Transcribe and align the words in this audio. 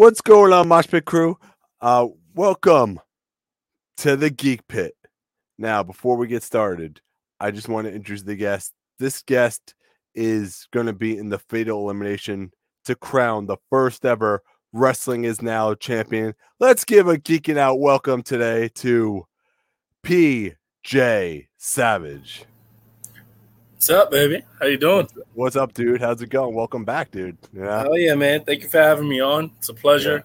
What's 0.00 0.22
going 0.22 0.54
on, 0.54 0.68
Mosh 0.68 0.86
Pit 0.86 1.04
crew? 1.04 1.36
Uh, 1.82 2.08
welcome 2.34 3.00
to 3.98 4.16
the 4.16 4.30
Geek 4.30 4.66
Pit. 4.66 4.94
Now, 5.58 5.82
before 5.82 6.16
we 6.16 6.26
get 6.26 6.42
started, 6.42 7.02
I 7.38 7.50
just 7.50 7.68
want 7.68 7.86
to 7.86 7.92
introduce 7.92 8.22
the 8.22 8.34
guest. 8.34 8.72
This 8.98 9.20
guest 9.20 9.74
is 10.14 10.66
going 10.72 10.86
to 10.86 10.94
be 10.94 11.18
in 11.18 11.28
the 11.28 11.38
fatal 11.38 11.80
elimination 11.80 12.50
to 12.86 12.94
crown 12.94 13.44
the 13.44 13.58
first 13.68 14.06
ever 14.06 14.42
Wrestling 14.72 15.24
is 15.24 15.42
Now 15.42 15.74
champion. 15.74 16.32
Let's 16.60 16.86
give 16.86 17.06
a 17.06 17.18
geeking 17.18 17.58
out 17.58 17.78
welcome 17.78 18.22
today 18.22 18.70
to 18.76 19.26
PJ 20.02 21.48
Savage. 21.58 22.46
What's 23.80 23.88
up, 23.88 24.10
baby? 24.10 24.42
How 24.58 24.66
you 24.66 24.76
doing? 24.76 25.08
What's 25.32 25.56
up, 25.56 25.72
dude? 25.72 26.02
How's 26.02 26.20
it 26.20 26.28
going? 26.28 26.54
Welcome 26.54 26.84
back, 26.84 27.10
dude. 27.10 27.38
Yeah. 27.50 27.86
Oh 27.88 27.94
yeah, 27.94 28.14
man. 28.14 28.44
Thank 28.44 28.62
you 28.62 28.68
for 28.68 28.76
having 28.76 29.08
me 29.08 29.22
on. 29.22 29.52
It's 29.56 29.70
a 29.70 29.74
pleasure. 29.74 30.16
Yeah. 30.16 30.22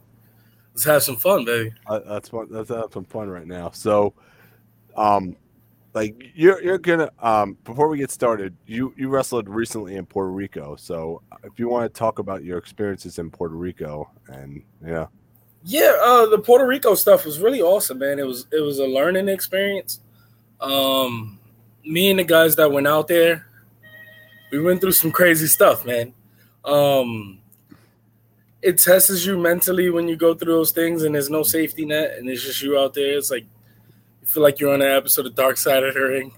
Let's 0.74 0.84
have 0.84 1.04
some 1.04 1.16
fun, 1.16 1.46
baby. 1.46 1.72
Uh, 1.88 2.00
that's 2.00 2.28
fun. 2.28 2.48
Let's 2.50 2.68
have 2.68 2.92
some 2.92 3.06
fun 3.06 3.30
right 3.30 3.48
now. 3.48 3.72
So, 3.72 4.14
um, 4.98 5.38
like 5.94 6.22
you're 6.36 6.62
you're 6.62 6.78
gonna 6.78 7.10
um 7.20 7.58
before 7.64 7.88
we 7.88 7.98
get 7.98 8.12
started, 8.12 8.54
you 8.66 8.94
you 8.98 9.08
wrestled 9.08 9.48
recently 9.48 9.96
in 9.96 10.06
Puerto 10.06 10.32
Rico. 10.32 10.76
So 10.76 11.22
if 11.46 11.58
you 11.58 11.70
want 11.70 11.86
to 11.86 11.98
talk 11.98 12.20
about 12.20 12.44
your 12.44 12.58
experiences 12.58 13.20
in 13.20 13.32
Puerto 13.32 13.56
Rico 13.56 14.12
and 14.28 14.64
yeah. 14.86 15.06
Yeah, 15.64 15.94
uh 16.02 16.26
the 16.26 16.40
Puerto 16.40 16.68
Rico 16.68 16.94
stuff 16.94 17.24
was 17.24 17.40
really 17.40 17.62
awesome, 17.62 18.00
man. 18.00 18.20
It 18.20 18.28
was 18.28 18.48
it 18.52 18.60
was 18.60 18.80
a 18.80 18.86
learning 18.86 19.30
experience. 19.30 20.02
Um 20.60 21.40
me 21.86 22.10
and 22.10 22.20
the 22.20 22.24
guys 22.24 22.56
that 22.56 22.72
went 22.72 22.88
out 22.88 23.08
there, 23.08 23.46
we 24.58 24.64
went 24.64 24.82
through 24.82 24.94
some 24.94 25.12
crazy 25.12 25.48
stuff, 25.48 25.86
man. 25.86 26.14
Um, 26.64 27.40
it 28.62 28.78
tests 28.78 29.26
you 29.26 29.38
mentally 29.38 29.90
when 29.90 30.08
you 30.08 30.16
go 30.16 30.34
through 30.34 30.54
those 30.54 30.72
things, 30.72 31.04
and 31.04 31.14
there's 31.14 31.30
no 31.30 31.44
safety 31.44 31.86
net, 31.86 32.18
and 32.18 32.30
it's 32.30 32.44
just 32.44 32.62
you 32.62 32.78
out 32.80 32.94
there. 32.94 33.18
It's 33.18 33.30
like 33.30 33.44
you 34.22 34.28
feel 34.28 34.44
like 34.44 34.60
you're 34.60 34.74
on 34.74 34.82
an 34.82 34.92
episode 34.92 35.26
of 35.26 35.36
Dark 35.36 35.58
Side 35.58 35.84
of 35.84 35.94
the 35.94 36.00
Ring, 36.00 36.34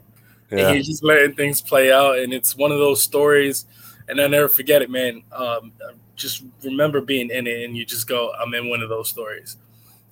yeah. 0.51 0.67
and 0.67 0.75
you're 0.75 0.83
just 0.83 1.03
letting 1.03 1.35
things 1.35 1.61
play 1.61 1.91
out. 1.91 2.19
And 2.19 2.33
it's 2.33 2.55
one 2.55 2.71
of 2.71 2.79
those 2.79 3.01
stories, 3.01 3.65
and 4.07 4.19
I 4.19 4.27
never 4.27 4.49
forget 4.49 4.81
it, 4.81 4.89
man. 4.89 5.23
Um, 5.31 5.71
just 6.15 6.43
remember 6.63 7.01
being 7.01 7.29
in 7.29 7.47
it, 7.47 7.63
and 7.63 7.77
you 7.77 7.85
just 7.85 8.07
go, 8.07 8.33
"I'm 8.33 8.53
in 8.53 8.69
one 8.69 8.81
of 8.81 8.89
those 8.89 9.09
stories." 9.09 9.57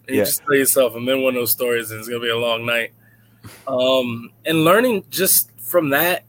And 0.07 0.15
yeah. 0.15 0.21
you 0.21 0.25
just 0.25 0.43
tell 0.43 0.55
yourself, 0.55 0.95
"I'm 0.95 1.09
in 1.09 1.21
one 1.21 1.35
of 1.35 1.41
those 1.41 1.51
stories, 1.51 1.91
and 1.91 1.99
it's 1.99 2.07
gonna 2.07 2.21
be 2.21 2.29
a 2.29 2.37
long 2.37 2.65
night." 2.65 2.93
Um, 3.67 4.31
and 4.45 4.63
learning 4.63 5.05
just 5.09 5.51
from 5.59 5.89
that 5.89 6.23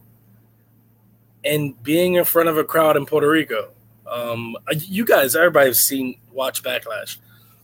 and 1.43 1.81
being 1.83 2.15
in 2.15 2.25
front 2.25 2.49
of 2.49 2.57
a 2.57 2.63
crowd 2.63 2.97
in 2.97 3.05
Puerto 3.05 3.29
Rico. 3.29 3.69
Um, 4.09 4.55
you 4.71 5.05
guys, 5.05 5.35
everybody 5.35 5.67
has 5.67 5.81
seen 5.81 6.19
Watch 6.31 6.63
Backlash. 6.63 7.17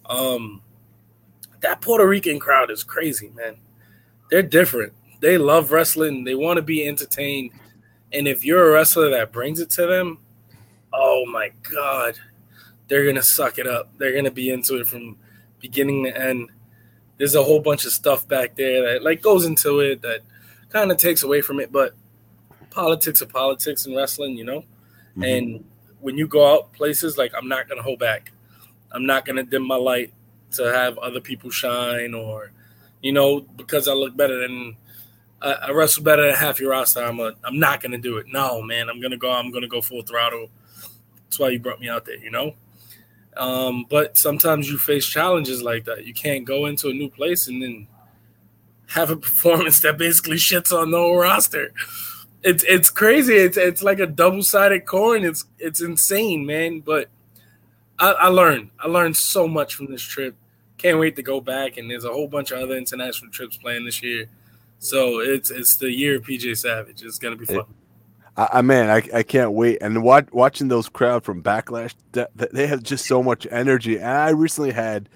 Um, 0.06 0.62
that 1.62 1.82
Puerto 1.82 2.08
Rican 2.08 2.40
crowd 2.40 2.70
is 2.70 2.84
crazy, 2.84 3.32
man. 3.36 3.56
They're 4.30 4.42
different. 4.42 4.94
They 5.22 5.38
love 5.38 5.72
wrestling. 5.72 6.24
They 6.24 6.36
want 6.36 6.58
to 6.58 6.62
be 6.62 6.86
entertained. 6.86 7.52
And 8.12 8.28
if 8.28 8.44
you're 8.44 8.70
a 8.70 8.72
wrestler 8.72 9.10
that 9.12 9.32
brings 9.32 9.60
it 9.60 9.70
to 9.72 9.88
them, 9.88 10.20
oh 10.92 11.26
my 11.26 11.52
God, 11.72 12.20
they're 12.88 13.04
to 13.16 13.24
suck 13.24 13.58
it 13.58 13.68
up. 13.68 13.90
They're 13.98 14.12
to 14.22 14.32
be 14.32 14.50
into 14.50 14.80
it 14.80 14.88
from 14.88 15.18
beginning 15.60 16.04
to 16.06 16.18
end 16.22 16.50
there's 17.18 17.36
a 17.36 17.44
whole 17.44 17.60
bunch 17.60 17.86
of 17.86 17.92
stuff 17.92 18.28
back 18.28 18.56
there 18.56 18.94
that 18.94 19.04
like 19.04 19.22
goes 19.22 19.46
into 19.46 19.80
it 19.80 20.02
that 20.02 20.22
kind 20.70 20.92
of 20.92 20.98
takes 20.98 21.24
away 21.24 21.42
from 21.42 21.60
it. 21.60 21.72
But 21.72 21.94
politics 22.74 23.22
of 23.22 23.30
politics 23.30 23.86
in 23.86 23.96
wrestling, 23.96 24.38
you 24.38 24.44
know. 24.44 24.60
Mm-hmm. 25.12 25.24
And 25.24 25.66
when 26.00 26.18
you 26.18 26.28
go 26.28 26.54
out 26.54 26.74
places, 26.74 27.18
like 27.18 27.34
I'm 27.38 27.48
not 27.48 27.70
gonna 27.70 27.82
hold 27.82 28.00
back. 28.00 28.32
I'm 28.92 29.06
not 29.06 29.26
gonna 29.26 29.44
dim 29.44 29.66
my 29.66 29.76
light 29.76 30.14
to 30.52 30.64
have 30.64 30.98
other 30.98 31.20
people 31.20 31.50
shine, 31.50 32.14
or 32.14 32.52
you 33.02 33.12
know, 33.12 33.42
because 33.42 33.88
I 33.88 33.94
look 33.94 34.16
better 34.16 34.40
than 34.40 34.76
I, 35.42 35.52
I 35.54 35.72
wrestle 35.72 36.04
better 36.04 36.26
than 36.26 36.36
half 36.36 36.60
your 36.60 36.72
roster. 36.72 37.02
I'm 37.02 37.20
a, 37.20 37.34
I'm 37.44 37.60
not 37.60 37.82
gonna 37.82 37.98
do 37.98 38.18
it. 38.18 38.28
No, 38.28 38.62
man, 38.62 38.90
I'm 38.90 39.02
gonna 39.02 39.18
go. 39.18 39.32
I'm 39.32 39.52
gonna 39.52 39.68
go 39.68 39.82
full 39.82 40.02
throttle. 40.02 40.50
That's 41.26 41.40
why 41.40 41.50
you 41.50 41.60
brought 41.60 41.80
me 41.80 41.90
out 41.90 42.06
there, 42.06 42.18
you 42.18 42.32
know. 42.32 42.56
Um, 43.36 43.86
but 43.90 44.18
sometimes 44.18 44.70
you 44.70 44.78
face 44.78 45.06
challenges 45.06 45.62
like 45.62 45.86
that. 45.86 46.06
You 46.06 46.14
can't 46.14 46.46
go 46.46 46.66
into 46.68 46.90
a 46.90 46.94
new 46.94 47.10
place 47.10 47.48
and 47.48 47.62
then 47.62 47.88
have 48.88 49.10
a 49.10 49.16
performance 49.28 49.80
that 49.82 49.98
basically 49.98 50.38
shits 50.38 50.76
on 50.76 50.92
the 50.92 50.98
whole 50.98 51.18
roster. 51.18 51.74
It's 52.44 52.64
it's 52.64 52.90
crazy. 52.90 53.36
It's 53.36 53.58
it's 53.58 53.84
like 53.84 54.00
a 54.00 54.08
double 54.08 54.44
sided 54.44 54.86
coin. 54.86 55.24
It's 55.24 55.46
it's 55.60 55.82
insane, 55.82 56.46
man. 56.46 56.82
But 56.82 57.10
I, 57.98 58.12
I 58.12 58.28
learned 58.28 58.72
I 58.80 58.88
learned 58.88 59.18
so 59.18 59.48
much 59.48 59.76
from 59.76 59.92
this 59.92 60.02
trip. 60.02 60.36
Can't 60.78 61.00
wait 61.00 61.16
to 61.16 61.24
go 61.24 61.40
back. 61.40 61.78
And 61.78 61.90
there's 61.90 62.04
a 62.04 62.12
whole 62.12 62.28
bunch 62.28 62.52
of 62.52 62.60
other 62.60 62.76
international 62.76 63.32
trips 63.32 63.58
planned 63.58 63.88
this 63.88 64.04
year. 64.04 64.28
So 64.80 65.20
it's 65.20 65.50
it's 65.52 65.78
the 65.78 65.92
year 65.92 66.18
of 66.18 66.24
PJ 66.24 66.58
Savage. 66.58 67.02
It's 67.02 67.18
gonna 67.18 67.38
be 67.38 67.46
fun. 67.46 67.66
I, 68.36 68.50
I 68.54 68.62
man, 68.62 68.90
I, 68.90 69.20
I 69.20 69.24
can't 69.24 69.52
wait. 69.54 69.78
And 69.82 70.04
watch, 70.04 70.28
watching 70.32 70.68
those 70.68 70.90
crowd 70.90 71.24
from 71.24 71.42
Backlash, 71.42 71.94
they 72.12 72.68
have 72.68 72.84
just 72.84 73.06
so 73.06 73.24
much 73.24 73.48
energy. 73.50 73.98
And 73.98 74.08
I 74.08 74.30
recently 74.30 74.72
had 74.72 75.10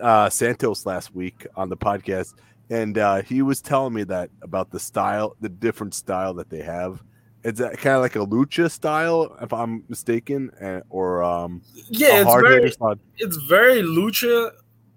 uh, 0.00 0.30
Santos 0.30 0.86
last 0.86 1.14
week 1.14 1.46
on 1.56 1.68
the 1.68 1.76
podcast, 1.76 2.34
and 2.70 2.96
uh, 2.96 3.22
he 3.22 3.42
was 3.42 3.60
telling 3.60 3.92
me 3.92 4.04
that 4.04 4.30
about 4.42 4.70
the 4.70 4.78
style, 4.78 5.36
the 5.40 5.48
different 5.48 5.92
style 5.92 6.32
that 6.34 6.48
they 6.48 6.62
have. 6.62 7.02
It's 7.42 7.60
kind 7.60 7.96
of 7.96 8.02
like 8.02 8.16
a 8.16 8.20
lucha 8.20 8.70
style, 8.70 9.36
if 9.40 9.52
I'm 9.52 9.84
mistaken, 9.88 10.50
or 10.88 11.22
um, 11.22 11.62
yeah, 11.88 12.20
it's 12.20 12.34
very, 12.34 12.72
it's 13.16 13.36
very 13.36 13.82
lucha, 13.82 14.52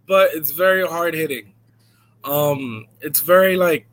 but 0.08 0.30
it's 0.34 0.52
very 0.52 0.86
hard 0.86 1.14
hitting. 1.14 1.54
Um, 2.26 2.88
it's 3.02 3.22
very 3.22 3.56
like 3.56 3.88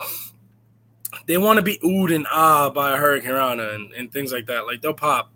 they 1.27 1.39
want 1.39 1.59
to 1.59 1.63
be 1.63 1.79
oohed 1.79 2.15
and 2.15 2.27
ah 2.31 2.71
by 2.71 2.93
a 2.93 2.97
hurricanrana 2.99 3.75
and, 3.75 3.93
and 3.93 4.13
things 4.13 4.33
like 4.33 4.47
that. 4.47 4.67
Like 4.67 4.83
they'll 4.83 4.95
pop, 4.95 5.33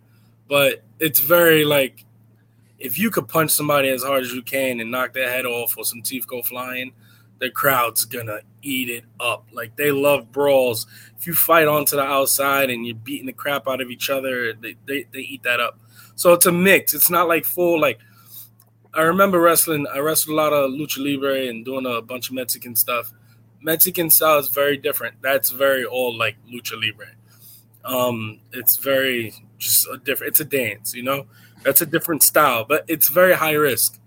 but 0.49 0.83
it's 0.99 1.21
very 1.21 1.63
like 1.63 2.05
if 2.79 2.99
you 2.99 3.09
could 3.09 3.27
punch 3.29 3.51
somebody 3.51 3.89
as 3.89 4.03
hard 4.03 4.23
as 4.23 4.33
you 4.33 4.41
can 4.41 4.81
and 4.81 4.91
knock 4.91 5.13
their 5.13 5.29
head 5.29 5.45
off 5.45 5.77
or 5.77 5.85
some 5.85 6.01
teeth 6.01 6.27
go 6.27 6.41
flying, 6.41 6.91
the 7.39 7.49
crowd's 7.49 8.05
gonna 8.05 8.39
eat 8.61 8.89
it 8.89 9.05
up. 9.19 9.47
Like 9.51 9.75
they 9.75 9.91
love 9.91 10.31
brawls. 10.31 10.87
If 11.17 11.27
you 11.27 11.33
fight 11.33 11.67
onto 11.67 11.95
the 11.95 12.03
outside 12.03 12.69
and 12.69 12.85
you're 12.85 12.95
beating 12.95 13.27
the 13.27 13.33
crap 13.33 13.67
out 13.67 13.81
of 13.81 13.89
each 13.89 14.09
other, 14.09 14.53
they, 14.53 14.75
they, 14.85 15.05
they 15.11 15.19
eat 15.19 15.43
that 15.43 15.59
up. 15.59 15.79
So 16.15 16.33
it's 16.33 16.45
a 16.45 16.51
mix. 16.51 16.93
It's 16.93 17.09
not 17.09 17.27
like 17.27 17.45
full 17.45 17.79
like 17.79 17.99
I 18.93 19.01
remember 19.01 19.39
wrestling. 19.39 19.87
I 19.93 19.99
wrestled 19.99 20.33
a 20.33 20.41
lot 20.41 20.53
of 20.53 20.71
lucha 20.71 20.99
libre 20.99 21.47
and 21.47 21.65
doing 21.65 21.85
a 21.85 22.01
bunch 22.01 22.29
of 22.29 22.35
Mexican 22.35 22.75
stuff 22.75 23.11
Mexican 23.65 24.11
style 24.11 24.37
is 24.37 24.47
very 24.47 24.77
different. 24.77 25.15
That's 25.21 25.49
very 25.49 25.83
all 25.85 26.15
like 26.15 26.37
lucha 26.45 26.79
libre. 26.79 27.07
Um, 27.83 28.39
it's 28.53 28.77
very 28.77 29.33
just 29.57 29.87
a 29.87 29.97
different. 29.97 30.31
It's 30.31 30.39
a 30.39 30.45
dance, 30.45 30.93
you 30.93 31.01
know. 31.01 31.25
That's 31.63 31.81
a 31.81 31.85
different 31.87 32.21
style, 32.21 32.63
but 32.63 32.85
it's 32.87 33.09
very 33.09 33.33
high 33.33 33.53
risk. 33.53 33.99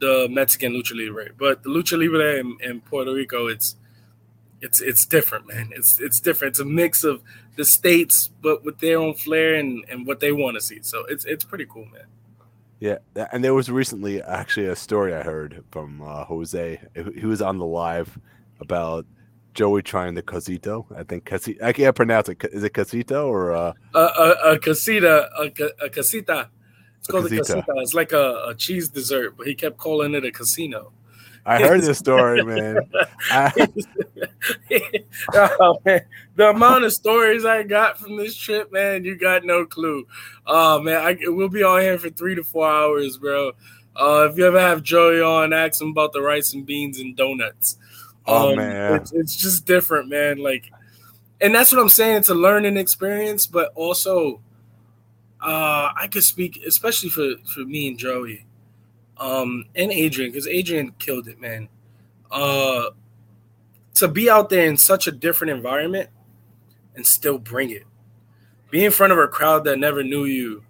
The 0.00 0.28
Mexican 0.30 0.74
lucha 0.74 0.94
libre, 0.94 1.30
but 1.36 1.62
the 1.64 1.70
lucha 1.70 1.98
libre 1.98 2.38
in, 2.38 2.56
in 2.60 2.80
Puerto 2.82 3.12
Rico, 3.12 3.48
it's 3.48 3.76
it's 4.60 4.80
it's 4.80 5.04
different, 5.06 5.46
man. 5.46 5.70
It's 5.74 6.00
it's 6.00 6.20
different. 6.20 6.52
It's 6.52 6.60
a 6.60 6.64
mix 6.64 7.04
of 7.04 7.22
the 7.56 7.64
states, 7.64 8.30
but 8.40 8.64
with 8.64 8.78
their 8.78 8.98
own 8.98 9.14
flair 9.14 9.54
and, 9.54 9.84
and 9.88 10.06
what 10.06 10.20
they 10.20 10.32
want 10.32 10.56
to 10.56 10.60
see. 10.60 10.80
So 10.82 11.04
it's 11.06 11.24
it's 11.24 11.44
pretty 11.44 11.66
cool, 11.66 11.86
man. 11.86 12.06
Yeah, 12.80 12.98
and 13.32 13.42
there 13.42 13.54
was 13.54 13.70
recently 13.70 14.22
actually 14.22 14.66
a 14.66 14.76
story 14.76 15.12
I 15.12 15.22
heard 15.22 15.64
from 15.72 16.00
uh, 16.00 16.24
Jose. 16.24 16.80
He 17.16 17.26
was 17.26 17.42
on 17.42 17.58
the 17.58 17.66
live 17.66 18.18
about 18.60 19.04
Joey 19.54 19.82
trying 19.82 20.14
the 20.14 20.22
casito. 20.22 20.86
I 20.96 21.02
think 21.02 21.24
casita. 21.24 21.64
I 21.64 21.72
can't 21.72 21.96
pronounce 21.96 22.28
it. 22.28 22.44
Is 22.52 22.62
it 22.62 22.72
casito 22.72 23.26
or 23.26 23.52
uh, 23.52 23.72
a 23.94 23.98
a, 23.98 24.52
a 24.52 24.58
casita 24.58 25.28
a, 25.36 25.84
a 25.84 25.90
casita? 25.90 26.50
It's 26.98 27.08
called 27.08 27.26
a 27.26 27.28
casita. 27.28 27.62
casita. 27.62 27.72
It's 27.76 27.94
like 27.94 28.12
a, 28.12 28.44
a 28.48 28.54
cheese 28.54 28.88
dessert, 28.88 29.36
but 29.36 29.46
he 29.46 29.54
kept 29.54 29.76
calling 29.76 30.14
it 30.14 30.24
a 30.24 30.32
casino. 30.32 30.92
I 31.48 31.62
heard 31.62 31.80
this 31.80 31.98
story, 31.98 32.44
man. 32.44 32.78
oh, 35.34 35.80
man. 35.84 36.02
The 36.36 36.50
amount 36.50 36.84
of 36.84 36.92
stories 36.92 37.46
I 37.46 37.62
got 37.62 37.98
from 37.98 38.18
this 38.18 38.36
trip, 38.36 38.70
man, 38.70 39.04
you 39.04 39.16
got 39.16 39.44
no 39.44 39.64
clue. 39.64 40.06
Oh 40.46 40.80
man, 40.80 40.96
I, 40.96 41.16
we'll 41.22 41.48
be 41.48 41.62
on 41.62 41.80
here 41.80 41.98
for 41.98 42.10
three 42.10 42.34
to 42.34 42.44
four 42.44 42.68
hours, 42.68 43.16
bro. 43.16 43.52
Uh, 43.96 44.28
if 44.30 44.36
you 44.36 44.46
ever 44.46 44.60
have 44.60 44.82
Joey 44.82 45.22
on, 45.22 45.52
ask 45.52 45.80
him 45.80 45.88
about 45.88 46.12
the 46.12 46.20
rice 46.20 46.52
and 46.52 46.66
beans 46.66 47.00
and 47.00 47.16
donuts. 47.16 47.78
Oh 48.26 48.50
um, 48.50 48.56
man, 48.56 48.96
it's, 48.96 49.12
it's 49.12 49.36
just 49.36 49.66
different, 49.66 50.08
man. 50.08 50.38
Like, 50.38 50.70
and 51.40 51.54
that's 51.54 51.72
what 51.72 51.80
I'm 51.80 51.88
saying. 51.88 52.18
It's 52.18 52.28
a 52.28 52.34
learning 52.34 52.76
experience, 52.76 53.46
but 53.46 53.72
also, 53.74 54.40
uh, 55.40 55.92
I 55.96 56.08
could 56.10 56.24
speak, 56.24 56.62
especially 56.66 57.10
for 57.10 57.36
for 57.54 57.60
me 57.60 57.88
and 57.88 57.98
Joey, 57.98 58.46
um, 59.18 59.66
and 59.74 59.92
Adrian, 59.92 60.32
because 60.32 60.46
Adrian 60.46 60.92
killed 60.98 61.28
it, 61.28 61.40
man. 61.40 61.68
Uh, 62.30 62.90
to 63.94 64.08
be 64.08 64.30
out 64.30 64.50
there 64.50 64.66
in 64.66 64.76
such 64.76 65.06
a 65.06 65.12
different 65.12 65.52
environment 65.52 66.10
and 66.94 67.06
still 67.06 67.38
bring 67.38 67.70
it, 67.70 67.84
be 68.70 68.84
in 68.84 68.92
front 68.92 69.12
of 69.12 69.18
a 69.18 69.28
crowd 69.28 69.64
that 69.64 69.78
never 69.78 70.02
knew 70.04 70.24
you, 70.24 70.62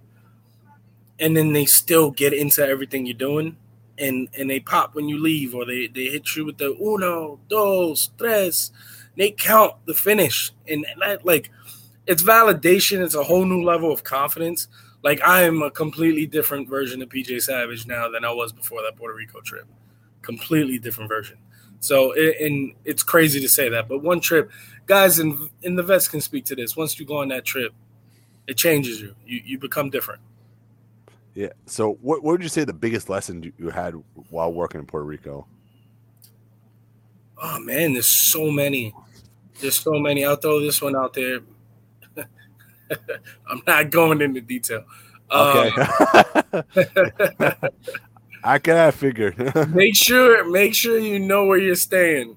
and 1.19 1.37
then 1.37 1.53
they 1.53 1.67
still 1.67 2.11
get 2.11 2.33
into 2.33 2.67
everything 2.67 3.07
you're 3.07 3.15
doing. 3.15 3.57
and 3.99 4.29
and 4.39 4.49
they 4.49 4.61
pop 4.61 4.95
when 4.95 5.09
you 5.09 5.19
leave, 5.19 5.55
or 5.55 5.65
they 5.65 5.89
they 5.89 6.07
hit 6.07 6.37
you 6.37 6.45
with 6.45 6.59
the 6.59 6.77
uno, 6.81 7.41
dos, 7.49 8.11
tres. 8.17 8.71
They 9.17 9.33
count 9.33 9.75
the 9.85 9.95
finish, 9.95 10.53
and, 10.69 10.87
and 10.87 11.03
that 11.03 11.27
like 11.27 11.51
it's 12.09 12.23
validation. 12.23 13.05
It's 13.05 13.15
a 13.15 13.23
whole 13.23 13.45
new 13.45 13.63
level 13.63 13.93
of 13.93 14.03
confidence. 14.03 14.67
Like 15.05 15.21
I 15.23 15.43
am 15.43 15.63
a 15.63 15.71
completely 15.71 16.27
different 16.27 16.69
version 16.69 17.03
of 17.03 17.11
PJ 17.11 17.43
Savage 17.43 17.87
now 17.87 18.09
than 18.09 18.25
I 18.25 18.33
was 18.33 18.53
before 18.53 18.83
that 18.83 18.97
Puerto 18.97 19.15
Rico 19.15 19.41
trip. 19.43 19.67
Completely 20.23 20.79
different 20.79 21.09
version. 21.09 21.39
So 21.81 22.15
and 22.15 22.75
it's 22.85 23.05
crazy 23.05 23.41
to 23.41 23.49
say 23.49 23.69
that, 23.69 23.89
but 23.89 24.03
one 24.03 24.19
trip, 24.19 24.51
guys 24.87 25.21
in 25.21 25.49
in 25.63 25.77
the 25.77 25.83
vets 25.85 26.09
can 26.09 26.21
speak 26.21 26.45
to 26.47 26.57
this. 26.57 26.77
Once 26.77 26.99
you 26.99 27.07
go 27.07 27.19
on 27.19 27.29
that 27.29 27.45
trip, 27.45 27.73
it 28.49 28.57
changes 28.57 29.01
you. 29.01 29.15
You 29.25 29.43
you 29.45 29.59
become 29.59 29.91
different. 29.91 30.21
Yeah. 31.35 31.51
So, 31.67 31.93
what, 32.01 32.25
what 32.25 32.33
would 32.33 32.43
you 32.43 32.49
say 32.49 32.65
the 32.65 32.73
biggest 32.73 33.09
lesson 33.09 33.53
you 33.59 33.71
had 33.71 33.95
while 34.31 34.53
working 34.53 34.81
in 34.81 34.87
Puerto 34.87 35.07
Rico? 35.07 35.47
Oh 37.41 37.61
man, 37.61 37.93
there's 37.93 38.09
so 38.09 38.51
many. 38.51 38.93
There's 39.61 39.79
so 39.79 39.93
many. 40.01 40.25
I'll 40.25 40.35
throw 40.35 40.59
this 40.59 40.83
one 40.83 40.97
out 40.97 41.15
there. 41.15 41.39
I'm 43.47 43.63
not 43.67 43.91
going 43.91 44.21
into 44.21 44.41
detail. 44.41 44.85
Okay. 45.31 45.83
Um, 46.53 47.53
I 48.45 48.59
can 48.59 48.93
figure. 48.93 49.35
make 49.75 49.95
sure, 49.97 50.49
make 50.49 50.75
sure 50.75 50.99
you 50.99 51.19
know 51.19 51.47
where 51.47 51.59
you're 51.59 51.75
staying. 51.75 52.37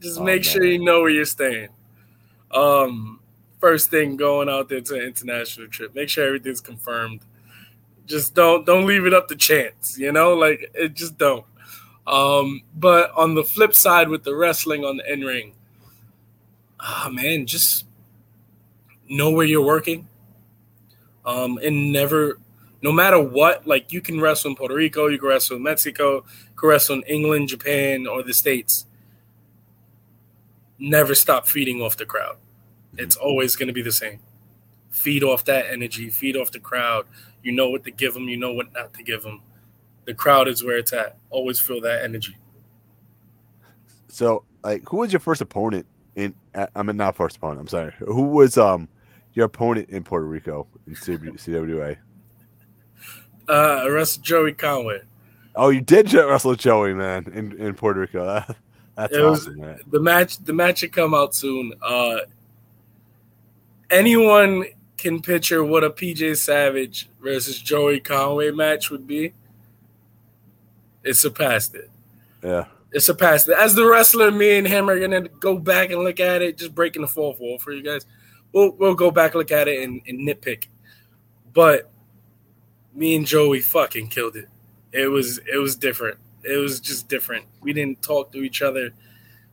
Just 0.00 0.20
oh, 0.20 0.24
make 0.24 0.42
man. 0.44 0.52
sure 0.52 0.64
you 0.64 0.82
know 0.82 1.00
where 1.00 1.10
you're 1.10 1.24
staying. 1.24 1.68
Um, 2.50 3.20
first 3.60 3.90
thing 3.90 4.16
going 4.16 4.48
out 4.48 4.68
there 4.68 4.80
to 4.80 4.94
an 4.94 5.02
international 5.02 5.68
trip, 5.68 5.94
make 5.94 6.08
sure 6.08 6.26
everything's 6.26 6.60
confirmed. 6.60 7.20
Just 8.06 8.34
don't 8.34 8.64
don't 8.66 8.86
leave 8.86 9.06
it 9.06 9.14
up 9.14 9.28
to 9.28 9.36
chance, 9.36 9.98
you 9.98 10.10
know, 10.10 10.34
like 10.34 10.70
it 10.74 10.94
just 10.94 11.18
don't. 11.18 11.44
Um, 12.06 12.62
but 12.74 13.12
on 13.12 13.34
the 13.34 13.44
flip 13.44 13.74
side 13.74 14.08
with 14.08 14.24
the 14.24 14.34
wrestling 14.34 14.84
on 14.84 14.96
the 14.96 15.12
in 15.12 15.20
ring, 15.20 15.54
ah 16.80 17.04
oh, 17.06 17.10
man, 17.10 17.46
just 17.46 17.84
know 19.10 19.30
where 19.30 19.44
you're 19.44 19.64
working. 19.64 20.08
Um, 21.26 21.58
and 21.58 21.92
never 21.92 22.38
no 22.82 22.92
matter 22.92 23.20
what, 23.20 23.66
like 23.66 23.92
you 23.92 24.00
can 24.00 24.20
wrestle 24.20 24.50
in 24.50 24.56
Puerto 24.56 24.74
Rico, 24.74 25.08
you 25.08 25.18
can 25.18 25.28
wrestle 25.28 25.56
in 25.56 25.62
Mexico, 25.62 26.16
you 26.16 26.56
can 26.56 26.68
wrestle 26.68 26.96
in 26.96 27.02
England, 27.02 27.48
Japan, 27.48 28.06
or 28.06 28.22
the 28.22 28.32
States. 28.32 28.86
Never 30.78 31.14
stop 31.14 31.46
feeding 31.46 31.82
off 31.82 31.96
the 31.98 32.06
crowd. 32.06 32.36
It's 32.96 33.16
always 33.16 33.54
going 33.54 33.66
to 33.66 33.74
be 33.74 33.82
the 33.82 33.92
same. 33.92 34.20
Feed 34.88 35.22
off 35.22 35.44
that 35.44 35.66
energy, 35.66 36.08
feed 36.08 36.36
off 36.36 36.50
the 36.50 36.58
crowd. 36.58 37.06
You 37.42 37.52
know 37.52 37.68
what 37.68 37.84
to 37.84 37.90
give 37.90 38.14
them, 38.14 38.28
you 38.28 38.36
know 38.36 38.52
what 38.52 38.72
not 38.72 38.94
to 38.94 39.02
give 39.02 39.22
them. 39.22 39.42
The 40.06 40.14
crowd 40.14 40.48
is 40.48 40.64
where 40.64 40.78
it's 40.78 40.92
at. 40.92 41.18
Always 41.28 41.60
feel 41.60 41.80
that 41.82 42.02
energy. 42.02 42.36
So, 44.08 44.44
like, 44.64 44.88
who 44.88 44.98
was 44.98 45.12
your 45.12 45.20
first 45.20 45.40
opponent 45.40 45.86
in? 46.16 46.34
I 46.74 46.82
mean, 46.82 46.96
not 46.96 47.14
first 47.14 47.36
opponent. 47.36 47.60
I'm 47.60 47.68
sorry. 47.68 47.92
Who 47.98 48.22
was 48.22 48.58
um 48.58 48.88
your 49.34 49.46
opponent 49.46 49.90
in 49.90 50.04
Puerto 50.04 50.26
Rico 50.26 50.66
in 50.86 50.94
CWA? 50.94 51.96
Uh, 53.48 53.90
wrestled 53.90 54.24
Joey 54.24 54.52
Conway. 54.52 55.00
Oh, 55.56 55.70
you 55.70 55.80
did 55.80 56.12
wrestle 56.12 56.54
Joey, 56.54 56.94
man, 56.94 57.26
in, 57.32 57.58
in 57.58 57.74
Puerto 57.74 58.00
Rico. 58.00 58.24
That's 58.96 59.14
it 59.14 59.20
awesome, 59.20 59.58
was, 59.58 59.66
man. 59.66 59.80
The 59.90 60.00
match, 60.00 60.38
the 60.44 60.52
match 60.52 60.78
should 60.78 60.92
come 60.92 61.14
out 61.14 61.34
soon. 61.34 61.72
Uh, 61.82 62.18
anyone 63.90 64.64
can 64.96 65.22
picture 65.22 65.64
what 65.64 65.82
a 65.82 65.90
PJ 65.90 66.36
Savage 66.36 67.08
versus 67.22 67.58
Joey 67.58 68.00
Conway 68.00 68.50
match 68.50 68.90
would 68.90 69.06
be. 69.06 69.32
It 71.02 71.14
surpassed 71.14 71.74
it. 71.74 71.90
Yeah. 72.42 72.66
It 72.92 73.00
surpassed 73.00 73.48
it. 73.48 73.56
As 73.56 73.74
the 73.74 73.86
wrestler, 73.86 74.30
me 74.30 74.58
and 74.58 74.66
him 74.66 74.90
are 74.90 74.98
gonna 74.98 75.28
go 75.28 75.58
back 75.58 75.90
and 75.90 76.02
look 76.02 76.20
at 76.20 76.42
it, 76.42 76.58
just 76.58 76.74
breaking 76.74 77.02
the 77.02 77.08
fourth 77.08 77.40
wall 77.40 77.58
for 77.58 77.72
you 77.72 77.82
guys. 77.82 78.04
We'll 78.52 78.72
we'll 78.72 78.94
go 78.94 79.10
back 79.10 79.34
look 79.34 79.50
at 79.50 79.68
it 79.68 79.82
and, 79.82 80.00
and 80.06 80.26
nitpick. 80.26 80.66
But 81.52 81.90
me 82.94 83.16
and 83.16 83.26
Joey 83.26 83.60
fucking 83.60 84.08
killed 84.08 84.36
it. 84.36 84.48
It 84.92 85.08
was 85.08 85.38
it 85.38 85.58
was 85.58 85.76
different. 85.76 86.18
It 86.42 86.56
was 86.56 86.80
just 86.80 87.08
different. 87.08 87.46
We 87.60 87.72
didn't 87.72 88.02
talk 88.02 88.32
to 88.32 88.38
each 88.38 88.62
other. 88.62 88.90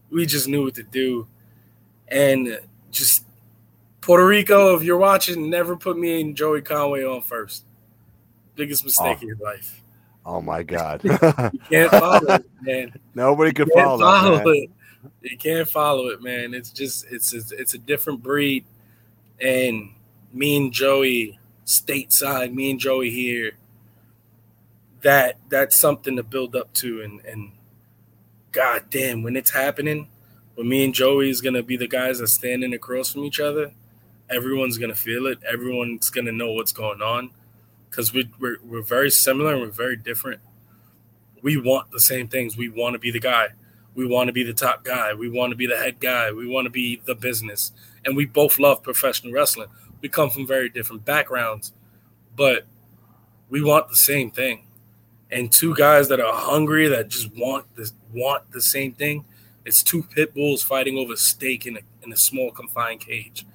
We 0.09 0.25
just 0.25 0.47
knew 0.47 0.63
what 0.63 0.75
to 0.75 0.83
do. 0.83 1.27
And 2.07 2.59
just 2.91 3.25
Puerto 4.01 4.25
Rico, 4.25 4.75
if 4.75 4.83
you're 4.83 4.97
watching, 4.97 5.49
never 5.49 5.75
put 5.75 5.97
me 5.97 6.21
and 6.21 6.35
Joey 6.35 6.61
Conway 6.61 7.03
on 7.03 7.21
first. 7.21 7.65
Biggest 8.55 8.85
mistake 8.85 9.17
oh. 9.19 9.21
in 9.21 9.27
your 9.27 9.37
life. 9.37 9.81
Oh, 10.25 10.35
oh 10.35 10.41
my 10.41 10.63
God. 10.63 11.03
you 11.03 11.17
can't 11.69 11.91
follow 11.91 12.35
it, 12.35 12.45
man. 12.61 12.93
Nobody 13.13 13.51
can 13.51 13.69
follow, 13.69 13.99
follow 13.99 14.49
it. 14.49 14.69
You 15.21 15.37
can't 15.37 15.67
follow 15.67 16.07
it, 16.07 16.21
man. 16.21 16.53
It's 16.53 16.71
just 16.71 17.05
it's 17.11 17.33
it's, 17.33 17.51
it's 17.51 17.73
a 17.73 17.77
different 17.77 18.23
breed. 18.23 18.65
And 19.41 19.91
me 20.33 20.57
and 20.57 20.73
Joey 20.73 21.39
stateside, 21.65 22.53
me 22.53 22.71
and 22.71 22.79
Joey 22.79 23.09
here, 23.09 23.53
that 25.01 25.37
that's 25.49 25.77
something 25.77 26.15
to 26.15 26.23
build 26.23 26.55
up 26.55 26.73
to. 26.75 27.01
And 27.01 27.23
and 27.25 27.51
god 28.51 28.85
damn, 28.89 29.23
when 29.23 29.35
it's 29.35 29.51
happening, 29.51 30.09
when 30.55 30.67
me 30.67 30.83
and 30.83 30.93
Joey 30.93 31.29
is 31.29 31.41
gonna 31.41 31.63
be 31.63 31.77
the 31.77 31.87
guys 31.87 32.19
that 32.19 32.27
standing 32.27 32.73
across 32.73 33.13
from 33.13 33.23
each 33.23 33.39
other, 33.39 33.71
everyone's 34.29 34.77
gonna 34.77 34.95
feel 34.95 35.27
it. 35.27 35.39
Everyone's 35.43 36.09
gonna 36.09 36.31
know 36.31 36.51
what's 36.51 36.71
going 36.71 37.01
on. 37.01 37.31
Because 37.89 38.13
we, 38.13 38.29
we're 38.39 38.57
we're 38.63 38.81
very 38.81 39.09
similar 39.09 39.53
and 39.53 39.61
we're 39.61 39.69
very 39.69 39.95
different. 39.95 40.41
We 41.41 41.57
want 41.57 41.91
the 41.91 41.99
same 41.99 42.27
things. 42.27 42.57
We 42.57 42.69
want 42.69 42.93
to 42.93 42.99
be 42.99 43.11
the 43.11 43.19
guy. 43.19 43.49
We 43.95 44.05
want 44.05 44.27
to 44.27 44.33
be 44.33 44.43
the 44.43 44.53
top 44.53 44.83
guy. 44.83 45.13
We 45.13 45.29
want 45.29 45.51
to 45.51 45.55
be 45.55 45.65
the 45.65 45.77
head 45.77 45.99
guy. 45.99 46.31
We 46.31 46.47
want 46.47 46.65
to 46.65 46.69
be 46.69 47.01
the 47.05 47.15
business. 47.15 47.71
And 48.07 48.17
we 48.17 48.25
both 48.25 48.57
love 48.57 48.81
professional 48.81 49.33
wrestling 49.33 49.67
we 50.01 50.09
come 50.09 50.29
from 50.29 50.45
very 50.45 50.69
different 50.69 51.05
backgrounds, 51.05 51.73
but 52.35 52.65
we 53.49 53.61
want 53.61 53.89
the 53.89 53.95
same 53.95 54.31
thing. 54.31 54.65
And 55.31 55.51
two 55.51 55.75
guys 55.75 56.07
that 56.09 56.19
are 56.19 56.33
hungry 56.33 56.87
that 56.87 57.09
just 57.09 57.35
want 57.35 57.65
this 57.75 57.93
want 58.13 58.51
the 58.51 58.61
same 58.61 58.93
thing. 58.93 59.25
It's 59.65 59.83
two 59.83 60.03
pit 60.03 60.33
bulls 60.33 60.63
fighting 60.63 60.97
over 60.97 61.15
steak 61.15 61.65
in 61.65 61.77
a 61.77 61.81
in 62.03 62.13
a 62.13 62.17
small 62.17 62.51
confined 62.51 63.01
cage. 63.01 63.45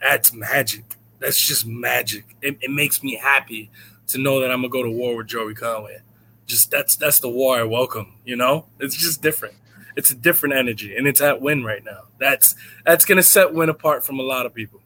That's 0.00 0.32
magic. 0.32 0.84
That's 1.20 1.38
just 1.38 1.66
magic. 1.66 2.36
It, 2.42 2.58
it 2.60 2.70
makes 2.70 3.02
me 3.02 3.16
happy 3.16 3.70
to 4.08 4.18
know 4.18 4.40
that 4.40 4.50
I'm 4.50 4.62
gonna 4.62 4.68
go 4.68 4.82
to 4.82 4.90
war 4.90 5.16
with 5.16 5.28
Joey 5.28 5.54
Conway. 5.54 5.98
Just 6.46 6.70
that's 6.70 6.96
that's 6.96 7.20
the 7.20 7.28
war 7.28 7.58
I 7.58 7.62
welcome. 7.62 8.14
You 8.24 8.36
know, 8.36 8.66
it's 8.80 8.96
just 8.96 9.22
different. 9.22 9.54
It's 9.96 10.10
a 10.10 10.14
different 10.14 10.54
energy, 10.54 10.94
and 10.96 11.06
it's 11.06 11.20
at 11.20 11.40
Win 11.40 11.64
right 11.64 11.82
now. 11.84 12.02
That's 12.18 12.54
that's 12.84 13.04
gonna 13.04 13.22
set 13.22 13.54
Win 13.54 13.68
apart 13.68 14.04
from 14.04 14.18
a 14.18 14.22
lot 14.22 14.46
of 14.46 14.54
people. 14.54 14.80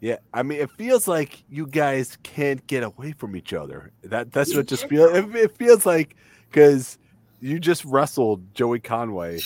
Yeah, 0.00 0.16
I 0.34 0.42
mean, 0.42 0.60
it 0.60 0.70
feels 0.72 1.08
like 1.08 1.42
you 1.48 1.66
guys 1.66 2.18
can't 2.22 2.64
get 2.66 2.82
away 2.82 3.12
from 3.12 3.34
each 3.34 3.52
other. 3.52 3.92
That 4.02 4.32
that's 4.32 4.54
what 4.54 4.66
just 4.66 4.88
feels. 4.88 5.16
It, 5.16 5.34
it 5.34 5.56
feels 5.56 5.86
like 5.86 6.16
because 6.50 6.98
you 7.40 7.58
just 7.58 7.84
wrestled 7.84 8.54
Joey 8.54 8.80
Conway 8.80 9.40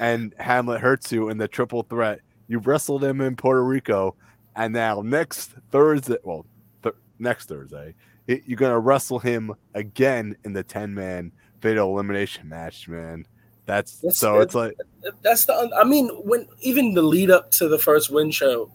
and 0.00 0.34
Hamlet 0.38 0.82
Hurtsu 0.82 1.30
in 1.30 1.38
the 1.38 1.48
triple 1.48 1.82
threat. 1.82 2.20
You 2.48 2.58
wrestled 2.58 3.02
him 3.04 3.20
in 3.20 3.36
Puerto 3.36 3.64
Rico, 3.64 4.14
and 4.54 4.72
now 4.72 5.02
next 5.02 5.54
Thursday, 5.70 6.18
well, 6.22 6.46
th- 6.82 6.94
next 7.18 7.48
Thursday, 7.48 7.94
it, 8.26 8.42
you're 8.46 8.58
gonna 8.58 8.78
wrestle 8.78 9.18
him 9.18 9.54
again 9.74 10.36
in 10.44 10.52
the 10.52 10.62
ten 10.62 10.94
man 10.94 11.32
fatal 11.60 11.90
elimination 11.90 12.48
match, 12.48 12.86
man. 12.86 13.26
That's, 13.66 13.96
that's 13.96 14.18
so. 14.18 14.40
It's 14.40 14.54
like 14.54 14.76
that's 15.22 15.44
the. 15.44 15.70
I 15.76 15.84
mean, 15.84 16.08
when 16.24 16.48
even 16.60 16.94
the 16.94 17.02
lead 17.02 17.30
up 17.30 17.50
to 17.52 17.68
the 17.68 17.78
first 17.78 18.10
win 18.10 18.30
show 18.30 18.70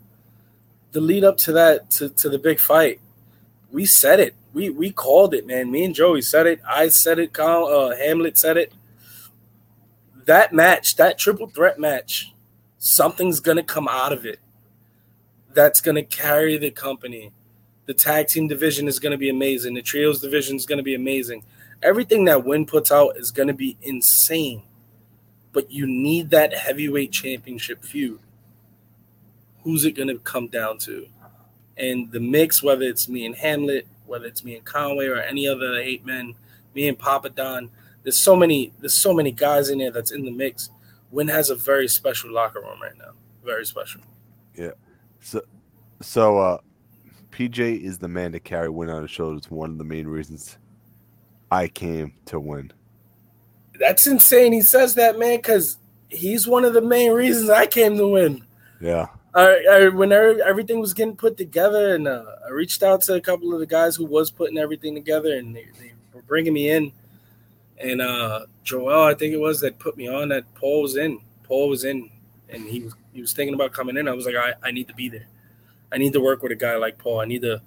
the 0.92 1.02
lead 1.02 1.24
up 1.24 1.38
to 1.38 1.54
that 1.54 1.90
to, 1.92 2.10
to 2.10 2.30
the 2.30 2.40
big 2.40 2.60
fight, 2.60 3.00
we 3.72 3.86
said 3.86 4.20
it. 4.20 4.36
We 4.54 4.70
we 4.70 4.92
called 4.92 5.34
it, 5.34 5.48
man. 5.48 5.72
Me 5.72 5.86
and 5.86 5.96
Joey 5.96 6.22
said 6.22 6.46
it. 6.46 6.62
I 6.68 6.90
said 6.90 7.20
it. 7.20 7.38
Uh, 7.40 7.96
Hamlet 7.96 8.38
said 8.38 8.58
it. 8.58 8.74
That 10.26 10.54
match, 10.54 10.98
that 10.98 11.18
triple 11.18 11.48
threat 11.48 11.80
match, 11.80 12.34
something's 12.78 13.40
gonna 13.40 13.64
come 13.64 13.88
out 13.88 14.12
of 14.12 14.26
it. 14.26 14.40
That's 15.54 15.82
gonna 15.82 16.04
carry 16.04 16.58
the 16.58 16.72
company. 16.72 17.32
The 17.86 17.94
tag 17.94 18.28
team 18.28 18.48
division 18.48 18.88
is 18.88 19.00
gonna 19.00 19.18
be 19.18 19.30
amazing. 19.30 19.74
The 19.74 19.82
trios 19.82 20.20
division 20.20 20.58
is 20.58 20.66
gonna 20.66 20.84
be 20.84 20.96
amazing. 20.96 21.44
Everything 21.82 22.26
that 22.26 22.46
Win 22.46 22.66
puts 22.66 22.92
out 22.92 23.18
is 23.18 23.32
gonna 23.32 23.54
be 23.54 23.78
insane. 23.82 24.64
But 25.54 25.72
you 25.72 25.86
need 25.86 26.30
that 26.30 26.54
heavyweight 26.54 27.12
championship 27.12 27.84
feud 27.84 28.20
who's 29.64 29.86
it 29.86 29.92
going 29.92 30.08
to 30.08 30.18
come 30.20 30.48
down 30.48 30.78
to? 30.80 31.08
And 31.78 32.12
the 32.12 32.20
mix, 32.20 32.62
whether 32.62 32.84
it's 32.84 33.08
me 33.08 33.26
and 33.26 33.36
Hamlet, 33.36 33.88
whether 34.06 34.26
it's 34.26 34.44
me 34.44 34.56
and 34.56 34.66
Conway 34.66 35.08
or 35.08 35.18
any 35.18 35.48
other 35.48 35.76
eight 35.76 36.06
men, 36.06 36.36
me 36.76 36.88
and 36.88 36.98
Papa 36.98 37.30
Don, 37.30 37.70
there's 38.04 38.18
so 38.18 38.36
many, 38.36 38.74
there's 38.80 38.94
so 38.94 39.14
many 39.14 39.32
guys 39.32 39.70
in 39.70 39.80
there 39.80 39.92
that's 39.92 40.12
in 40.12 40.26
the 40.26 40.32
mix. 40.32 40.70
Win 41.12 41.28
has 41.28 41.50
a 41.50 41.56
very 41.56 41.88
special 41.88 42.32
locker 42.32 42.60
room 42.60 42.82
right 42.82 42.98
now. 42.98 43.12
Very 43.44 43.66
special. 43.66 44.02
Yeah. 44.56 44.72
So, 45.20 45.42
so 46.02 46.40
uh, 46.40 46.58
PJ 47.32 47.82
is 47.82 47.98
the 47.98 48.08
man 48.08 48.32
to 48.32 48.40
carry 48.40 48.70
Win 48.70 48.90
on 48.90 49.02
his 49.02 49.12
shoulders. 49.12 49.50
One 49.50 49.72
of 49.72 49.78
the 49.78 49.84
main 49.84 50.08
reasons. 50.08 50.58
I 51.52 51.68
came 51.68 52.14
to 52.28 52.40
win. 52.40 52.72
That's 53.82 54.06
insane. 54.06 54.54
He 54.54 54.62
says 54.62 54.94
that, 54.96 55.18
man, 55.18 55.38
because 55.38 55.78
he's 56.08 56.48
one 56.48 56.66
of 56.66 56.74
the 56.74 56.82
main 56.82 57.14
reasons 57.14 57.50
I 57.50 57.66
came 57.66 57.98
to 57.98 58.08
win. 58.08 58.44
Yeah. 58.80 59.08
I, 59.34 59.66
I 59.72 59.88
when 59.90 60.12
everything 60.12 60.80
was 60.80 60.94
getting 60.94 61.16
put 61.16 61.36
together, 61.36 61.96
and 61.96 62.08
uh, 62.08 62.24
I 62.46 62.52
reached 62.52 62.84
out 62.84 63.02
to 63.04 63.16
a 63.16 63.22
couple 63.22 63.54
of 63.54 63.60
the 63.60 63.66
guys 63.66 63.96
who 63.96 64.06
was 64.06 64.30
putting 64.30 64.60
everything 64.60 64.94
together, 64.94 65.36
and 65.36 65.56
they, 65.56 65.68
they 65.80 65.94
were 66.14 66.22
bringing 66.22 66.54
me 66.54 66.70
in. 66.70 66.92
And 67.80 68.02
uh, 68.02 68.46
Joel, 68.64 69.04
I 69.04 69.16
think 69.16 69.34
it 69.34 69.40
was 69.40 69.62
that 69.62 69.80
put 69.80 69.98
me 69.98 70.08
on. 70.08 70.30
That 70.30 70.54
Paul 70.54 70.84
was 70.84 70.96
in. 70.96 71.20
Paul 71.44 71.68
was 71.68 71.84
in, 71.84 72.12
and 72.50 72.68
he 72.68 72.82
was 72.82 72.94
he 73.14 73.22
was 73.22 73.34
thinking 73.34 73.56
about 73.56 73.74
coming 73.74 73.98
in. 73.98 74.08
I 74.08 74.14
was 74.14 74.26
like, 74.26 74.36
I, 74.36 74.54
I 74.62 74.72
need 74.72 74.90
to 74.90 74.94
be 74.94 75.10
there. 75.10 75.28
I 75.92 75.98
need 75.98 76.14
to 76.14 76.22
work 76.22 76.44
with 76.44 76.52
a 76.52 76.56
guy 76.56 76.76
like 76.76 77.00
Paul. 77.00 77.20
I 77.20 77.26
need 77.26 77.42
to 77.42 77.62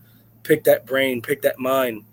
pick 0.45 0.63
that 0.65 0.87
brain, 0.87 1.23
pick 1.23 1.43
that 1.43 1.59
mind, 1.59 2.05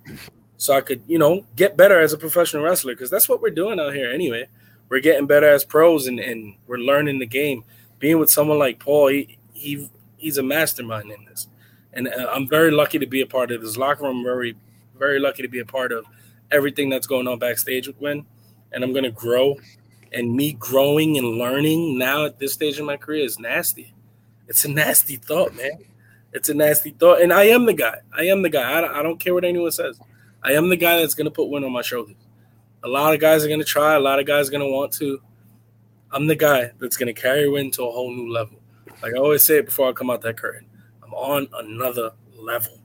so 0.62 0.76
I 0.76 0.82
could, 0.82 1.02
you 1.08 1.18
know, 1.18 1.44
get 1.56 1.76
better 1.76 2.00
as 2.00 2.14
a 2.14 2.20
professional 2.20 2.64
wrestler. 2.64 2.94
Because 2.94 3.10
that's 3.10 3.28
what 3.28 3.42
we're 3.42 3.50
doing 3.50 3.80
out 3.80 3.96
here 3.96 4.12
anyway. 4.12 4.48
We're 4.90 5.00
getting 5.00 5.26
better 5.26 5.50
as 5.50 5.66
pros, 5.66 6.06
and, 6.06 6.20
and 6.20 6.54
we're 6.68 6.78
learning 6.78 7.18
the 7.18 7.26
game. 7.26 7.64
Being 7.98 8.20
with 8.20 8.30
someone 8.30 8.60
like 8.60 8.78
Paul, 8.78 9.08
he, 9.08 9.40
he 9.54 9.90
he's 10.18 10.38
a 10.38 10.44
mastermind 10.44 11.10
in 11.10 11.26
this, 11.26 11.48
and 11.94 12.08
uh, 12.08 12.28
I'm 12.32 12.48
very 12.48 12.70
lucky 12.70 13.00
to 13.00 13.08
be 13.08 13.22
a 13.22 13.26
part 13.26 13.50
of 13.50 13.64
this 13.64 13.76
locker 13.76 14.04
room. 14.04 14.24
Very 14.24 14.56
very 15.00 15.20
lucky 15.20 15.42
to 15.42 15.48
be 15.48 15.58
a 15.58 15.66
part 15.66 15.92
of 15.92 16.06
everything 16.52 16.92
that's 16.92 17.08
going 17.08 17.28
on 17.28 17.40
backstage 17.40 17.88
with 17.88 18.00
Win, 18.00 18.24
and 18.72 18.84
I'm 18.84 18.94
gonna 18.94 19.10
grow. 19.10 19.58
And 20.14 20.36
me 20.36 20.54
growing 20.54 21.18
and 21.18 21.40
learning 21.40 21.98
now 21.98 22.26
at 22.26 22.38
this 22.38 22.54
stage 22.54 22.78
in 22.78 22.86
my 22.86 22.98
career 22.98 23.26
is 23.26 23.40
nasty. 23.40 23.96
It's 24.48 24.64
a 24.66 24.70
nasty 24.70 25.16
thought, 25.16 25.56
man. 25.56 25.80
It's 26.34 26.50
a 26.50 26.54
nasty 26.54 26.92
thought, 26.92 27.22
and 27.22 27.34
I 27.34 27.46
am 27.46 27.66
the 27.66 27.74
guy. 27.74 28.02
I 28.16 28.26
am 28.26 28.44
the 28.44 28.50
guy. 28.50 28.62
I 28.62 29.00
I 29.00 29.02
don't 29.02 29.20
care 29.20 29.34
what 29.34 29.44
anyone 29.44 29.72
says. 29.72 30.00
I 30.44 30.54
am 30.54 30.70
the 30.70 30.78
guy 30.78 30.98
that's 30.98 31.14
gonna 31.14 31.32
put 31.32 31.50
Win 31.50 31.64
on 31.64 31.72
my 31.72 31.82
shoulders. 31.82 32.16
A 32.84 32.88
lot 32.88 33.14
of 33.14 33.20
guys 33.20 33.46
are 33.46 33.50
gonna 33.50 33.64
try. 33.64 33.96
A 33.96 34.00
lot 34.00 34.20
of 34.20 34.26
guys 34.26 34.50
are 34.50 34.52
gonna 34.52 34.68
want 34.68 34.92
to. 34.94 35.22
I'm 36.12 36.28
the 36.28 36.36
guy 36.36 36.72
that's 36.80 36.98
gonna 36.98 37.14
carry 37.14 37.48
Win 37.50 37.72
to 37.72 37.84
a 37.84 37.92
whole 37.92 38.14
new 38.14 38.32
level. 38.32 38.60
Like 39.02 39.14
I 39.16 39.18
always 39.18 39.46
say 39.46 39.58
it 39.58 39.66
before 39.66 39.90
I 39.90 39.94
come 39.94 40.10
out 40.10 40.22
that 40.22 40.38
curtain, 40.38 40.68
I'm 41.04 41.14
on 41.14 41.48
another 41.54 42.12
level. 42.36 42.78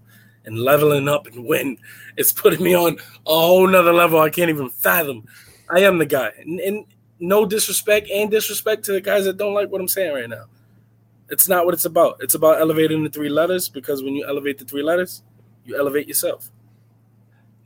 And 0.45 0.61
leveling 0.61 1.09
up 1.09 1.27
and 1.27 1.45
win 1.45 1.77
it's 2.17 2.31
putting 2.31 2.63
me 2.63 2.73
on 2.73 2.99
a 3.27 3.31
whole 3.31 3.67
nother 3.67 3.93
level 3.93 4.21
I 4.21 4.31
can't 4.31 4.49
even 4.49 4.71
fathom. 4.71 5.27
I 5.69 5.81
am 5.81 5.99
the 5.99 6.07
guy. 6.07 6.31
And, 6.39 6.61
and 6.61 6.85
no 7.19 7.47
disrespect 7.47 8.09
and 8.11 8.31
disrespect 8.31 8.85
to 8.85 8.93
the 8.93 9.01
guys 9.01 9.25
that 9.25 9.37
don't 9.37 9.55
like 9.55 9.71
what 9.71 9.81
I'm 9.81 9.89
saying 9.89 10.15
right 10.15 10.29
now. 10.29 10.45
It's 11.29 11.49
not 11.49 11.65
what 11.65 11.75
it's 11.75 11.85
about. 11.85 12.19
It's 12.21 12.35
about 12.35 12.61
elevating 12.61 13.03
the 13.03 13.11
three 13.11 13.29
letters 13.29 13.69
because 13.69 14.03
when 14.03 14.15
you 14.15 14.25
elevate 14.27 14.59
the 14.59 14.65
three 14.65 14.83
letters, 14.83 15.23
you 15.65 15.77
elevate 15.77 16.07
yourself. 16.07 16.51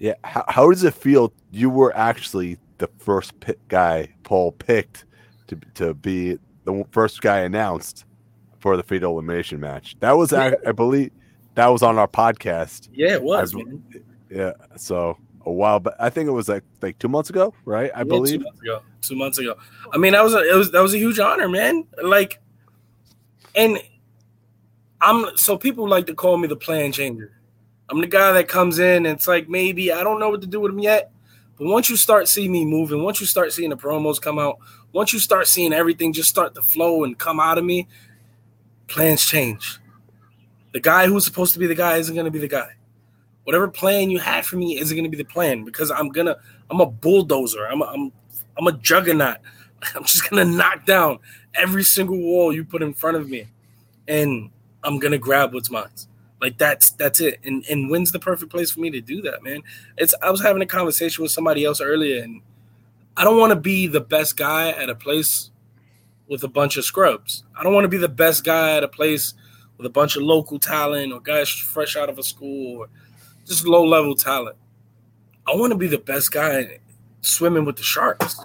Yeah. 0.01 0.15
How, 0.25 0.45
how 0.49 0.71
does 0.71 0.83
it 0.83 0.95
feel? 0.95 1.33
You 1.53 1.71
were 1.71 1.97
actually 1.97 2.59
the 2.79 2.89
first 2.99 3.33
guy 3.69 4.09
Paul 4.25 4.51
picked 4.53 5.05
to, 5.47 5.61
to 5.75 5.95
be 5.95 6.39
the 6.65 6.85
first 6.91 7.21
guy 7.21 7.41
announced 7.41 8.05
for 8.59 8.77
the 8.77 8.83
fatal 8.83 9.13
elimination 9.13 9.61
match. 9.61 9.97
That 10.01 10.13
was, 10.13 10.33
yeah. 10.33 10.55
I, 10.65 10.71
I, 10.71 10.73
believe, 10.73 11.13
that 11.55 11.69
was 11.69 11.83
on 11.83 11.99
our 11.99 12.09
podcast. 12.09 12.89
Yeah, 12.93 13.13
it 13.13 13.23
was. 13.23 13.55
I, 13.55 13.61
yeah, 14.31 14.53
so 14.77 15.17
a 15.47 15.53
while, 15.53 15.81
but 15.81 15.97
I 15.99 16.11
think 16.11 16.29
it 16.29 16.33
was 16.33 16.49
like 16.49 16.63
like 16.83 16.99
two 16.99 17.09
months 17.09 17.31
ago, 17.31 17.55
right? 17.65 17.91
I 17.95 17.99
yeah, 17.99 18.05
believe 18.05 18.41
two 18.41 18.45
months 18.45 18.61
ago. 18.61 18.83
Two 19.03 19.17
months 19.17 19.39
ago. 19.39 19.57
I 19.93 19.99
mean, 19.99 20.13
that 20.13 20.23
was 20.23 20.35
a, 20.35 20.39
it 20.39 20.55
was 20.55 20.71
that 20.73 20.81
was 20.81 20.95
a 20.95 20.99
huge 20.99 21.19
honor, 21.19 21.49
man. 21.49 21.87
Like, 22.03 22.41
and 23.55 23.79
I'm 25.01 25.37
so 25.37 25.57
people 25.57 25.89
like 25.89 26.07
to 26.07 26.15
call 26.15 26.37
me 26.37 26.47
the 26.47 26.57
plan 26.57 26.93
changer. 26.93 27.40
I'm 27.91 28.01
the 28.01 28.07
guy 28.07 28.33
that 28.33 28.47
comes 28.47 28.79
in 28.79 29.05
and 29.05 29.17
it's 29.17 29.27
like 29.27 29.49
maybe 29.49 29.93
I 29.93 30.05
don't 30.05 30.21
know 30.21 30.31
what 30.31 30.41
to 30.43 30.47
do 30.47 30.61
with 30.61 30.73
him 30.73 30.79
yet, 30.79 31.11
but 31.59 31.67
once 31.67 31.91
you 31.91 31.97
start 31.97 32.29
seeing 32.29 32.53
me 32.53 32.65
moving, 32.65 33.03
once 33.03 33.21
you 33.21 33.27
start 33.27 33.53
seeing 33.53 33.71
the 33.71 33.77
promos 33.77 34.21
come 34.21 34.39
out, 34.39 34.59
once 34.93 35.13
you 35.13 35.19
start 35.19 35.49
seeing 35.49 35.73
everything 35.73 36.13
just 36.13 36.29
start 36.29 36.55
to 36.55 36.63
flow 36.63 37.03
and 37.05 37.19
come 37.19 37.41
out 37.41 37.59
of 37.59 37.65
me, 37.65 37.89
plans 38.87 39.25
change. 39.25 39.79
The 40.73 40.81
guy 40.81 41.07
who's 41.07 41.25
supposed 41.25 41.53
to 41.55 41.59
be 41.59 41.67
the 41.67 41.75
guy 41.75 41.97
isn't 41.97 42.15
going 42.15 42.27
to 42.27 42.31
be 42.31 42.39
the 42.39 42.49
guy. 42.49 42.77
Whatever 43.45 43.67
plan 43.69 44.11
you 44.11 44.19
had 44.19 44.47
for 44.47 44.57
me 44.57 44.79
isn't 44.79 44.97
going 44.97 45.11
to 45.11 45.11
be 45.11 45.17
the 45.17 45.29
plan 45.29 45.65
because 45.65 45.91
I'm 45.91 46.11
gonna 46.11 46.37
I'm 46.71 46.81
a 46.81 46.87
bulldozer. 46.87 47.67
I'm 47.67 47.83
a, 47.83 47.87
I'm 47.87 48.13
I'm 48.57 48.67
a 48.69 48.73
juggernaut. 48.73 49.39
I'm 49.95 50.05
just 50.05 50.31
gonna 50.31 50.45
knock 50.45 50.87
down 50.87 51.19
every 51.55 51.83
single 51.83 52.19
wall 52.19 52.53
you 52.53 52.65
put 52.65 52.83
in 52.83 52.95
front 52.95 53.17
of 53.17 53.29
me, 53.29 53.49
and 54.07 54.51
I'm 54.85 54.99
gonna 54.99 55.19
grab 55.19 55.53
what's 55.53 55.71
mine. 55.71 55.89
Like 56.41 56.59
that's 56.59 56.91
that's 56.91 57.21
it. 57.21 57.39
And 57.45 57.65
and 57.69 57.91
when's 57.91 58.13
the 58.13 58.19
perfect 58.19 58.51
place 58.51 58.71
for 58.71 58.81
me 58.81 58.91
to 58.91 59.01
do 59.01 59.21
that, 59.23 59.43
man? 59.43 59.63
It's 59.97 60.15
I 60.23 60.31
was 60.31 60.43
having 60.43 60.63
a 60.63 60.67
conversation 60.67 61.23
with 61.23 61.33
somebody 61.33 61.65
else 61.65 61.81
earlier, 61.81 62.23
and 62.23 62.41
I 63.17 63.25
don't 63.25 63.39
want 63.39 63.51
to 63.51 63.61
be 63.61 63.87
the 63.87 64.01
best 64.01 64.37
guy 64.37 64.71
at 64.71 64.89
a 64.89 64.95
place 64.95 65.51
with 66.29 66.43
a 66.45 66.49
bunch 66.49 66.77
of 66.77 66.85
scrubs. 66.85 67.45
I 67.59 67.63
don't 67.63 67.75
want 67.75 67.85
to 67.85 67.89
be 67.89 67.99
the 67.99 68.09
best 68.09 68.45
guy 68.45 68.77
at 68.77 68.85
a 68.85 68.89
place 68.89 69.35
with 69.77 69.87
a 69.87 69.91
bunch 69.91 70.17
of 70.17 70.23
local 70.23 70.59
talent 70.59 71.13
or 71.13 71.21
guys 71.21 71.51
fresh 71.51 71.97
out 71.97 72.09
of 72.09 72.19
a 72.19 72.23
school 72.23 72.79
or 72.79 72.89
just 73.47 73.67
low 73.67 73.85
level 73.85 74.15
talent. 74.15 74.57
I 75.47 75.57
want 75.57 75.73
to 75.73 75.79
be 75.79 75.89
the 75.89 75.99
best 75.99 76.33
guy 76.33 76.79
swimming 77.23 77.65
with 77.65 77.77
the 77.77 77.83
sharks 77.83 78.41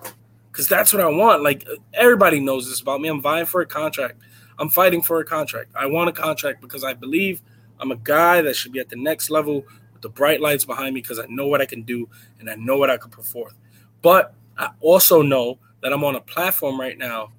because 0.52 0.68
that's 0.68 0.94
what 0.94 1.02
I 1.02 1.08
want. 1.08 1.44
Like 1.44 1.68
everybody 1.94 2.40
knows 2.40 2.68
this 2.68 2.82
about 2.82 3.02
me. 3.02 3.10
I'm 3.10 3.22
vying 3.22 3.46
for 3.46 3.62
a 3.62 3.66
contract. 3.66 4.20
I'm 4.58 4.70
fighting 4.70 5.02
for 5.02 5.20
a 5.20 5.26
contract. 5.26 5.72
I 5.76 5.86
want 5.86 6.10
a 6.10 6.14
contract 6.14 6.62
because 6.62 6.84
I 6.84 6.94
believe 6.94 7.42
I'm 7.80 7.92
a 7.92 7.98
guy 7.98 8.42
that 8.42 8.56
should 8.56 8.72
be 8.72 8.80
at 8.80 8.90
the 8.90 8.96
next 8.96 9.30
level 9.30 9.66
with 9.94 10.02
the 10.02 10.10
bright 10.10 10.42
lights 10.42 10.66
behind 10.66 10.94
me 10.94 11.02
because 11.02 11.20
I 11.20 11.26
know 11.28 11.48
what 11.48 11.62
I 11.62 11.66
can 11.66 11.84
do 11.84 12.08
and 12.40 12.50
I 12.50 12.56
know 12.56 12.78
what 12.78 12.90
I 12.90 12.98
can 12.98 13.12
put 13.12 13.26
forth. 13.26 13.56
But 14.02 14.34
I 14.58 14.72
also 14.82 15.22
know 15.22 15.60
that 15.82 15.94
I'm 15.94 16.04
on 16.04 16.16
a 16.16 16.22
platform 16.22 16.80
right 16.80 16.98
now 16.98 17.32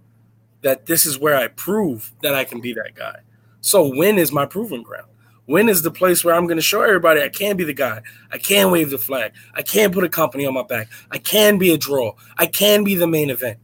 that 0.62 0.86
this 0.86 1.06
is 1.06 1.18
where 1.18 1.36
I 1.36 1.48
prove 1.48 2.12
that 2.22 2.34
I 2.34 2.44
can 2.44 2.60
be 2.60 2.72
that 2.74 2.94
guy. 2.94 3.18
So 3.60 3.94
when 3.94 4.18
is 4.18 4.32
my 4.32 4.46
proving 4.46 4.82
ground? 4.82 5.08
When 5.46 5.68
is 5.68 5.82
the 5.82 5.90
place 5.90 6.24
where 6.24 6.34
I'm 6.34 6.46
going 6.46 6.58
to 6.58 6.62
show 6.62 6.82
everybody 6.82 7.22
I 7.22 7.28
can 7.28 7.56
be 7.56 7.64
the 7.64 7.72
guy? 7.72 8.02
I 8.32 8.38
can 8.38 8.72
wave 8.72 8.90
the 8.90 8.98
flag. 8.98 9.32
I 9.54 9.62
can 9.62 9.92
put 9.92 10.02
a 10.02 10.08
company 10.08 10.44
on 10.44 10.54
my 10.54 10.64
back. 10.64 10.88
I 11.10 11.18
can 11.18 11.56
be 11.56 11.72
a 11.72 11.78
draw. 11.78 12.14
I 12.36 12.46
can 12.46 12.82
be 12.82 12.96
the 12.96 13.06
main 13.06 13.30
event. 13.30 13.58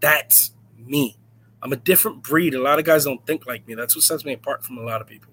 That's 0.00 0.52
me. 0.76 1.16
I'm 1.62 1.72
a 1.72 1.76
different 1.76 2.22
breed. 2.22 2.54
A 2.54 2.60
lot 2.60 2.78
of 2.78 2.84
guys 2.84 3.04
don't 3.04 3.24
think 3.26 3.46
like 3.46 3.66
me. 3.66 3.74
That's 3.74 3.96
what 3.96 4.04
sets 4.04 4.24
me 4.24 4.34
apart 4.34 4.62
from 4.62 4.78
a 4.78 4.82
lot 4.82 5.00
of 5.00 5.06
people. 5.06 5.31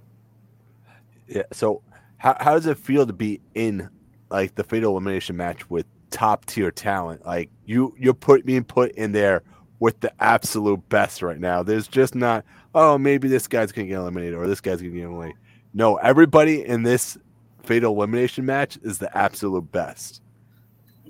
Yeah. 1.29 1.43
So 1.53 1.81
how, 2.17 2.35
how 2.39 2.53
does 2.53 2.65
it 2.65 2.77
feel 2.77 3.07
to 3.07 3.13
be 3.13 3.39
in 3.55 3.89
like 4.29 4.55
the 4.55 4.63
fatal 4.63 4.91
elimination 4.91 5.37
match 5.37 5.69
with 5.69 5.85
top 6.11 6.45
tier 6.45 6.71
talent? 6.71 7.25
Like 7.25 7.49
you 7.65 7.95
you're 7.97 8.13
put 8.13 8.45
being 8.45 8.63
put 8.63 8.91
in 8.93 9.11
there 9.11 9.43
with 9.79 9.99
the 10.01 10.11
absolute 10.21 10.87
best 10.89 11.21
right 11.21 11.39
now. 11.39 11.63
There's 11.63 11.87
just 11.87 12.15
not, 12.15 12.43
oh, 12.75 12.97
maybe 12.97 13.27
this 13.27 13.47
guy's 13.47 13.71
gonna 13.71 13.87
get 13.87 13.95
eliminated 13.95 14.35
or 14.35 14.47
this 14.47 14.61
guy's 14.61 14.81
gonna 14.81 14.93
get 14.93 15.05
eliminated. 15.05 15.37
No, 15.73 15.95
everybody 15.97 16.65
in 16.65 16.83
this 16.83 17.17
fatal 17.63 17.95
elimination 17.95 18.45
match 18.45 18.77
is 18.83 18.97
the 18.97 19.15
absolute 19.17 19.71
best. 19.71 20.21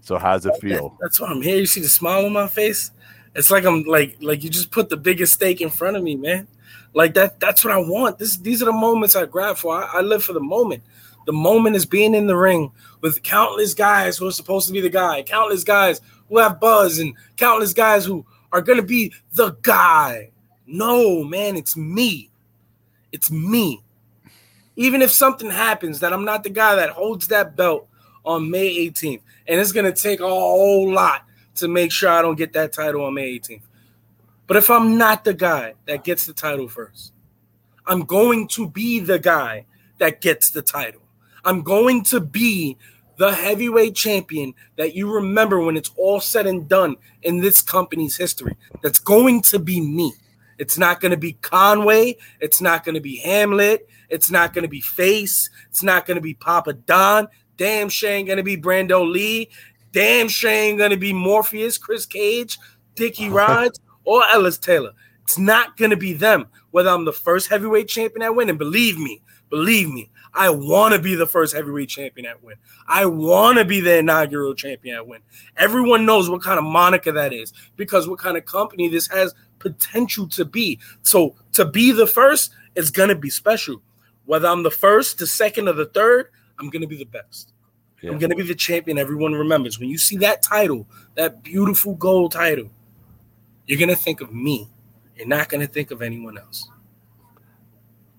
So 0.01 0.17
how's 0.17 0.45
it 0.45 0.55
feel? 0.61 0.97
That's 1.01 1.19
why 1.19 1.27
I'm 1.27 1.41
here. 1.41 1.57
You 1.57 1.65
see 1.65 1.81
the 1.81 1.89
smile 1.89 2.25
on 2.25 2.33
my 2.33 2.47
face? 2.47 2.91
It's 3.35 3.51
like 3.51 3.65
I'm 3.65 3.83
like 3.83 4.17
like 4.21 4.43
you 4.43 4.49
just 4.49 4.71
put 4.71 4.89
the 4.89 4.97
biggest 4.97 5.33
stake 5.33 5.61
in 5.61 5.69
front 5.69 5.97
of 5.97 6.03
me, 6.03 6.15
man. 6.15 6.47
Like 6.93 7.13
that 7.13 7.39
that's 7.39 7.63
what 7.63 7.73
I 7.73 7.77
want. 7.77 8.17
This 8.17 8.37
these 8.37 8.61
are 8.61 8.65
the 8.65 8.71
moments 8.71 9.15
I 9.15 9.25
grab 9.25 9.57
for. 9.57 9.75
I, 9.75 9.99
I 9.99 10.01
live 10.01 10.23
for 10.23 10.33
the 10.33 10.39
moment. 10.39 10.83
The 11.25 11.33
moment 11.33 11.75
is 11.75 11.85
being 11.85 12.15
in 12.15 12.27
the 12.27 12.35
ring 12.35 12.71
with 13.01 13.21
countless 13.23 13.73
guys 13.73 14.17
who 14.17 14.27
are 14.27 14.31
supposed 14.31 14.67
to 14.67 14.73
be 14.73 14.81
the 14.81 14.89
guy, 14.89 15.21
countless 15.21 15.63
guys 15.63 16.01
who 16.27 16.39
have 16.39 16.59
buzz, 16.59 16.97
and 16.99 17.13
countless 17.37 17.73
guys 17.73 18.05
who 18.05 18.25
are 18.51 18.61
gonna 18.61 18.81
be 18.81 19.13
the 19.33 19.51
guy. 19.61 20.31
No, 20.65 21.23
man, 21.23 21.57
it's 21.57 21.77
me. 21.77 22.29
It's 23.11 23.31
me 23.31 23.83
even 24.79 25.01
if 25.01 25.11
something 25.11 25.49
happens 25.49 25.99
that 25.99 26.13
I'm 26.13 26.23
not 26.23 26.43
the 26.43 26.49
guy 26.49 26.75
that 26.75 26.91
holds 26.91 27.27
that 27.27 27.57
belt 27.57 27.89
on 28.23 28.49
May 28.49 28.87
18th, 28.87 29.19
and 29.45 29.59
it's 29.59 29.73
gonna 29.73 29.91
take 29.91 30.21
a 30.21 30.27
whole 30.27 30.89
lot 30.89 31.25
to 31.55 31.67
make 31.67 31.91
sure 31.91 32.09
I 32.09 32.21
don't 32.21 32.37
get 32.37 32.53
that 32.53 32.71
title 32.71 33.03
on 33.03 33.13
May 33.13 33.37
18th. 33.37 33.63
But 34.49 34.57
if 34.57 34.71
I'm 34.71 34.97
not 34.97 35.23
the 35.23 35.35
guy 35.35 35.75
that 35.85 36.03
gets 36.03 36.25
the 36.25 36.33
title 36.33 36.67
first, 36.67 37.13
I'm 37.85 38.01
going 38.01 38.47
to 38.47 38.67
be 38.67 38.99
the 38.99 39.19
guy 39.19 39.67
that 39.99 40.21
gets 40.21 40.49
the 40.49 40.63
title. 40.63 41.03
I'm 41.45 41.61
going 41.61 42.03
to 42.05 42.19
be 42.19 42.75
the 43.17 43.31
heavyweight 43.31 43.93
champion 43.93 44.55
that 44.75 44.95
you 44.95 45.13
remember 45.13 45.59
when 45.59 45.77
it's 45.77 45.91
all 45.97 46.19
said 46.19 46.47
and 46.47 46.67
done 46.67 46.95
in 47.21 47.41
this 47.41 47.61
company's 47.61 48.17
history. 48.17 48.57
That's 48.81 48.97
going 48.97 49.43
to 49.43 49.59
be 49.59 49.81
me. 49.81 50.13
It's 50.57 50.79
not 50.79 50.99
going 50.99 51.11
to 51.11 51.17
be 51.17 51.33
Conway. 51.33 52.17
It's 52.39 52.59
not 52.59 52.83
going 52.83 52.95
to 52.95 53.01
be 53.01 53.17
Hamlet. 53.17 53.87
It's 54.09 54.31
not 54.31 54.55
going 54.55 54.63
to 54.63 54.67
be 54.67 54.81
Face. 54.81 55.51
It's 55.69 55.83
not 55.83 56.07
going 56.07 56.15
to 56.15 56.21
be 56.21 56.33
Papa 56.33 56.73
Don. 56.73 57.27
Damn 57.55 57.87
shame 57.87 58.25
going 58.25 58.37
to 58.37 58.43
be 58.43 58.57
Brando 58.57 59.07
Lee. 59.07 59.51
Damn 59.91 60.27
shame 60.27 60.77
going 60.77 60.89
to 60.89 60.97
be 60.97 61.13
Morpheus, 61.13 61.77
Chris 61.77 62.07
Cage, 62.07 62.57
Dickie 62.95 63.29
Rodz, 63.29 63.79
or 64.09 64.25
Ellis 64.25 64.57
Taylor. 64.57 64.91
It's 65.21 65.37
not 65.37 65.77
gonna 65.77 65.95
be 65.95 66.13
them. 66.13 66.47
Whether 66.71 66.89
I'm 66.89 67.05
the 67.05 67.13
first 67.13 67.47
heavyweight 67.47 67.87
champion 67.87 68.23
at 68.23 68.35
win, 68.35 68.49
and 68.49 68.57
believe 68.57 68.97
me, 68.97 69.21
believe 69.51 69.87
me, 69.87 70.09
I 70.33 70.49
want 70.49 70.95
to 70.95 70.99
be 70.99 71.13
the 71.13 71.27
first 71.27 71.55
heavyweight 71.55 71.89
champion 71.89 72.25
at 72.25 72.43
win. 72.43 72.55
I 72.87 73.05
want 73.05 73.59
to 73.59 73.65
be 73.65 73.79
the 73.81 73.97
inaugural 73.97 74.55
champion 74.55 74.95
at 74.95 75.05
win. 75.05 75.21
Everyone 75.57 76.07
knows 76.07 76.27
what 76.27 76.41
kind 76.41 76.57
of 76.57 76.65
moniker 76.65 77.11
that 77.11 77.33
is 77.33 77.53
because 77.75 78.07
what 78.07 78.17
kind 78.17 78.35
of 78.35 78.45
company 78.45 78.87
this 78.87 79.07
has 79.09 79.35
potential 79.59 80.27
to 80.29 80.43
be. 80.43 80.79
So 81.03 81.35
to 81.51 81.65
be 81.65 81.91
the 81.91 82.07
first, 82.07 82.51
it's 82.75 82.89
gonna 82.89 83.13
be 83.13 83.29
special. 83.29 83.79
Whether 84.25 84.47
I'm 84.47 84.63
the 84.63 84.71
first, 84.71 85.19
the 85.19 85.27
second, 85.27 85.67
or 85.67 85.73
the 85.73 85.85
third, 85.85 86.29
I'm 86.57 86.71
gonna 86.71 86.87
be 86.87 86.97
the 86.97 87.05
best. 87.05 87.53
Yeah. 88.01 88.09
I'm 88.09 88.17
gonna 88.17 88.35
be 88.35 88.41
the 88.41 88.55
champion 88.55 88.97
everyone 88.97 89.33
remembers. 89.33 89.79
When 89.79 89.89
you 89.89 89.99
see 89.99 90.17
that 90.17 90.41
title, 90.41 90.87
that 91.13 91.43
beautiful 91.43 91.93
gold 91.93 92.31
title, 92.31 92.71
you're 93.69 93.79
gonna 93.79 93.95
think 93.95 94.19
of 94.19 94.33
me. 94.33 94.67
You're 95.15 95.27
not 95.27 95.47
gonna 95.47 95.67
think 95.67 95.91
of 95.91 96.01
anyone 96.01 96.37
else. 96.39 96.67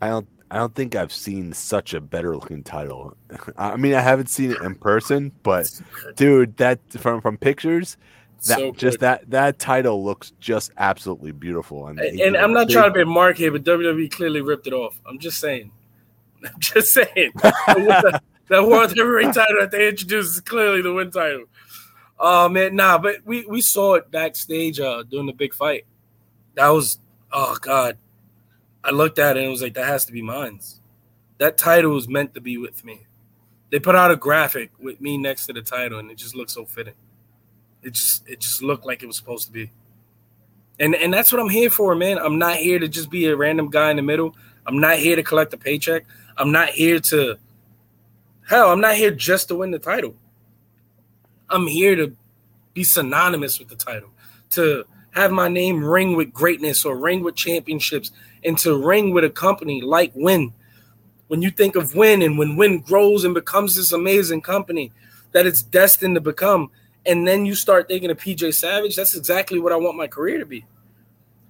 I 0.00 0.08
don't 0.08 0.28
I 0.48 0.58
don't 0.58 0.74
think 0.74 0.94
I've 0.94 1.12
seen 1.12 1.52
such 1.52 1.92
a 1.92 2.00
better 2.00 2.36
looking 2.36 2.62
title. 2.62 3.16
I 3.58 3.76
mean, 3.76 3.94
I 3.94 4.00
haven't 4.00 4.28
seen 4.28 4.52
it 4.52 4.62
in 4.62 4.76
person, 4.76 5.32
but 5.42 5.68
dude, 6.14 6.56
that 6.58 6.78
from 6.92 7.20
from 7.20 7.36
pictures, 7.36 7.96
that 8.46 8.58
so 8.58 8.72
just 8.72 9.00
that 9.00 9.28
that 9.30 9.58
title 9.58 10.04
looks 10.04 10.32
just 10.38 10.70
absolutely 10.78 11.32
beautiful. 11.32 11.88
And, 11.88 11.98
and 11.98 12.36
I'm 12.36 12.52
not 12.52 12.70
trying 12.70 12.88
to 12.88 12.94
be 12.94 13.02
a 13.02 13.06
mark 13.06 13.36
here, 13.36 13.50
but 13.50 13.64
WWE 13.64 14.08
clearly 14.08 14.42
ripped 14.42 14.68
it 14.68 14.72
off. 14.72 15.00
I'm 15.04 15.18
just 15.18 15.40
saying. 15.40 15.72
I'm 16.44 16.60
just 16.60 16.92
saying. 16.92 17.32
that, 17.42 18.22
that 18.48 18.66
world 18.66 18.96
heavyweight 18.96 19.34
title 19.34 19.60
that 19.60 19.72
they 19.72 19.88
introduced 19.88 20.34
is 20.34 20.40
clearly 20.40 20.80
the 20.80 20.92
win 20.92 21.10
title. 21.10 21.46
Oh 22.22 22.50
man, 22.50 22.76
nah, 22.76 22.98
but 22.98 23.16
we 23.24 23.46
we 23.46 23.62
saw 23.62 23.94
it 23.94 24.10
backstage 24.10 24.78
uh 24.78 25.02
during 25.04 25.26
the 25.26 25.32
big 25.32 25.54
fight. 25.54 25.86
That 26.54 26.68
was 26.68 26.98
oh 27.32 27.56
god. 27.60 27.96
I 28.84 28.90
looked 28.90 29.18
at 29.18 29.36
it 29.36 29.40
and 29.40 29.48
it 29.48 29.50
was 29.50 29.62
like 29.62 29.74
that 29.74 29.86
has 29.86 30.04
to 30.04 30.12
be 30.12 30.20
mine. 30.20 30.60
That 31.38 31.56
title 31.56 31.92
was 31.92 32.08
meant 32.08 32.34
to 32.34 32.40
be 32.40 32.58
with 32.58 32.84
me. 32.84 33.06
They 33.70 33.78
put 33.78 33.94
out 33.94 34.10
a 34.10 34.16
graphic 34.16 34.70
with 34.78 35.00
me 35.00 35.16
next 35.16 35.46
to 35.46 35.54
the 35.54 35.62
title 35.62 35.98
and 35.98 36.10
it 36.10 36.18
just 36.18 36.34
looked 36.34 36.50
so 36.50 36.66
fitting. 36.66 36.94
It 37.82 37.94
just 37.94 38.28
it 38.28 38.40
just 38.40 38.62
looked 38.62 38.84
like 38.84 39.02
it 39.02 39.06
was 39.06 39.16
supposed 39.16 39.46
to 39.46 39.52
be. 39.52 39.70
And 40.78 40.94
and 40.94 41.12
that's 41.12 41.32
what 41.32 41.40
I'm 41.40 41.48
here 41.48 41.70
for, 41.70 41.94
man. 41.94 42.18
I'm 42.18 42.38
not 42.38 42.56
here 42.56 42.78
to 42.78 42.88
just 42.88 43.10
be 43.10 43.26
a 43.26 43.36
random 43.36 43.70
guy 43.70 43.90
in 43.90 43.96
the 43.96 44.02
middle. 44.02 44.36
I'm 44.66 44.78
not 44.78 44.98
here 44.98 45.16
to 45.16 45.22
collect 45.22 45.54
a 45.54 45.56
paycheck. 45.56 46.04
I'm 46.36 46.52
not 46.52 46.68
here 46.68 47.00
to 47.00 47.38
hell, 48.46 48.70
I'm 48.70 48.80
not 48.80 48.96
here 48.96 49.10
just 49.10 49.48
to 49.48 49.54
win 49.54 49.70
the 49.70 49.78
title. 49.78 50.14
I'm 51.50 51.66
here 51.66 51.96
to 51.96 52.16
be 52.74 52.84
synonymous 52.84 53.58
with 53.58 53.68
the 53.68 53.76
title, 53.76 54.10
to 54.50 54.84
have 55.12 55.32
my 55.32 55.48
name 55.48 55.84
ring 55.84 56.16
with 56.16 56.32
greatness 56.32 56.84
or 56.84 56.96
ring 56.96 57.22
with 57.22 57.34
championships, 57.34 58.12
and 58.44 58.56
to 58.58 58.76
ring 58.76 59.12
with 59.12 59.24
a 59.24 59.30
company 59.30 59.82
like 59.82 60.12
Win. 60.14 60.52
When 61.26 61.42
you 61.42 61.50
think 61.50 61.76
of 61.76 61.94
Win 61.94 62.22
and 62.22 62.38
when 62.38 62.56
Win 62.56 62.80
grows 62.80 63.24
and 63.24 63.34
becomes 63.34 63.76
this 63.76 63.92
amazing 63.92 64.42
company 64.42 64.92
that 65.32 65.46
it's 65.46 65.62
destined 65.62 66.14
to 66.14 66.20
become, 66.20 66.70
and 67.04 67.26
then 67.26 67.44
you 67.46 67.54
start 67.54 67.88
thinking 67.88 68.10
of 68.10 68.18
PJ 68.18 68.54
Savage, 68.54 68.96
that's 68.96 69.16
exactly 69.16 69.58
what 69.58 69.72
I 69.72 69.76
want 69.76 69.96
my 69.96 70.06
career 70.06 70.38
to 70.38 70.46
be. 70.46 70.64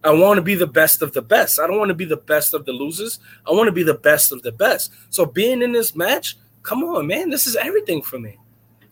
I 0.02 0.12
want 0.12 0.38
to 0.38 0.42
be 0.42 0.54
the 0.54 0.66
best 0.66 1.02
of 1.02 1.12
the 1.12 1.20
best. 1.20 1.60
I 1.60 1.66
don't 1.66 1.78
want 1.78 1.90
to 1.90 1.94
be 1.94 2.06
the 2.06 2.16
best 2.16 2.54
of 2.54 2.64
the 2.64 2.72
losers. 2.72 3.18
I 3.46 3.52
want 3.52 3.68
to 3.68 3.72
be 3.72 3.82
the 3.82 3.94
best 3.94 4.32
of 4.32 4.40
the 4.42 4.52
best. 4.52 4.92
So 5.10 5.26
being 5.26 5.60
in 5.60 5.72
this 5.72 5.94
match, 5.94 6.38
come 6.62 6.82
on, 6.84 7.06
man, 7.06 7.28
this 7.28 7.46
is 7.46 7.56
everything 7.56 8.00
for 8.00 8.18
me. 8.18 8.38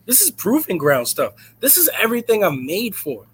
This 0.09 0.21
is 0.21 0.31
proving 0.31 0.79
ground 0.79 1.07
stuff. 1.07 1.33
This 1.59 1.77
is 1.77 1.87
everything 2.01 2.43
I'm 2.43 2.65
made 2.65 2.95
for. 2.95 3.27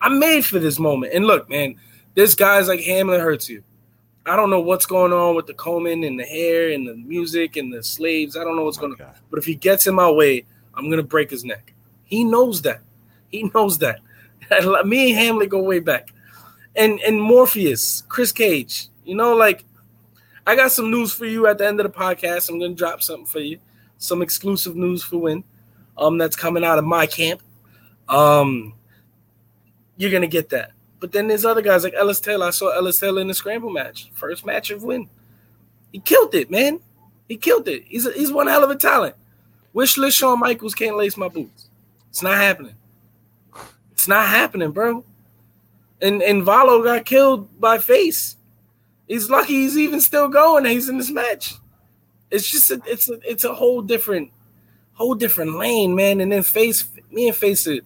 I'm 0.00 0.18
made 0.18 0.46
for 0.46 0.58
this 0.58 0.78
moment. 0.78 1.12
And 1.12 1.26
look, 1.26 1.50
man, 1.50 1.76
this 2.14 2.34
guy's 2.34 2.68
like 2.68 2.80
Hamlin 2.80 3.20
hurts 3.20 3.50
you. 3.50 3.62
I 4.24 4.34
don't 4.34 4.48
know 4.48 4.62
what's 4.62 4.86
going 4.86 5.12
on 5.12 5.36
with 5.36 5.46
the 5.46 5.52
combing 5.52 6.06
and 6.06 6.18
the 6.18 6.24
hair 6.24 6.70
and 6.70 6.88
the 6.88 6.94
music 6.94 7.56
and 7.56 7.70
the 7.70 7.82
slaves. 7.82 8.34
I 8.34 8.44
don't 8.44 8.56
know 8.56 8.64
what's 8.64 8.78
oh 8.78 8.88
going 8.88 8.92
on. 8.98 9.08
But 9.28 9.40
if 9.40 9.44
he 9.44 9.54
gets 9.54 9.86
in 9.86 9.94
my 9.94 10.10
way, 10.10 10.46
I'm 10.72 10.88
gonna 10.88 11.02
break 11.02 11.28
his 11.28 11.44
neck. 11.44 11.74
He 12.04 12.24
knows 12.24 12.62
that. 12.62 12.80
He 13.28 13.50
knows 13.54 13.76
that. 13.80 14.00
Me 14.86 15.10
and 15.10 15.18
Hamlet 15.20 15.50
go 15.50 15.62
way 15.62 15.80
back. 15.80 16.14
And 16.74 16.98
and 17.02 17.20
Morpheus, 17.20 18.04
Chris 18.08 18.32
Cage. 18.32 18.88
You 19.04 19.16
know, 19.16 19.36
like 19.36 19.66
I 20.46 20.56
got 20.56 20.72
some 20.72 20.90
news 20.90 21.12
for 21.12 21.26
you 21.26 21.46
at 21.46 21.58
the 21.58 21.66
end 21.66 21.78
of 21.78 21.92
the 21.92 21.98
podcast. 21.98 22.48
I'm 22.48 22.58
gonna 22.58 22.72
drop 22.72 23.02
something 23.02 23.26
for 23.26 23.40
you, 23.40 23.58
some 23.98 24.22
exclusive 24.22 24.76
news 24.76 25.02
for 25.02 25.18
Win. 25.18 25.44
Um, 26.02 26.18
that's 26.18 26.36
coming 26.36 26.64
out 26.64 26.78
of 26.78 26.84
my 26.84 27.06
camp. 27.06 27.40
Um, 28.08 28.74
you're 29.96 30.10
gonna 30.10 30.26
get 30.26 30.48
that. 30.50 30.72
But 30.98 31.12
then 31.12 31.28
there's 31.28 31.44
other 31.44 31.62
guys 31.62 31.84
like 31.84 31.94
Ellis 31.94 32.20
Taylor. 32.20 32.46
I 32.46 32.50
saw 32.50 32.70
Ellis 32.70 32.98
Taylor 32.98 33.20
in 33.20 33.28
the 33.28 33.34
scramble 33.34 33.70
match, 33.70 34.10
first 34.12 34.44
match 34.44 34.70
of 34.70 34.82
Win. 34.82 35.08
He 35.92 36.00
killed 36.00 36.34
it, 36.34 36.50
man. 36.50 36.80
He 37.28 37.36
killed 37.36 37.68
it. 37.68 37.84
He's 37.86 38.06
a, 38.06 38.12
he's 38.12 38.32
one 38.32 38.46
hell 38.46 38.64
of 38.64 38.70
a 38.70 38.76
talent. 38.76 39.14
Wish 39.72 39.96
list 39.96 40.18
Shawn 40.18 40.38
Michaels 40.38 40.74
can't 40.74 40.96
lace 40.96 41.16
my 41.16 41.28
boots. 41.28 41.68
It's 42.10 42.22
not 42.22 42.36
happening. 42.36 42.74
It's 43.92 44.08
not 44.08 44.28
happening, 44.28 44.72
bro. 44.72 45.04
And 46.00 46.22
and 46.22 46.42
Valo 46.42 46.82
got 46.82 47.04
killed 47.04 47.60
by 47.60 47.78
Face. 47.78 48.36
He's 49.06 49.30
lucky 49.30 49.54
he's 49.54 49.78
even 49.78 50.00
still 50.00 50.28
going. 50.28 50.64
He's 50.64 50.88
in 50.88 50.98
this 50.98 51.10
match. 51.10 51.54
It's 52.30 52.50
just 52.50 52.70
a, 52.70 52.80
it's 52.86 53.10
a, 53.10 53.18
it's 53.22 53.44
a 53.44 53.54
whole 53.54 53.82
different 53.82 54.30
whole 54.94 55.14
different 55.14 55.56
lane, 55.56 55.94
man. 55.94 56.20
And 56.20 56.32
then 56.32 56.42
Face 56.42 56.88
me 57.10 57.28
and 57.28 57.36
Face 57.36 57.66
it. 57.66 57.84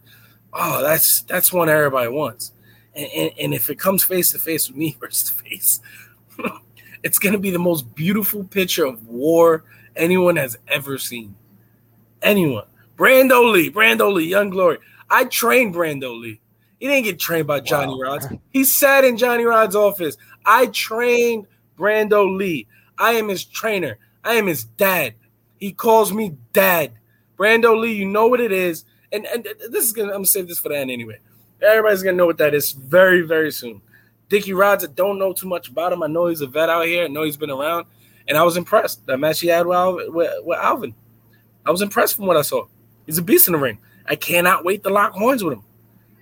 Oh, 0.52 0.82
that's 0.82 1.22
that's 1.22 1.52
one 1.52 1.68
everybody 1.68 2.08
wants. 2.08 2.52
And, 2.94 3.08
and, 3.14 3.30
and 3.38 3.54
if 3.54 3.68
it 3.68 3.78
comes 3.78 4.02
face 4.02 4.32
to 4.32 4.38
face 4.38 4.68
with 4.68 4.76
me 4.76 4.96
versus 5.00 5.30
face, 5.30 5.80
it's 7.02 7.18
gonna 7.18 7.38
be 7.38 7.50
the 7.50 7.58
most 7.58 7.94
beautiful 7.94 8.44
picture 8.44 8.84
of 8.84 9.06
war 9.06 9.64
anyone 9.94 10.36
has 10.36 10.58
ever 10.68 10.98
seen. 10.98 11.34
Anyone. 12.22 12.64
Brando 12.96 13.52
Lee, 13.52 13.70
Brando 13.70 14.12
Lee, 14.12 14.28
Young 14.28 14.50
Glory. 14.50 14.78
I 15.10 15.24
trained 15.24 15.74
Brando 15.74 16.18
Lee. 16.18 16.40
He 16.78 16.86
didn't 16.86 17.04
get 17.04 17.18
trained 17.18 17.46
by 17.46 17.60
Johnny 17.60 17.92
wow. 17.92 18.18
Rodz. 18.18 18.38
He 18.50 18.64
sat 18.64 19.04
in 19.04 19.16
Johnny 19.16 19.44
Rodz' 19.44 19.74
office. 19.74 20.16
I 20.44 20.66
trained 20.66 21.46
Brando 21.78 22.36
Lee. 22.36 22.66
I 22.98 23.12
am 23.12 23.28
his 23.28 23.44
trainer. 23.44 23.98
I 24.24 24.34
am 24.34 24.46
his 24.46 24.64
dad. 24.64 25.14
He 25.58 25.72
calls 25.72 26.12
me 26.12 26.36
dad. 26.52 26.92
Brando 27.38 27.78
Lee, 27.78 27.92
you 27.92 28.06
know 28.06 28.26
what 28.26 28.40
it 28.40 28.52
is. 28.52 28.84
And, 29.12 29.26
and 29.26 29.44
this 29.70 29.84
is 29.84 29.92
gonna 29.92 30.08
I'm 30.08 30.16
gonna 30.16 30.26
save 30.26 30.48
this 30.48 30.58
for 30.58 30.68
the 30.68 30.78
end 30.78 30.90
anyway. 30.90 31.18
Everybody's 31.62 32.02
gonna 32.02 32.16
know 32.16 32.26
what 32.26 32.38
that 32.38 32.54
is 32.54 32.72
very, 32.72 33.22
very 33.22 33.52
soon. 33.52 33.80
Dickie 34.28 34.52
Rodz, 34.52 34.82
I 34.82 34.92
don't 34.92 35.18
know 35.18 35.32
too 35.32 35.46
much 35.46 35.68
about 35.68 35.92
him. 35.92 36.02
I 36.02 36.08
know 36.08 36.26
he's 36.26 36.40
a 36.40 36.46
vet 36.46 36.68
out 36.68 36.86
here. 36.86 37.04
I 37.04 37.08
know 37.08 37.22
he's 37.22 37.36
been 37.36 37.50
around. 37.50 37.86
And 38.28 38.36
I 38.36 38.42
was 38.42 38.56
impressed. 38.56 39.06
That 39.06 39.18
match 39.18 39.40
he 39.40 39.48
had 39.48 39.66
with 39.66 40.08
with, 40.12 40.32
with 40.44 40.58
Alvin. 40.58 40.94
I 41.64 41.70
was 41.70 41.82
impressed 41.82 42.16
from 42.16 42.26
what 42.26 42.36
I 42.36 42.42
saw. 42.42 42.66
He's 43.06 43.18
a 43.18 43.22
beast 43.22 43.46
in 43.46 43.52
the 43.52 43.58
ring. 43.58 43.78
I 44.06 44.16
cannot 44.16 44.64
wait 44.64 44.82
to 44.84 44.90
lock 44.90 45.12
horns 45.12 45.42
with 45.42 45.54
him. 45.54 45.62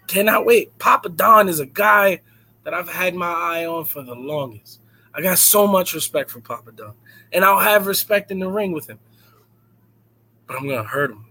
Cannot 0.07 0.45
wait. 0.45 0.77
Papa 0.79 1.09
Don 1.09 1.49
is 1.49 1.61
a 1.61 1.67
guy 1.67 2.21
that 2.65 2.75
I've 2.75 2.89
had 2.89 3.15
my 3.15 3.31
eye 3.31 3.67
on 3.67 3.85
for 3.85 4.03
the 4.03 4.15
longest. 4.15 4.81
I 5.15 5.23
got 5.23 5.39
so 5.39 5.67
much 5.67 5.95
respect 5.95 6.31
for 6.31 6.41
Papa 6.41 6.73
Don. 6.73 6.95
And 7.33 7.45
I'll 7.45 7.61
have 7.61 7.87
respect 7.87 8.31
in 8.31 8.39
the 8.39 8.49
ring 8.49 8.73
with 8.73 8.87
him. 8.89 8.99
But 10.47 10.57
I'm 10.57 10.69
to 10.69 10.83
hurt 10.83 11.11
him 11.11 11.27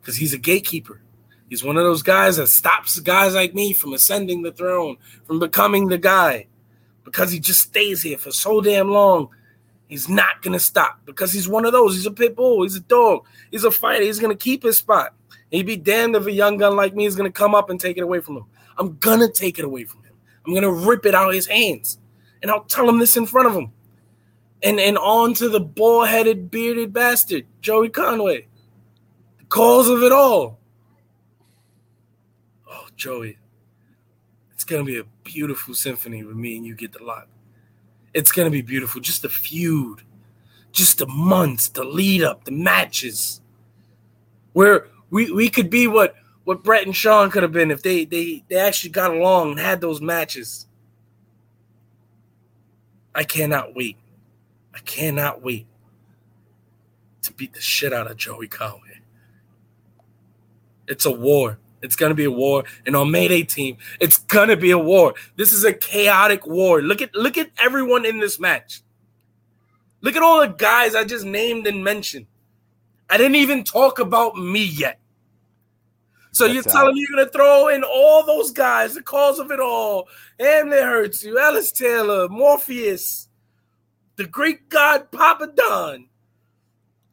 because 0.00 0.16
he's 0.16 0.34
a 0.34 0.38
gatekeeper. 0.38 1.00
He's 1.48 1.64
one 1.64 1.76
of 1.76 1.84
those 1.84 2.02
guys 2.02 2.36
that 2.36 2.48
stops 2.48 2.98
guys 3.00 3.34
like 3.34 3.54
me 3.54 3.72
from 3.72 3.92
ascending 3.92 4.42
the 4.42 4.52
throne, 4.52 4.96
from 5.26 5.38
becoming 5.38 5.88
the 5.88 5.98
guy, 5.98 6.46
because 7.04 7.30
he 7.30 7.38
just 7.38 7.60
stays 7.60 8.02
here 8.02 8.18
for 8.18 8.32
so 8.32 8.60
damn 8.60 8.90
long 8.90 9.28
He's 9.88 10.08
not 10.08 10.42
gonna 10.42 10.58
stop 10.58 11.00
because 11.04 11.32
he's 11.32 11.48
one 11.48 11.64
of 11.64 11.72
those. 11.72 11.94
He's 11.94 12.06
a 12.06 12.10
pit 12.10 12.34
bull. 12.34 12.62
He's 12.62 12.76
a 12.76 12.80
dog. 12.80 13.24
He's 13.50 13.64
a 13.64 13.70
fighter. 13.70 14.04
He's 14.04 14.18
gonna 14.18 14.34
keep 14.34 14.64
his 14.64 14.78
spot. 14.78 15.14
He'd 15.50 15.66
be 15.66 15.76
damned 15.76 16.16
if 16.16 16.26
a 16.26 16.32
young 16.32 16.56
gun 16.56 16.74
like 16.74 16.94
me 16.94 17.06
is 17.06 17.14
gonna 17.14 17.30
come 17.30 17.54
up 17.54 17.70
and 17.70 17.80
take 17.80 17.96
it 17.96 18.02
away 18.02 18.20
from 18.20 18.38
him. 18.38 18.44
I'm 18.78 18.96
gonna 18.98 19.30
take 19.30 19.58
it 19.58 19.64
away 19.64 19.84
from 19.84 20.02
him. 20.02 20.14
I'm 20.44 20.54
gonna 20.54 20.72
rip 20.72 21.06
it 21.06 21.14
out 21.14 21.28
of 21.28 21.34
his 21.34 21.46
hands, 21.46 21.98
and 22.42 22.50
I'll 22.50 22.64
tell 22.64 22.88
him 22.88 22.98
this 22.98 23.16
in 23.16 23.26
front 23.26 23.48
of 23.48 23.54
him. 23.54 23.72
And 24.62 24.80
and 24.80 24.96
on 24.98 25.34
to 25.34 25.48
the 25.48 25.60
bald-headed, 25.60 26.50
bearded 26.50 26.92
bastard, 26.92 27.46
Joey 27.60 27.90
Conway. 27.90 28.48
The 29.38 29.44
cause 29.44 29.88
of 29.88 30.02
it 30.02 30.12
all. 30.12 30.58
Oh, 32.68 32.86
Joey, 32.96 33.38
it's 34.52 34.64
gonna 34.64 34.84
be 34.84 34.98
a 34.98 35.04
beautiful 35.24 35.74
symphony 35.74 36.24
with 36.24 36.36
me 36.36 36.56
and 36.56 36.64
you 36.64 36.74
get 36.74 36.92
the 36.92 37.04
lot. 37.04 37.28
It's 38.14 38.32
gonna 38.32 38.50
be 38.50 38.62
beautiful. 38.62 39.00
Just 39.00 39.22
the 39.22 39.28
feud, 39.28 40.02
just 40.72 40.98
the 40.98 41.06
months, 41.06 41.68
the 41.68 41.84
lead 41.84 42.22
up, 42.22 42.44
the 42.44 42.50
matches. 42.50 43.42
Where 44.54 44.88
we 45.10 45.30
we 45.30 45.50
could 45.50 45.68
be 45.68 45.86
what 45.86 46.14
what 46.44 46.64
Bret 46.64 46.86
and 46.86 46.96
Shawn 46.96 47.30
could 47.30 47.42
have 47.42 47.52
been 47.52 47.70
if 47.70 47.82
they 47.82 48.06
they 48.06 48.42
they 48.48 48.56
actually 48.56 48.90
got 48.90 49.10
along 49.10 49.50
and 49.50 49.60
had 49.60 49.82
those 49.82 50.00
matches. 50.00 50.66
I 53.14 53.24
cannot 53.24 53.74
wait. 53.74 53.96
I 54.76 54.80
cannot 54.80 55.42
wait 55.42 55.66
to 57.22 57.32
beat 57.32 57.54
the 57.54 57.60
shit 57.60 57.94
out 57.94 58.10
of 58.10 58.18
Joey 58.18 58.46
Conway. 58.46 59.00
It's 60.86 61.06
a 61.06 61.10
war. 61.10 61.58
It's 61.82 61.96
gonna 61.96 62.14
be 62.14 62.24
a 62.24 62.30
war, 62.30 62.64
and 62.84 62.94
on 62.94 63.10
May 63.10 63.28
18th, 63.28 63.78
it's 64.00 64.18
gonna 64.18 64.56
be 64.56 64.70
a 64.70 64.78
war. 64.78 65.14
This 65.36 65.52
is 65.52 65.64
a 65.64 65.72
chaotic 65.72 66.46
war. 66.46 66.82
Look 66.82 67.00
at 67.00 67.14
look 67.14 67.38
at 67.38 67.50
everyone 67.58 68.04
in 68.04 68.18
this 68.18 68.38
match. 68.38 68.82
Look 70.02 70.14
at 70.14 70.22
all 70.22 70.40
the 70.40 70.48
guys 70.48 70.94
I 70.94 71.04
just 71.04 71.24
named 71.24 71.66
and 71.66 71.82
mentioned. 71.82 72.26
I 73.08 73.16
didn't 73.16 73.36
even 73.36 73.64
talk 73.64 73.98
about 73.98 74.36
me 74.36 74.64
yet. 74.64 74.98
So 76.32 76.44
That's 76.44 76.54
you're 76.54 76.62
telling 76.64 76.94
me 76.94 77.06
you're 77.08 77.18
gonna 77.18 77.30
throw 77.30 77.68
in 77.68 77.82
all 77.82 78.26
those 78.26 78.50
guys, 78.50 78.94
the 78.94 79.02
cause 79.02 79.38
of 79.38 79.50
it 79.50 79.60
all, 79.60 80.08
Emlyn 80.38 81.10
you, 81.22 81.38
Ellis 81.38 81.72
Taylor, 81.72 82.28
Morpheus, 82.28 83.28
the 84.16 84.26
Greek 84.26 84.68
god 84.68 85.10
Papa 85.10 85.50
Don. 85.54 86.08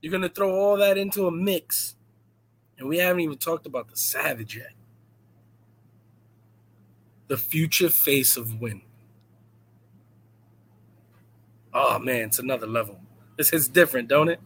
You're 0.02 0.12
gonna 0.12 0.30
throw 0.30 0.54
all 0.54 0.78
that 0.78 0.98
into 0.98 1.28
a 1.28 1.32
mix, 1.32 1.96
and 2.78 2.88
we 2.88 2.98
haven't 2.98 3.22
even 3.22 3.38
talked 3.38 3.66
about 3.66 3.90
the 3.90 3.96
Savage 3.98 4.58
yet. 4.58 4.72
The 7.28 7.38
future 7.38 7.90
face 7.90 8.36
of 8.36 8.60
Win. 8.60 8.82
Oh 11.74 12.00
man, 12.00 12.28
it's 12.28 12.40
another 12.40 12.68
level. 12.68 13.00
This 13.38 13.52
is 13.52 13.68
different, 13.68 14.08
don't 14.08 14.30
it? 14.30 14.40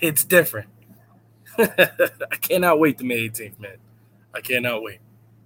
It's 0.00 0.24
different. 0.24 0.68
I 1.58 2.36
cannot 2.40 2.78
wait 2.78 2.98
to 2.98 3.04
May 3.04 3.28
18th, 3.28 3.58
man. 3.58 3.76
I 4.34 4.40
cannot 4.40 4.82
wait. 4.82 4.98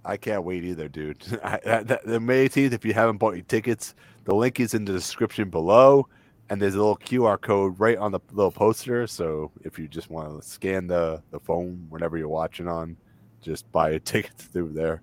I 0.03 0.17
can't 0.17 0.43
wait 0.43 0.63
either, 0.63 0.87
dude. 0.87 1.23
I, 1.43 1.59
that, 1.65 2.05
the 2.05 2.19
May 2.19 2.47
18th, 2.47 2.73
if 2.73 2.85
you 2.85 2.93
haven't 2.93 3.17
bought 3.17 3.35
your 3.35 3.43
tickets, 3.45 3.93
the 4.25 4.35
link 4.35 4.59
is 4.59 4.73
in 4.73 4.85
the 4.85 4.93
description 4.93 5.49
below, 5.49 6.07
and 6.51 6.61
there's 6.61 6.75
a 6.75 6.79
little 6.79 6.97
QR 6.97 7.39
code 7.39 7.79
right 7.79 7.97
on 7.97 8.11
the 8.11 8.19
little 8.33 8.51
poster. 8.51 9.07
So 9.07 9.53
if 9.63 9.79
you 9.79 9.87
just 9.87 10.09
want 10.09 10.41
to 10.41 10.45
scan 10.45 10.85
the, 10.85 11.23
the 11.31 11.39
phone 11.39 11.87
whenever 11.87 12.17
you're 12.17 12.27
watching 12.27 12.67
on, 12.67 12.97
just 13.39 13.71
buy 13.71 13.91
a 13.91 13.99
ticket 14.01 14.33
through 14.37 14.73
there. 14.73 15.01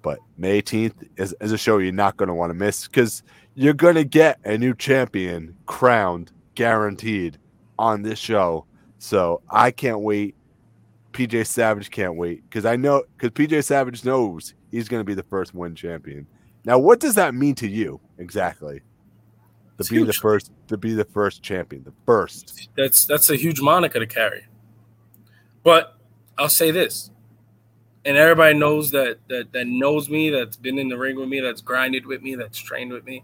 But 0.00 0.18
May 0.38 0.62
18th 0.62 1.06
is, 1.18 1.34
is 1.42 1.52
a 1.52 1.58
show 1.58 1.76
you're 1.76 1.92
not 1.92 2.16
going 2.16 2.28
to 2.28 2.34
want 2.34 2.48
to 2.50 2.54
miss 2.54 2.88
because 2.88 3.22
you're 3.54 3.74
going 3.74 3.96
to 3.96 4.04
get 4.04 4.38
a 4.46 4.56
new 4.56 4.74
champion 4.74 5.54
crowned, 5.66 6.32
guaranteed 6.54 7.36
on 7.78 8.00
this 8.00 8.18
show. 8.18 8.64
So 8.96 9.42
I 9.50 9.70
can't 9.72 10.00
wait. 10.00 10.36
PJ 11.12 11.48
Savage 11.48 11.90
can't 11.90 12.16
wait 12.16 12.48
because 12.48 12.64
I 12.64 12.76
know 12.76 13.02
because 13.18 13.30
PJ 13.32 13.64
Savage 13.64 14.06
knows 14.06 14.54
he's 14.70 14.88
going 14.88 15.00
to 15.00 15.04
be 15.04 15.14
the 15.14 15.22
first 15.24 15.52
win 15.54 15.74
champion. 15.74 16.26
Now, 16.64 16.78
what 16.78 16.98
does 16.98 17.14
that 17.16 17.34
mean 17.34 17.56
to 17.56 17.68
you 17.68 18.00
exactly? 18.18 18.80
To 19.78 19.82
it's 19.82 19.90
be 19.90 19.96
huge. 19.98 20.08
the 20.08 20.12
first, 20.12 20.50
to 20.66 20.76
be 20.76 20.92
the 20.92 21.04
first 21.04 21.40
champion, 21.40 21.84
the 21.84 21.92
first. 22.04 22.68
That's 22.76 23.04
that's 23.06 23.30
a 23.30 23.36
huge 23.36 23.60
moniker 23.60 24.00
to 24.00 24.06
carry. 24.08 24.46
But 25.62 25.96
I'll 26.36 26.48
say 26.48 26.72
this, 26.72 27.12
and 28.04 28.16
everybody 28.16 28.58
knows 28.58 28.90
that 28.90 29.18
that 29.28 29.52
that 29.52 29.68
knows 29.68 30.10
me, 30.10 30.30
that's 30.30 30.56
been 30.56 30.80
in 30.80 30.88
the 30.88 30.98
ring 30.98 31.16
with 31.16 31.28
me, 31.28 31.38
that's 31.38 31.60
grinded 31.60 32.06
with 32.06 32.22
me, 32.22 32.34
that's 32.34 32.58
trained 32.58 32.92
with 32.92 33.04
me. 33.04 33.22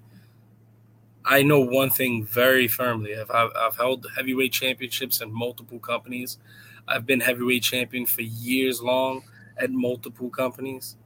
I 1.25 1.43
know 1.43 1.59
one 1.59 1.90
thing 1.90 2.25
very 2.25 2.69
firmly. 2.69 3.17
I've, 3.19 3.31
I've 3.31 3.77
held 3.77 4.07
heavyweight 4.14 4.53
championships 4.53 5.23
in 5.23 5.33
multiple 5.33 5.81
companies. 5.81 6.38
I've 6.87 7.07
been 7.07 7.21
heavyweight 7.21 7.64
champion 7.64 8.07
for 8.07 8.23
years 8.23 8.81
long 8.81 9.25
at 9.59 9.71
multiple 9.71 10.31
companies. 10.31 10.97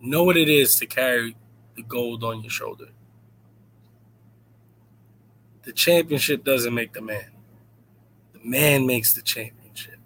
Know 0.00 0.24
what 0.24 0.36
it 0.36 0.48
is 0.48 0.74
to 0.76 0.86
carry 0.86 1.36
the 1.76 1.82
gold 1.82 2.24
on 2.24 2.40
your 2.40 2.50
shoulder. 2.50 2.88
The 5.68 5.74
championship 5.74 6.44
doesn't 6.44 6.72
make 6.72 6.94
the 6.94 7.02
man. 7.02 7.26
The 8.32 8.40
man 8.42 8.86
makes 8.86 9.12
the 9.12 9.20
championship. 9.20 9.98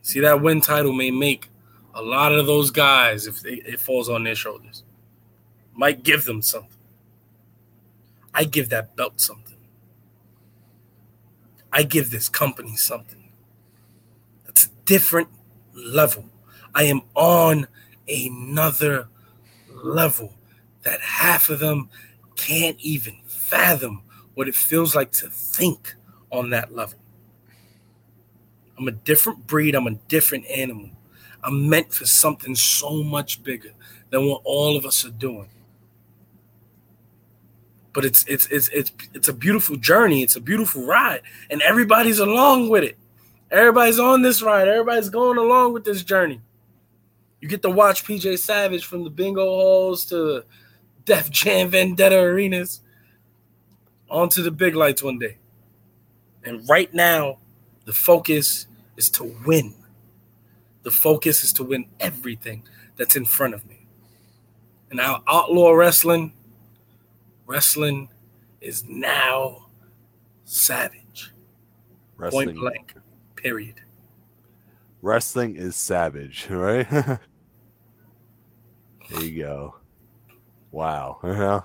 See 0.00 0.20
that 0.20 0.40
win 0.40 0.60
title 0.60 0.92
may 0.92 1.10
make 1.10 1.48
a 1.92 2.00
lot 2.00 2.30
of 2.30 2.46
those 2.46 2.70
guys 2.70 3.26
if 3.26 3.40
they, 3.40 3.54
it 3.54 3.80
falls 3.80 4.08
on 4.08 4.22
their 4.22 4.36
shoulders. 4.36 4.84
Might 5.74 6.04
give 6.04 6.24
them 6.24 6.40
something. 6.40 6.78
I 8.32 8.44
give 8.44 8.68
that 8.68 8.94
belt 8.94 9.20
something. 9.20 9.56
I 11.72 11.82
give 11.82 12.12
this 12.12 12.28
company 12.28 12.76
something. 12.76 13.32
That's 14.44 14.66
a 14.66 14.70
different 14.84 15.30
level. 15.74 16.26
I 16.76 16.84
am 16.84 17.00
on 17.16 17.66
another 18.06 19.08
level 19.68 20.34
that 20.84 21.00
half 21.00 21.48
of 21.48 21.58
them 21.58 21.88
can't 22.36 22.78
even 22.78 23.16
fathom 23.26 24.04
what 24.38 24.46
it 24.46 24.54
feels 24.54 24.94
like 24.94 25.10
to 25.10 25.28
think 25.28 25.96
on 26.30 26.50
that 26.50 26.72
level. 26.72 26.96
I'm 28.78 28.86
a 28.86 28.92
different 28.92 29.48
breed, 29.48 29.74
I'm 29.74 29.88
a 29.88 29.96
different 30.06 30.46
animal. 30.46 30.90
I'm 31.42 31.68
meant 31.68 31.92
for 31.92 32.06
something 32.06 32.54
so 32.54 33.02
much 33.02 33.42
bigger 33.42 33.72
than 34.10 34.26
what 34.26 34.42
all 34.44 34.76
of 34.76 34.86
us 34.86 35.04
are 35.04 35.10
doing 35.10 35.48
but 37.92 38.04
it's 38.04 38.24
it's 38.28 38.46
it's 38.46 38.68
it's 38.68 38.92
it's 39.12 39.28
a 39.28 39.32
beautiful 39.32 39.74
journey. 39.74 40.22
It's 40.22 40.36
a 40.36 40.40
beautiful 40.40 40.86
ride, 40.86 41.22
and 41.50 41.60
everybody's 41.62 42.20
along 42.20 42.68
with 42.68 42.84
it. 42.84 42.96
Everybody's 43.50 43.98
on 43.98 44.22
this 44.22 44.40
ride. 44.40 44.68
Everybody's 44.68 45.08
going 45.08 45.36
along 45.36 45.72
with 45.72 45.82
this 45.82 46.04
journey. 46.04 46.40
You 47.40 47.48
get 47.48 47.62
to 47.62 47.70
watch 47.70 48.04
PJ 48.04 48.38
Savage 48.38 48.84
from 48.84 49.02
the 49.02 49.10
bingo 49.10 49.44
halls 49.44 50.04
to 50.10 50.44
Def 51.06 51.28
Jam 51.28 51.70
Vendetta 51.70 52.20
arenas 52.20 52.82
onto 54.10 54.42
the 54.42 54.50
big 54.50 54.74
lights 54.74 55.02
one 55.02 55.18
day. 55.18 55.38
And 56.44 56.66
right 56.68 56.92
now, 56.92 57.38
the 57.84 57.92
focus 57.92 58.66
is 58.96 59.10
to 59.10 59.24
win. 59.44 59.74
The 60.82 60.90
focus 60.90 61.44
is 61.44 61.52
to 61.54 61.64
win 61.64 61.86
everything 62.00 62.62
that's 62.96 63.16
in 63.16 63.24
front 63.24 63.54
of 63.54 63.66
me. 63.68 63.86
And 64.90 64.96
now, 64.96 65.22
Outlaw 65.28 65.72
Wrestling 65.72 66.32
Wrestling 67.48 68.10
is 68.60 68.84
now 68.86 69.68
savage. 70.44 71.32
Wrestling. 72.18 72.48
Point 72.48 72.58
blank. 72.58 72.94
Period. 73.36 73.76
Wrestling 75.00 75.56
is 75.56 75.74
savage, 75.74 76.46
right? 76.50 76.86
there 76.90 77.18
you 79.22 79.42
go. 79.42 79.76
Wow. 80.70 81.18
Uh-huh. 81.24 81.62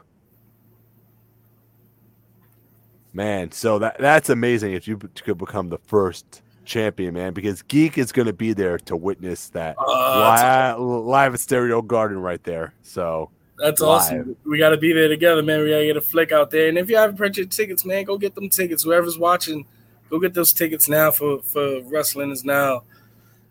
Man, 3.13 3.51
so 3.51 3.77
that 3.79 3.97
that's 3.99 4.29
amazing 4.29 4.73
if 4.73 4.87
you 4.87 4.97
could 4.97 5.37
become 5.37 5.69
the 5.69 5.77
first 5.77 6.41
champion, 6.65 7.13
man, 7.13 7.33
because 7.33 7.61
Geek 7.61 7.97
is 7.97 8.11
going 8.11 8.25
to 8.25 8.33
be 8.33 8.53
there 8.53 8.77
to 8.79 8.95
witness 8.95 9.49
that 9.49 9.75
uh, 9.77 10.75
live, 10.77 10.79
live 10.79 11.33
at 11.35 11.39
Stereo 11.39 11.81
Garden 11.81 12.19
right 12.19 12.43
there. 12.43 12.73
So 12.81 13.29
that's 13.57 13.81
Live. 13.81 13.89
awesome. 13.89 14.35
We 14.45 14.57
got 14.57 14.69
to 14.69 14.77
be 14.77 14.93
there 14.93 15.07
together, 15.07 15.43
man. 15.43 15.61
We 15.61 15.69
got 15.69 15.79
to 15.79 15.85
get 15.85 15.97
a 15.97 16.01
flick 16.01 16.31
out 16.31 16.49
there. 16.51 16.69
And 16.69 16.77
if 16.77 16.89
you 16.89 16.97
haven't 16.97 17.17
purchased 17.17 17.51
tickets, 17.51 17.85
man, 17.85 18.03
go 18.03 18.17
get 18.17 18.35
them 18.35 18.49
tickets. 18.49 18.83
Whoever's 18.83 19.17
watching, 19.17 19.65
go 20.09 20.19
get 20.19 20.33
those 20.33 20.53
tickets 20.53 20.89
now 20.89 21.11
for 21.11 21.41
for 21.43 21.81
wrestling 21.83 22.31
is 22.31 22.43
now. 22.43 22.83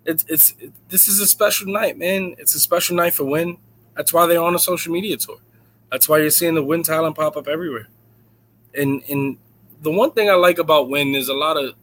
It's 0.04 0.24
it's 0.28 0.54
it, 0.58 0.72
this 0.88 1.06
is 1.06 1.20
a 1.20 1.26
special 1.26 1.72
night, 1.72 1.96
man. 1.96 2.34
It's 2.38 2.54
a 2.54 2.60
special 2.60 2.96
night 2.96 3.14
for 3.14 3.24
Win. 3.24 3.58
That's 3.96 4.12
why 4.12 4.26
they're 4.26 4.42
on 4.42 4.54
a 4.54 4.58
social 4.58 4.92
media 4.92 5.16
tour. 5.16 5.38
That's 5.90 6.08
why 6.08 6.18
you're 6.18 6.30
seeing 6.30 6.54
the 6.54 6.64
Win 6.64 6.82
talent 6.82 7.16
pop 7.16 7.36
up 7.36 7.46
everywhere. 7.46 7.88
And 8.74 9.02
and 9.08 9.38
the 9.82 9.90
one 9.90 10.12
thing 10.12 10.30
I 10.30 10.34
like 10.34 10.58
about 10.58 10.88
Win 10.88 11.14
is 11.14 11.28
a 11.28 11.34
lot 11.34 11.56
of 11.56 11.74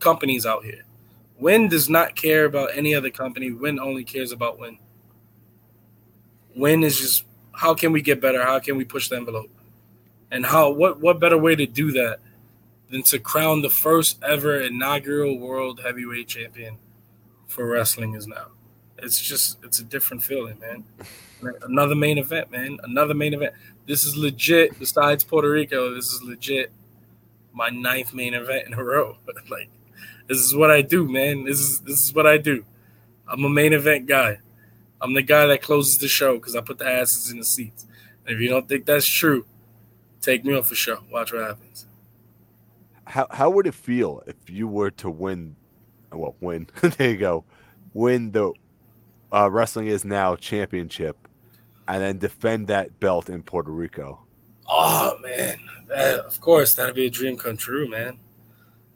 companies 0.00 0.46
out 0.46 0.64
here. 0.64 0.84
Win 1.38 1.68
does 1.68 1.88
not 1.88 2.16
care 2.16 2.46
about 2.46 2.70
any 2.74 2.94
other 2.94 3.10
company. 3.10 3.52
Win 3.52 3.78
only 3.78 4.04
cares 4.04 4.32
about 4.32 4.58
Win. 4.58 4.78
Win 6.56 6.82
is 6.82 6.98
just 6.98 7.24
how 7.52 7.74
can 7.74 7.92
we 7.92 8.00
get 8.00 8.20
better? 8.20 8.42
How 8.42 8.58
can 8.58 8.76
we 8.76 8.84
push 8.84 9.08
the 9.08 9.16
envelope? 9.16 9.50
And 10.30 10.44
how 10.46 10.70
what 10.70 10.98
what 11.00 11.20
better 11.20 11.38
way 11.38 11.54
to 11.54 11.66
do 11.66 11.92
that 11.92 12.20
than 12.90 13.02
to 13.02 13.18
crown 13.18 13.60
the 13.60 13.70
first 13.70 14.18
ever 14.22 14.60
inaugural 14.60 15.38
world 15.38 15.80
heavyweight 15.84 16.28
champion 16.28 16.78
for 17.46 17.66
wrestling 17.66 18.14
is 18.14 18.26
now. 18.26 18.46
It's 18.98 19.20
just 19.20 19.58
it's 19.62 19.78
a 19.78 19.84
different 19.84 20.22
feeling, 20.22 20.58
man. 20.58 20.84
Another 21.62 21.94
main 21.94 22.18
event, 22.18 22.50
man. 22.50 22.78
Another 22.82 23.14
main 23.14 23.34
event. 23.34 23.54
This 23.86 24.04
is 24.04 24.16
legit. 24.16 24.78
Besides 24.78 25.24
Puerto 25.24 25.50
Rico, 25.50 25.94
this 25.94 26.12
is 26.12 26.22
legit. 26.22 26.72
My 27.52 27.68
ninth 27.68 28.14
main 28.14 28.34
event 28.34 28.66
in 28.66 28.74
a 28.74 28.82
row. 28.82 29.16
like, 29.50 29.68
this 30.28 30.38
is 30.38 30.54
what 30.54 30.70
I 30.70 30.82
do, 30.82 31.08
man. 31.08 31.44
This 31.44 31.60
is 31.60 31.80
this 31.80 32.02
is 32.02 32.14
what 32.14 32.26
I 32.26 32.38
do. 32.38 32.64
I'm 33.28 33.44
a 33.44 33.48
main 33.48 33.72
event 33.72 34.06
guy. 34.06 34.38
I'm 35.00 35.14
the 35.14 35.22
guy 35.22 35.46
that 35.46 35.62
closes 35.62 35.98
the 35.98 36.08
show 36.08 36.34
because 36.34 36.56
I 36.56 36.60
put 36.60 36.78
the 36.78 36.86
asses 36.86 37.30
in 37.30 37.38
the 37.38 37.44
seats. 37.44 37.86
And 38.26 38.34
if 38.34 38.40
you 38.40 38.48
don't 38.48 38.68
think 38.68 38.86
that's 38.86 39.06
true, 39.06 39.46
take 40.20 40.44
me 40.44 40.54
off 40.54 40.68
the 40.68 40.74
show. 40.74 41.00
Watch 41.10 41.32
what 41.32 41.42
happens. 41.42 41.86
How 43.04 43.26
how 43.30 43.50
would 43.50 43.66
it 43.66 43.74
feel 43.74 44.22
if 44.26 44.36
you 44.48 44.66
were 44.66 44.90
to 44.92 45.10
win? 45.10 45.56
Well, 46.12 46.34
win. 46.40 46.68
there 46.80 47.10
you 47.10 47.16
go. 47.16 47.44
Win 47.92 48.32
the 48.32 48.52
uh, 49.32 49.50
wrestling 49.50 49.86
is 49.86 50.04
now 50.04 50.36
championship, 50.36 51.25
and 51.88 52.02
then 52.02 52.18
defend 52.18 52.68
that 52.68 52.98
belt 53.00 53.28
in 53.28 53.42
Puerto 53.42 53.70
Rico. 53.70 54.20
Oh 54.68 55.16
man, 55.22 55.58
that, 55.88 56.20
of 56.20 56.40
course 56.40 56.74
that'd 56.74 56.94
be 56.94 57.06
a 57.06 57.10
dream 57.10 57.36
come 57.36 57.56
true, 57.56 57.88
man. 57.88 58.18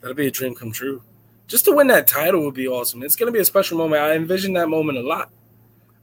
That'd 0.00 0.16
be 0.16 0.26
a 0.26 0.30
dream 0.30 0.54
come 0.54 0.72
true. 0.72 1.02
just 1.46 1.64
to 1.64 1.72
win 1.72 1.88
that 1.88 2.06
title 2.06 2.44
would 2.44 2.54
be 2.54 2.68
awesome. 2.68 3.02
It's 3.02 3.16
gonna 3.16 3.32
be 3.32 3.40
a 3.40 3.44
special 3.44 3.78
moment. 3.78 4.02
I 4.02 4.14
envision 4.14 4.52
that 4.54 4.68
moment 4.68 4.98
a 4.98 5.02
lot. 5.02 5.30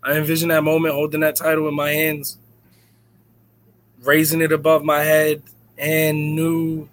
I 0.04 0.14
envision 0.14 0.50
that 0.50 0.64
moment 0.64 0.94
holding 0.94 1.22
that 1.22 1.36
title 1.36 1.68
in 1.68 1.74
my 1.74 1.92
hands, 1.92 2.38
raising 4.02 4.42
it 4.42 4.52
above 4.52 4.84
my 4.84 5.04
head, 5.04 5.44
and 5.78 6.36
knew, 6.36 6.88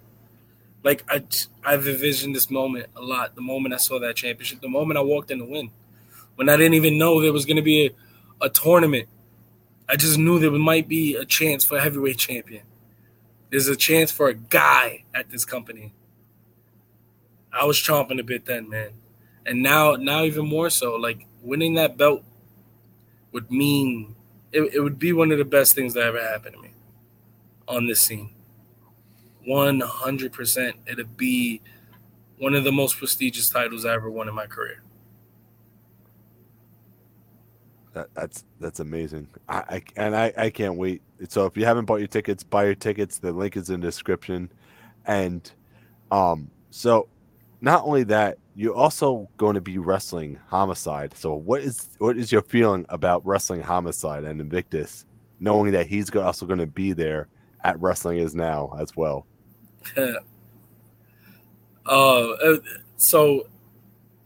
like 0.83 1.03
I, 1.09 1.23
I've 1.63 1.87
envisioned 1.87 2.35
this 2.35 2.49
moment 2.49 2.87
a 2.95 3.01
lot. 3.01 3.35
The 3.35 3.41
moment 3.41 3.73
I 3.73 3.77
saw 3.77 3.99
that 3.99 4.15
championship, 4.15 4.61
the 4.61 4.69
moment 4.69 4.97
I 4.97 5.01
walked 5.01 5.31
in 5.31 5.39
to 5.39 5.45
win, 5.45 5.71
when 6.35 6.49
I 6.49 6.57
didn't 6.57 6.73
even 6.75 6.97
know 6.97 7.21
there 7.21 7.33
was 7.33 7.45
gonna 7.45 7.61
be 7.61 7.87
a, 7.87 8.45
a 8.45 8.49
tournament, 8.49 9.07
I 9.87 9.95
just 9.95 10.17
knew 10.17 10.39
there 10.39 10.51
might 10.51 10.87
be 10.87 11.15
a 11.15 11.25
chance 11.25 11.63
for 11.63 11.77
a 11.77 11.81
heavyweight 11.81 12.17
champion. 12.17 12.63
There's 13.51 13.67
a 13.67 13.75
chance 13.75 14.11
for 14.11 14.27
a 14.27 14.33
guy 14.33 15.03
at 15.13 15.29
this 15.29 15.45
company. 15.45 15.93
I 17.53 17.65
was 17.65 17.77
chomping 17.77 18.19
a 18.19 18.23
bit 18.23 18.45
then, 18.45 18.67
man. 18.67 18.89
And 19.45 19.61
now, 19.61 19.93
now 19.93 20.23
even 20.23 20.47
more 20.47 20.69
so, 20.69 20.95
like 20.95 21.27
winning 21.41 21.75
that 21.75 21.97
belt 21.97 22.23
would 23.31 23.51
mean 23.51 24.15
it, 24.51 24.73
it 24.73 24.79
would 24.79 24.97
be 24.97 25.13
one 25.13 25.31
of 25.31 25.37
the 25.37 25.45
best 25.45 25.75
things 25.75 25.93
that 25.93 26.03
ever 26.03 26.21
happened 26.21 26.55
to 26.55 26.61
me 26.61 26.71
on 27.67 27.87
this 27.87 28.01
scene. 28.01 28.31
100%. 29.47 30.73
It'd 30.87 31.17
be 31.17 31.61
one 32.39 32.55
of 32.55 32.63
the 32.63 32.71
most 32.71 32.97
prestigious 32.97 33.49
titles 33.49 33.85
I 33.85 33.93
ever 33.93 34.09
won 34.09 34.27
in 34.27 34.33
my 34.33 34.47
career. 34.47 34.81
That, 37.95 38.13
that's 38.13 38.43
that's 38.59 38.81
amazing. 38.81 39.29
I, 39.47 39.57
I 39.57 39.81
and 39.95 40.15
I, 40.17 40.33
I 40.37 40.49
can't 40.49 40.75
wait. 40.75 41.01
So 41.29 41.45
if 41.45 41.55
you 41.55 41.63
haven't 41.63 41.85
bought 41.85 41.99
your 41.99 42.09
tickets, 42.09 42.43
buy 42.43 42.65
your 42.65 42.75
tickets. 42.75 43.19
The 43.19 43.31
link 43.31 43.55
is 43.55 43.69
in 43.69 43.79
the 43.79 43.87
description. 43.87 44.51
And 45.05 45.49
um 46.11 46.51
so 46.71 47.07
not 47.61 47.85
only 47.85 48.03
that, 48.03 48.37
you're 48.53 48.75
also 48.75 49.29
going 49.37 49.55
to 49.55 49.61
be 49.61 49.77
wrestling 49.77 50.37
Homicide. 50.47 51.15
So 51.15 51.35
what 51.35 51.61
is 51.61 51.87
what 51.99 52.17
is 52.17 52.33
your 52.33 52.41
feeling 52.41 52.85
about 52.89 53.25
wrestling 53.25 53.61
Homicide 53.61 54.25
and 54.25 54.41
Invictus, 54.41 55.05
knowing 55.39 55.71
that 55.71 55.87
he's 55.87 56.13
also 56.13 56.45
going 56.45 56.59
to 56.59 56.67
be 56.67 56.91
there 56.91 57.29
at 57.63 57.79
Wrestling 57.79 58.17
Is 58.17 58.35
Now 58.35 58.75
as 58.77 58.93
well? 58.97 59.25
uh, 61.85 62.27
so 62.97 63.47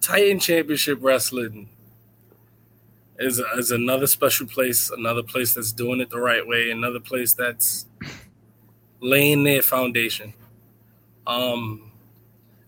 Titan 0.02 0.40
Championship 0.40 0.98
Wrestling 1.02 1.70
is 3.20 3.40
is 3.58 3.72
another 3.72 4.08
special 4.08 4.48
place, 4.48 4.90
another 4.90 5.24
place 5.24 5.54
that's 5.54 5.74
doing 5.74 6.00
it 6.00 6.10
the 6.10 6.20
right 6.20 6.46
way, 6.46 6.72
another 6.72 7.00
place 7.00 7.34
that's 7.34 7.86
laying 9.02 9.44
their 9.44 9.62
foundation. 9.62 10.34
Um, 11.28 11.92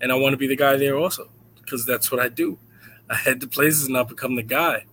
and 0.01 0.11
I 0.11 0.15
want 0.15 0.33
to 0.33 0.37
be 0.37 0.47
the 0.47 0.55
guy 0.55 0.77
there 0.77 0.97
also 0.97 1.29
because 1.55 1.85
that's 1.85 2.11
what 2.11 2.19
I 2.19 2.27
do. 2.27 2.57
I 3.09 3.15
head 3.15 3.39
to 3.41 3.47
places 3.47 3.87
and 3.87 3.97
I 3.97 4.03
become 4.03 4.35
the 4.35 4.43
guy. 4.43 4.85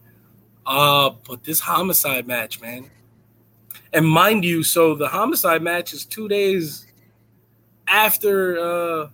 Uh, 0.67 1.11
but 1.27 1.45
this 1.45 1.61
homicide 1.61 2.27
match, 2.27 2.61
man. 2.61 2.91
And 3.93 4.07
mind 4.07 4.45
you, 4.45 4.63
so 4.63 4.95
the 4.95 5.09
homicide 5.09 5.63
match 5.63 5.93
is 5.93 6.05
two 6.05 6.29
days 6.29 6.87
after 7.87 8.59
uh 8.59 9.09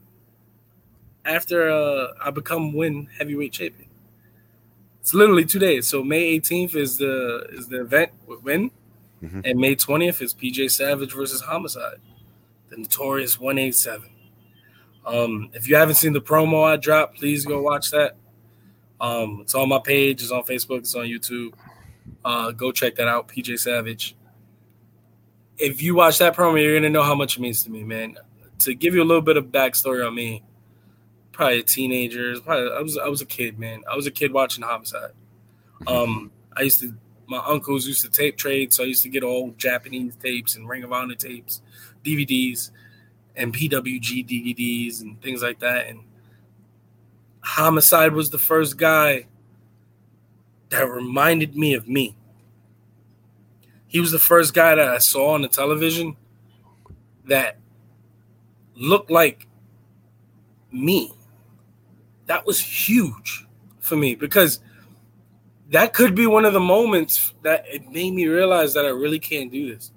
after 1.24 1.70
uh 1.70 2.08
I 2.20 2.30
become 2.30 2.74
win 2.74 3.08
heavyweight 3.16 3.52
champion. 3.52 3.83
It's 5.04 5.12
literally 5.12 5.44
two 5.44 5.58
days. 5.58 5.86
So 5.86 6.02
May 6.02 6.40
18th 6.40 6.74
is 6.74 6.96
the 6.96 7.46
is 7.50 7.68
the 7.68 7.82
event 7.82 8.12
with 8.26 8.42
win, 8.42 8.70
mm-hmm. 9.22 9.40
and 9.44 9.58
May 9.58 9.76
20th 9.76 10.22
is 10.22 10.32
PJ 10.32 10.70
Savage 10.70 11.12
versus 11.12 11.42
Homicide, 11.42 11.98
the 12.70 12.78
notorious 12.78 13.38
187. 13.38 14.08
Um, 15.04 15.50
if 15.52 15.68
you 15.68 15.76
haven't 15.76 15.96
seen 15.96 16.14
the 16.14 16.22
promo 16.22 16.64
I 16.64 16.76
dropped, 16.76 17.18
please 17.18 17.44
go 17.44 17.60
watch 17.60 17.90
that. 17.90 18.16
Um, 18.98 19.40
it's 19.42 19.54
on 19.54 19.68
my 19.68 19.78
page, 19.78 20.22
it's 20.22 20.30
on 20.30 20.42
Facebook, 20.42 20.78
it's 20.78 20.94
on 20.94 21.04
YouTube. 21.04 21.52
Uh, 22.24 22.52
go 22.52 22.72
check 22.72 22.94
that 22.94 23.06
out, 23.06 23.28
PJ 23.28 23.58
Savage. 23.58 24.16
If 25.58 25.82
you 25.82 25.96
watch 25.96 26.16
that 26.16 26.34
promo, 26.34 26.58
you're 26.62 26.76
gonna 26.78 26.88
know 26.88 27.02
how 27.02 27.14
much 27.14 27.36
it 27.36 27.42
means 27.42 27.62
to 27.64 27.70
me, 27.70 27.84
man. 27.84 28.16
To 28.60 28.74
give 28.74 28.94
you 28.94 29.02
a 29.02 29.04
little 29.04 29.20
bit 29.20 29.36
of 29.36 29.48
backstory 29.48 30.06
on 30.06 30.14
me, 30.14 30.42
probably 31.34 31.58
a 31.58 31.62
teenager. 31.62 32.40
Probably 32.40 32.70
I 32.72 32.80
was 32.80 32.96
I 32.96 33.08
was 33.08 33.20
a 33.20 33.26
kid, 33.26 33.58
man. 33.58 33.82
I 33.90 33.96
was 33.96 34.06
a 34.06 34.10
kid 34.10 34.32
watching 34.32 34.64
Homicide. 34.64 35.12
Um, 35.86 36.30
I 36.56 36.62
used 36.62 36.80
to 36.80 36.94
my 37.26 37.42
uncles 37.44 37.86
used 37.86 38.02
to 38.02 38.10
tape 38.10 38.36
trade, 38.36 38.72
so 38.72 38.84
I 38.84 38.86
used 38.86 39.02
to 39.02 39.08
get 39.08 39.22
old 39.22 39.58
Japanese 39.58 40.16
tapes 40.16 40.56
and 40.56 40.68
Ring 40.68 40.84
of 40.84 40.92
Honor 40.92 41.14
tapes, 41.14 41.60
DVDs 42.04 42.70
and 43.36 43.52
PWG 43.52 44.26
DVDs 44.26 45.02
and 45.02 45.20
things 45.20 45.42
like 45.42 45.58
that. 45.60 45.86
And 45.88 46.00
Homicide 47.40 48.12
was 48.12 48.30
the 48.30 48.38
first 48.38 48.76
guy 48.76 49.26
that 50.70 50.88
reminded 50.88 51.56
me 51.56 51.74
of 51.74 51.88
me. 51.88 52.14
He 53.86 54.00
was 54.00 54.12
the 54.12 54.18
first 54.18 54.54
guy 54.54 54.74
that 54.74 54.88
I 54.88 54.98
saw 54.98 55.34
on 55.34 55.42
the 55.42 55.48
television 55.48 56.16
that 57.26 57.58
looked 58.76 59.10
like 59.10 59.46
me. 60.72 61.12
That 62.26 62.46
was 62.46 62.60
huge 62.60 63.46
for 63.80 63.96
me 63.96 64.14
because 64.14 64.60
that 65.70 65.92
could 65.92 66.14
be 66.14 66.26
one 66.26 66.44
of 66.44 66.52
the 66.52 66.60
moments 66.60 67.32
that 67.42 67.64
it 67.66 67.90
made 67.90 68.12
me 68.14 68.26
realize 68.26 68.74
that 68.74 68.84
I 68.84 68.90
really 68.90 69.18
can't 69.18 69.50
do 69.50 69.74
this. 69.74 69.92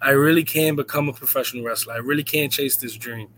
I 0.00 0.10
really 0.10 0.44
can 0.44 0.76
become 0.76 1.08
a 1.08 1.12
professional 1.12 1.64
wrestler. 1.64 1.94
I 1.94 1.98
really 1.98 2.22
can 2.22 2.50
chase 2.50 2.76
this 2.76 2.96
dream. 2.96 3.28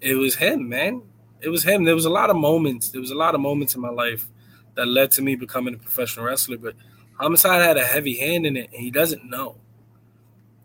It 0.00 0.14
was 0.14 0.34
him, 0.34 0.68
man. 0.68 1.02
It 1.40 1.48
was 1.48 1.62
him. 1.62 1.84
There 1.84 1.94
was 1.94 2.04
a 2.04 2.10
lot 2.10 2.30
of 2.30 2.36
moments. 2.36 2.90
There 2.90 3.00
was 3.00 3.10
a 3.10 3.16
lot 3.16 3.34
of 3.34 3.40
moments 3.40 3.74
in 3.74 3.80
my 3.80 3.90
life 3.90 4.28
that 4.74 4.86
led 4.86 5.10
to 5.12 5.22
me 5.22 5.36
becoming 5.36 5.74
a 5.74 5.78
professional 5.78 6.26
wrestler. 6.26 6.58
But 6.58 6.74
Homicide 7.14 7.62
had 7.62 7.76
a 7.76 7.84
heavy 7.84 8.16
hand 8.16 8.46
in 8.46 8.56
it, 8.56 8.70
and 8.72 8.80
he 8.80 8.90
doesn't 8.90 9.24
know. 9.24 9.56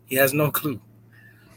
He 0.06 0.16
has 0.16 0.34
no 0.34 0.50
clue. 0.50 0.80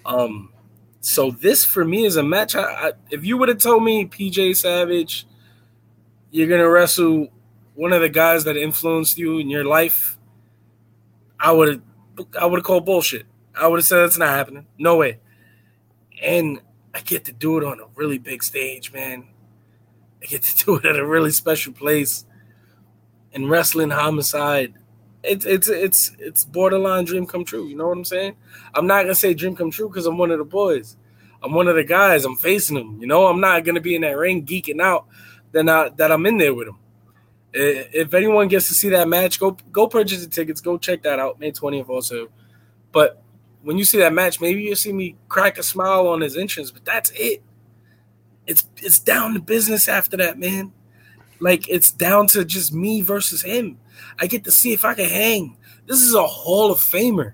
Um, 0.06 0.54
so 1.02 1.32
this 1.32 1.64
for 1.64 1.86
me 1.86 2.06
is 2.06 2.16
a 2.16 2.24
match. 2.24 2.56
I, 2.56 2.62
I, 2.62 2.92
if 3.12 3.24
you 3.24 3.38
would 3.38 3.50
have 3.50 3.60
told 3.60 3.84
me 3.84 4.06
PJ 4.06 4.56
Savage, 4.56 5.26
you're 6.32 6.48
gonna 6.48 6.70
wrestle 6.70 7.30
one 7.78 7.94
of 7.94 8.02
the 8.02 8.10
guys 8.10 8.44
that 8.46 8.58
influenced 8.58 9.20
you 9.20 9.38
in 9.38 9.50
your 9.50 9.64
life, 9.64 10.18
I 11.40 11.52
would 11.52 11.84
I 12.40 12.46
would 12.48 12.58
have 12.58 12.66
called 12.66 12.86
bullshit. 12.86 13.28
I 13.56 13.68
would 13.68 13.78
have 13.78 13.86
said 13.86 14.00
that's 14.00 14.18
not 14.18 14.30
happening. 14.30 14.66
No 14.78 14.98
way. 14.98 15.20
And 16.22 16.60
I 16.94 17.02
get 17.02 17.26
to 17.26 17.32
do 17.32 17.58
it 17.60 17.64
on 17.64 17.80
a 17.80 17.86
really 17.96 18.18
big 18.18 18.42
stage, 18.42 18.92
man. 18.92 19.28
I 20.22 20.26
get 20.26 20.42
to 20.44 20.56
do 20.66 20.76
it 20.78 20.86
at 20.86 20.98
a 20.98 21.06
really 21.06 21.32
special 21.32 21.72
place. 21.72 22.26
And 23.32 23.50
wrestling 23.50 23.92
homicide, 23.92 24.74
it's 25.28 25.46
it's 25.46 25.70
it's 25.70 26.12
it's 26.20 26.46
borderline 26.46 27.06
dream 27.06 27.26
come 27.26 27.46
true. 27.46 27.68
You 27.68 27.76
know 27.76 27.88
what 27.88 27.98
I'm 27.98 28.06
saying? 28.06 28.36
I'm 28.74 28.88
not 28.88 29.04
gonna 29.04 29.16
say 29.16 29.34
dream 29.34 29.56
come 29.56 29.72
true 29.72 29.90
because 29.90 30.06
I'm 30.06 30.18
one 30.18 30.32
of 30.32 30.40
the 30.40 30.46
boys. 30.46 30.98
I'm 31.44 31.54
one 31.54 31.68
of 31.68 31.76
the 31.76 31.84
guys. 31.84 32.26
I'm 32.26 32.36
facing 32.36 32.76
them. 32.76 33.00
You 33.00 33.08
know, 33.08 33.28
I'm 33.28 33.40
not 33.40 33.63
gonna 33.63 33.82
be 33.82 33.96
in 33.96 34.02
that 34.02 34.18
ring 34.18 34.46
geeking 34.46 34.82
out. 34.82 35.06
Then 35.52 35.68
that 35.68 36.12
I'm 36.12 36.26
in 36.26 36.38
there 36.38 36.54
with 36.54 36.68
them. 36.68 36.80
If 37.54 38.13
anyone 38.13 38.48
gets 38.48 38.68
to 38.68 38.74
see 38.74 38.90
that 38.90 39.08
match, 39.08 39.40
go 39.40 39.58
go 39.72 39.88
purchase 39.88 40.24
the 40.24 40.30
tickets. 40.30 40.62
Go 40.62 40.78
check 40.78 41.04
that 41.04 41.20
out. 41.20 41.40
May 41.40 41.52
20th 41.52 41.90
also. 41.90 42.30
But 42.92 43.22
when 43.63 43.78
you 43.78 43.84
see 43.86 43.98
that 44.00 44.13
match, 44.13 44.40
maybe 44.40 44.63
you'll 44.63 44.76
see 44.76 44.94
me 44.94 45.16
crack 45.28 45.58
a 45.58 45.63
smile 45.63 46.08
on 46.08 46.22
his 46.22 46.38
entrance, 46.38 46.72
but 46.72 46.86
that's 46.86 47.12
it. 47.12 47.42
It's 48.46 48.68
it's 48.78 49.00
down 49.00 49.34
to 49.34 49.40
business 49.40 49.88
after 49.88 50.18
that, 50.18 50.40
man. 50.40 50.72
Like 51.40 51.68
it's 51.70 51.92
down 51.92 52.28
to 52.28 52.46
just 52.46 52.74
me 52.74 53.02
versus 53.02 53.42
him. 53.42 53.78
I 54.20 54.28
get 54.28 54.44
to 54.46 54.52
see 54.52 54.74
if 54.74 54.86
I 54.86 54.94
can 54.94 55.10
hang. 55.10 55.58
This 55.86 56.02
is 56.02 56.14
a 56.14 56.26
Hall 56.26 56.72
of 56.72 56.80
Famer. 56.80 57.34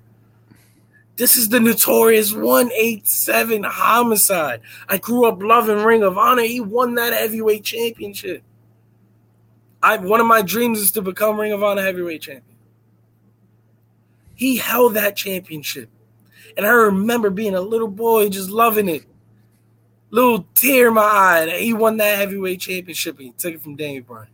This 1.15 1.38
is 1.38 1.49
the 1.49 1.60
notorious 1.60 2.34
187 2.34 3.63
homicide. 3.63 4.62
I 4.89 4.97
grew 4.97 5.26
up 5.26 5.41
loving 5.43 5.84
Ring 5.84 6.02
of 6.02 6.17
Honor. 6.17 6.41
He 6.43 6.60
won 6.60 6.95
that 6.95 7.13
heavyweight 7.13 7.63
championship. 7.63 8.43
I 9.84 9.97
one 9.97 10.21
of 10.21 10.28
my 10.28 10.41
dreams 10.41 10.80
is 10.80 10.91
to 10.91 11.02
become 11.02 11.39
Ring 11.39 11.52
of 11.52 11.62
Honor 11.62 11.84
heavyweight 11.84 12.21
champion. 12.21 12.58
He 14.34 14.58
held 14.58 14.95
that 14.95 15.15
championship. 15.15 15.89
And 16.58 16.65
I 16.65 16.71
remember 16.71 17.30
being 17.30 17.56
a 17.56 17.62
little 17.62 17.88
boy 17.88 18.30
just 18.30 18.49
loving 18.49 18.89
it. 18.89 19.06
Little 20.10 20.47
tear 20.56 20.88
in 20.88 20.95
my 20.95 21.02
eye 21.02 21.45
that 21.45 21.60
he 21.60 21.73
won 21.73 21.97
that 21.97 22.17
heavyweight 22.17 22.62
championship 22.62 23.17
and 23.17 23.28
he 23.28 23.32
took 23.34 23.54
it 23.54 23.62
from 23.62 23.76
Danny 23.76 23.99
Bryan. 23.99 24.28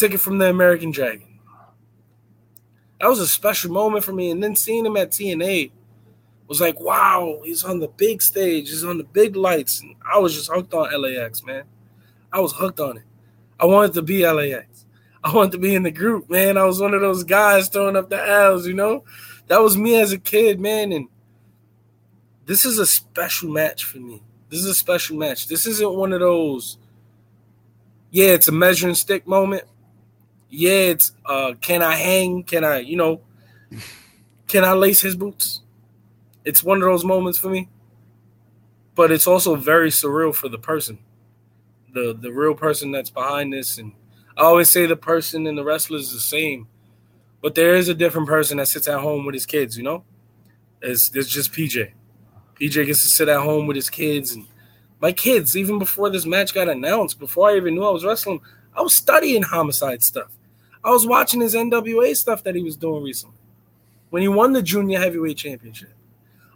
Took 0.00 0.14
it 0.14 0.18
from 0.20 0.38
the 0.38 0.48
American 0.48 0.92
Dragon. 0.92 1.38
That 2.98 3.08
was 3.08 3.20
a 3.20 3.26
special 3.26 3.70
moment 3.70 4.02
for 4.02 4.14
me. 4.14 4.30
And 4.30 4.42
then 4.42 4.56
seeing 4.56 4.86
him 4.86 4.96
at 4.96 5.10
TNA 5.10 5.72
was 6.48 6.58
like, 6.58 6.80
wow, 6.80 7.42
he's 7.44 7.64
on 7.64 7.80
the 7.80 7.88
big 7.88 8.22
stage, 8.22 8.70
he's 8.70 8.82
on 8.82 8.96
the 8.96 9.04
big 9.04 9.36
lights. 9.36 9.82
And 9.82 9.94
I 10.10 10.18
was 10.18 10.34
just 10.34 10.50
hooked 10.50 10.72
on 10.72 10.88
LAX, 11.02 11.44
man. 11.44 11.64
I 12.32 12.40
was 12.40 12.54
hooked 12.54 12.80
on 12.80 12.96
it. 12.96 13.02
I 13.60 13.66
wanted 13.66 13.92
to 13.92 14.00
be 14.00 14.26
LAX. 14.26 14.86
I 15.22 15.34
wanted 15.34 15.52
to 15.52 15.58
be 15.58 15.74
in 15.74 15.82
the 15.82 15.90
group, 15.90 16.30
man. 16.30 16.56
I 16.56 16.64
was 16.64 16.80
one 16.80 16.94
of 16.94 17.02
those 17.02 17.22
guys 17.22 17.68
throwing 17.68 17.94
up 17.94 18.08
the 18.08 18.26
L's, 18.26 18.66
you 18.66 18.72
know? 18.72 19.04
that 19.48 19.60
was 19.60 19.76
me 19.76 20.00
as 20.00 20.12
a 20.12 20.18
kid, 20.18 20.60
man. 20.60 20.92
And 20.92 21.08
this 22.46 22.64
is 22.64 22.78
a 22.78 22.86
special 22.86 23.50
match 23.50 23.84
for 23.84 23.98
me. 23.98 24.22
This 24.48 24.60
is 24.60 24.66
a 24.66 24.74
special 24.74 25.18
match. 25.18 25.46
This 25.46 25.66
isn't 25.66 25.94
one 25.94 26.14
of 26.14 26.20
those. 26.20 26.78
Yeah, 28.10 28.28
it's 28.28 28.48
a 28.48 28.52
measuring 28.52 28.94
stick 28.94 29.26
moment. 29.26 29.64
Yeah, 30.50 30.70
it's 30.70 31.12
uh, 31.24 31.54
can 31.60 31.80
I 31.82 31.94
hang? 31.94 32.42
Can 32.42 32.64
I, 32.64 32.78
you 32.78 32.96
know, 32.96 33.20
can 34.48 34.64
I 34.64 34.72
lace 34.72 35.00
his 35.00 35.14
boots? 35.14 35.62
It's 36.44 36.64
one 36.64 36.78
of 36.78 36.84
those 36.84 37.04
moments 37.04 37.38
for 37.38 37.48
me. 37.48 37.68
But 38.96 39.12
it's 39.12 39.28
also 39.28 39.54
very 39.54 39.90
surreal 39.90 40.34
for 40.34 40.48
the 40.48 40.58
person, 40.58 40.98
the 41.94 42.16
the 42.18 42.32
real 42.32 42.54
person 42.54 42.90
that's 42.90 43.10
behind 43.10 43.52
this. 43.52 43.78
And 43.78 43.92
I 44.36 44.42
always 44.42 44.68
say 44.68 44.86
the 44.86 44.96
person 44.96 45.46
and 45.46 45.56
the 45.56 45.64
wrestler 45.64 45.98
is 45.98 46.12
the 46.12 46.20
same, 46.20 46.66
but 47.40 47.54
there 47.54 47.76
is 47.76 47.88
a 47.88 47.94
different 47.94 48.26
person 48.26 48.58
that 48.58 48.66
sits 48.66 48.88
at 48.88 49.00
home 49.00 49.24
with 49.24 49.34
his 49.34 49.46
kids. 49.46 49.76
You 49.76 49.84
know, 49.84 50.04
it's 50.82 51.14
it's 51.14 51.30
just 51.30 51.52
PJ. 51.52 51.92
PJ 52.60 52.86
gets 52.86 53.02
to 53.02 53.08
sit 53.08 53.28
at 53.28 53.40
home 53.40 53.66
with 53.66 53.76
his 53.76 53.88
kids 53.88 54.32
and 54.32 54.46
my 55.00 55.12
kids. 55.12 55.56
Even 55.56 55.78
before 55.78 56.10
this 56.10 56.26
match 56.26 56.52
got 56.52 56.68
announced, 56.68 57.20
before 57.20 57.50
I 57.50 57.56
even 57.56 57.76
knew 57.76 57.84
I 57.84 57.90
was 57.90 58.04
wrestling, 58.04 58.40
I 58.76 58.82
was 58.82 58.94
studying 58.94 59.42
homicide 59.42 60.02
stuff. 60.02 60.30
I 60.84 60.90
was 60.90 61.06
watching 61.06 61.40
his 61.40 61.54
NWA 61.54 62.16
stuff 62.16 62.42
that 62.44 62.54
he 62.54 62.62
was 62.62 62.76
doing 62.76 63.04
recently 63.04 63.36
when 64.10 64.22
he 64.22 64.28
won 64.28 64.52
the 64.52 64.62
junior 64.62 64.98
heavyweight 64.98 65.36
championship. 65.36 65.92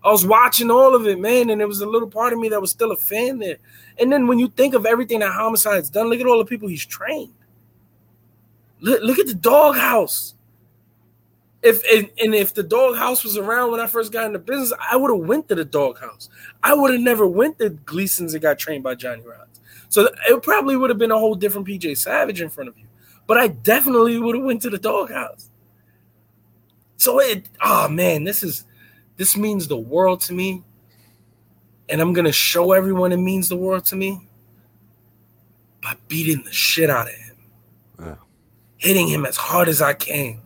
I 0.03 0.11
was 0.11 0.27
watching 0.27 0.71
all 0.71 0.95
of 0.95 1.07
it, 1.07 1.19
man, 1.19 1.49
and 1.49 1.61
there 1.61 1.69
was 1.69 1.81
a 1.81 1.87
little 1.87 2.09
part 2.09 2.35
of 2.35 2.39
me 2.39 2.51
that 2.51 2.61
was 2.61 2.71
still 2.71 2.93
a 2.93 2.97
fan 2.97 3.39
there. 3.39 3.57
And 3.99 4.13
then 4.13 4.27
when 4.27 4.39
you 4.39 4.49
think 4.49 4.75
of 4.75 4.85
everything 4.85 5.21
that 5.21 5.33
Homicide's 5.33 5.89
done, 5.89 6.09
look 6.09 6.21
at 6.21 6.27
all 6.27 6.39
the 6.39 6.45
people 6.45 6.69
he's 6.69 6.85
trained. 6.85 7.33
Look, 8.81 9.03
look 9.03 9.19
at 9.19 9.27
the 9.27 9.35
doghouse. 9.35 10.35
If 11.63 11.83
and, 11.91 12.11
and 12.23 12.35
if 12.35 12.53
the 12.53 12.63
doghouse 12.63 13.25
was 13.25 13.39
around 13.39 13.71
when 13.71 13.81
I 13.81 13.87
first 13.87 14.13
got 14.13 14.27
into 14.27 14.39
business, 14.39 14.75
I 14.79 14.97
would 14.97 15.11
have 15.11 15.27
went 15.27 15.49
to 15.49 15.55
the 15.55 15.65
doghouse. 15.65 16.29
I 16.63 16.75
would 16.75 16.93
have 16.93 17.01
never 17.01 17.27
went 17.27 17.59
to 17.61 17.71
Gleason's 17.71 18.35
and 18.35 18.43
got 18.43 18.59
trained 18.59 18.85
by 18.85 18.97
Johnny 18.97 19.23
Rodz. 19.23 19.61
So 19.89 20.11
it 20.29 20.43
probably 20.43 20.77
would 20.77 20.91
have 20.91 20.99
been 20.99 21.13
a 21.13 21.19
whole 21.19 21.35
different 21.35 21.67
PJ 21.67 21.97
Savage 21.97 22.43
in 22.43 22.51
front 22.51 22.69
of 22.69 22.77
you. 22.77 22.85
But 23.27 23.39
I 23.39 23.49
definitely 23.49 24.19
would 24.19 24.37
have 24.37 24.45
went 24.45 24.63
to 24.63 24.71
the 24.71 24.79
doghouse. 24.79 25.51
So 26.97 27.21
it, 27.21 27.49
oh 27.63 27.89
man, 27.89 28.25
this 28.25 28.43
is 28.43 28.65
this 29.17 29.37
means 29.37 29.69
the 29.69 29.77
world 29.77 30.21
to 30.23 30.33
me. 30.33 30.63
And 31.89 32.01
I'm 32.01 32.13
going 32.13 32.25
to 32.25 32.33
show 32.33 32.73
everyone 32.73 33.13
it 33.13 33.19
means 33.19 33.49
the 33.49 33.57
world 33.57 33.85
to 33.87 33.97
me 33.97 34.27
by 35.83 35.95
beating 36.09 36.43
the 36.45 36.53
shit 36.53 36.89
out 36.89 37.09
of 37.09 37.15
him. 37.15 37.37
Yeah. 38.01 38.15
Hitting 38.77 39.09
him 39.09 39.27
as 39.27 39.37
hard 39.37 39.69
as 39.69 39.83
I 39.83 39.93
can. 39.93 40.41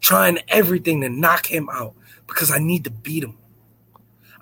Trying 0.00 0.40
everything 0.48 1.00
to 1.00 1.08
knock 1.08 1.46
him 1.46 1.70
out 1.70 1.94
because 2.26 2.50
I 2.50 2.58
need 2.58 2.84
to 2.84 2.90
beat 2.90 3.24
him. 3.24 3.38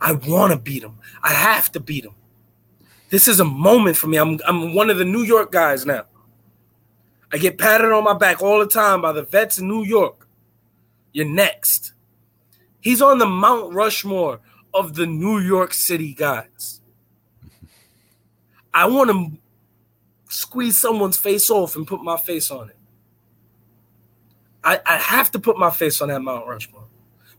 I 0.01 0.13
want 0.13 0.53
to 0.53 0.59
beat 0.59 0.83
him. 0.83 0.99
I 1.23 1.33
have 1.33 1.71
to 1.73 1.81
beat 1.81 2.05
him. 2.05 2.15
This 3.11 3.29
is 3.29 3.39
a 3.39 3.45
moment 3.45 3.97
for 3.97 4.09
me. 4.09 4.17
I'm, 4.17 4.41
I'm 4.47 4.75
one 4.75 4.91
of 4.91 4.99
the 4.99 5.05
New 5.05 5.23
York 5.23 5.53
guys 5.53 5.87
now. 5.87 6.07
I 7.33 7.39
get 7.39 7.59
patted 7.59 7.91
on 7.93 8.05
my 8.05 8.15
back 8.15 8.43
all 8.43 8.59
the 8.59 8.67
time 8.67 9.01
by 9.01 9.13
the 9.13 9.23
vets 9.23 9.59
in 9.59 9.67
New 9.67 9.85
York. 9.85 10.29
You're 11.13 11.27
next. 11.27 11.93
He's 12.81 13.01
on 13.01 13.19
the 13.19 13.27
Mount 13.27 13.73
Rushmore 13.73 14.41
of 14.75 14.95
the 14.95 15.07
New 15.07 15.39
York 15.39 15.73
City 15.73 16.13
guys. 16.13 16.81
I 18.75 18.87
want 18.87 19.11
to 19.11 19.39
squeeze 20.29 20.81
someone's 20.81 21.17
face 21.17 21.51
off 21.51 21.77
and 21.77 21.87
put 21.87 22.03
my 22.03 22.17
face 22.17 22.51
on 22.51 22.71
it. 22.71 22.77
I, 24.65 24.81
I 24.87 24.97
have 24.97 25.31
to 25.33 25.39
put 25.39 25.59
my 25.59 25.71
face 25.71 26.01
on 26.01 26.09
that 26.09 26.21
Mount 26.21 26.47
Rushmore 26.47 26.85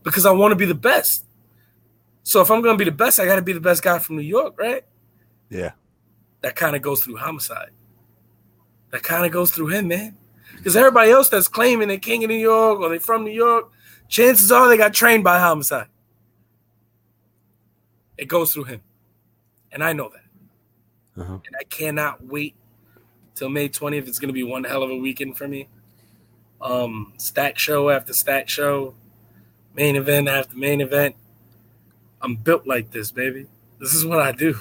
because 0.02 0.26
I 0.26 0.32
want 0.32 0.52
to 0.52 0.56
be 0.56 0.66
the 0.66 0.74
best. 0.74 1.24
So 2.22 2.40
if 2.40 2.50
I'm 2.50 2.62
going 2.62 2.76
to 2.76 2.84
be 2.84 2.88
the 2.88 2.96
best, 2.96 3.20
I 3.20 3.26
got 3.26 3.36
to 3.36 3.42
be 3.42 3.52
the 3.52 3.60
best 3.60 3.82
guy 3.82 3.98
from 3.98 4.16
New 4.16 4.22
York, 4.22 4.54
right? 4.58 4.84
Yeah. 5.50 5.72
That 6.40 6.56
kind 6.56 6.76
of 6.76 6.82
goes 6.82 7.02
through 7.02 7.16
homicide. 7.16 7.70
That 8.94 9.02
kind 9.02 9.26
of 9.26 9.32
goes 9.32 9.50
through 9.50 9.66
him, 9.70 9.88
man. 9.88 10.16
Because 10.56 10.76
everybody 10.76 11.10
else 11.10 11.28
that's 11.28 11.48
claiming 11.48 11.88
they're 11.88 11.98
king 11.98 12.22
of 12.22 12.30
New 12.30 12.36
York 12.36 12.78
or 12.78 12.88
they're 12.88 13.00
from 13.00 13.24
New 13.24 13.32
York, 13.32 13.68
chances 14.06 14.52
are 14.52 14.68
they 14.68 14.76
got 14.76 14.94
trained 14.94 15.24
by 15.24 15.40
homicide. 15.40 15.88
It 18.16 18.26
goes 18.26 18.52
through 18.52 18.64
him. 18.64 18.82
And 19.72 19.82
I 19.82 19.94
know 19.94 20.10
that. 20.10 21.20
Uh-huh. 21.20 21.38
And 21.44 21.56
I 21.58 21.64
cannot 21.64 22.24
wait 22.24 22.54
till 23.34 23.48
May 23.48 23.68
20th. 23.68 24.06
It's 24.06 24.20
going 24.20 24.28
to 24.28 24.32
be 24.32 24.44
one 24.44 24.62
hell 24.62 24.84
of 24.84 24.90
a 24.90 24.96
weekend 24.96 25.36
for 25.36 25.48
me. 25.48 25.66
Um, 26.62 27.14
stack 27.16 27.58
show 27.58 27.90
after 27.90 28.12
stack 28.12 28.48
show, 28.48 28.94
main 29.74 29.96
event 29.96 30.28
after 30.28 30.56
main 30.56 30.80
event. 30.80 31.16
I'm 32.22 32.36
built 32.36 32.64
like 32.64 32.92
this, 32.92 33.10
baby. 33.10 33.46
This 33.80 33.92
is 33.92 34.06
what 34.06 34.20
I 34.20 34.30
do. 34.30 34.56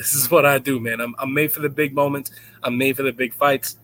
This 0.00 0.14
is 0.14 0.30
what 0.30 0.46
I 0.46 0.56
do, 0.56 0.80
man. 0.80 0.98
I'm, 0.98 1.14
I'm 1.18 1.34
made 1.34 1.52
for 1.52 1.60
the 1.60 1.68
big 1.68 1.92
moments. 1.92 2.30
I'm 2.62 2.78
made 2.78 2.96
for 2.96 3.02
the 3.02 3.12
big 3.12 3.34
fights. 3.34 3.76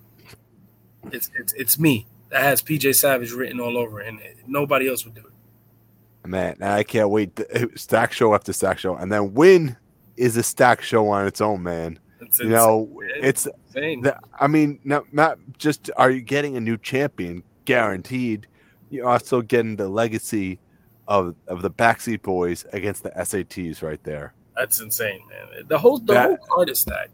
It's 1.13 1.31
it's 1.39 1.53
it's 1.53 1.79
me 1.79 2.07
that 2.31 2.41
has 2.41 2.63
PJ 2.63 2.95
Savage 2.95 3.33
written 3.33 3.61
all 3.61 3.77
over, 3.77 4.01
it, 4.01 4.09
and 4.09 4.19
nobody 4.47 4.89
else 4.89 5.05
would 5.05 5.15
do 5.15 5.21
it. 5.21 6.27
Man, 6.27 6.57
I 6.63 6.85
can't 6.85 7.11
wait. 7.11 7.39
Uh, 7.39 7.67
stack 7.75 8.15
show 8.15 8.35
after 8.35 8.55
stack 8.55 8.79
show, 8.79 8.97
and 8.97 9.13
then 9.13 9.35
win 9.35 9.77
is 10.17 10.39
a 10.39 10.43
stack 10.43 10.81
show 10.81 11.07
on 11.11 11.27
its 11.27 11.43
own, 11.43 11.63
man. 11.63 11.99
It's, 12.23 12.41
you 12.41 12.49
know, 12.49 12.89
it's, 13.17 13.47
the, 13.75 14.19
I 14.41 14.47
mean, 14.47 14.81
not 14.85 15.13
not 15.13 15.39
just 15.59 15.91
are 15.99 16.11
you 16.11 16.23
getting 16.23 16.57
a 16.57 16.61
new 16.61 16.79
champion 16.79 17.43
guaranteed, 17.67 18.47
you're 18.89 19.07
also 19.07 19.43
getting 19.43 19.77
the 19.77 19.91
legacy 19.91 20.61
of 21.09 21.35
of 21.47 21.61
the 21.61 21.71
backseat 21.71 22.23
boys 22.23 22.65
against 22.73 23.03
the 23.03 23.11
SATs 23.11 23.83
right 23.83 24.03
there. 24.03 24.33
That's 24.57 24.81
insane, 24.81 25.21
man. 25.29 25.65
The 25.69 25.79
whole 25.79 25.99
the 25.99 26.15
that, 26.15 26.27
whole 26.27 26.39
card 26.49 26.71
is 26.71 26.81
stacked. 26.81 27.11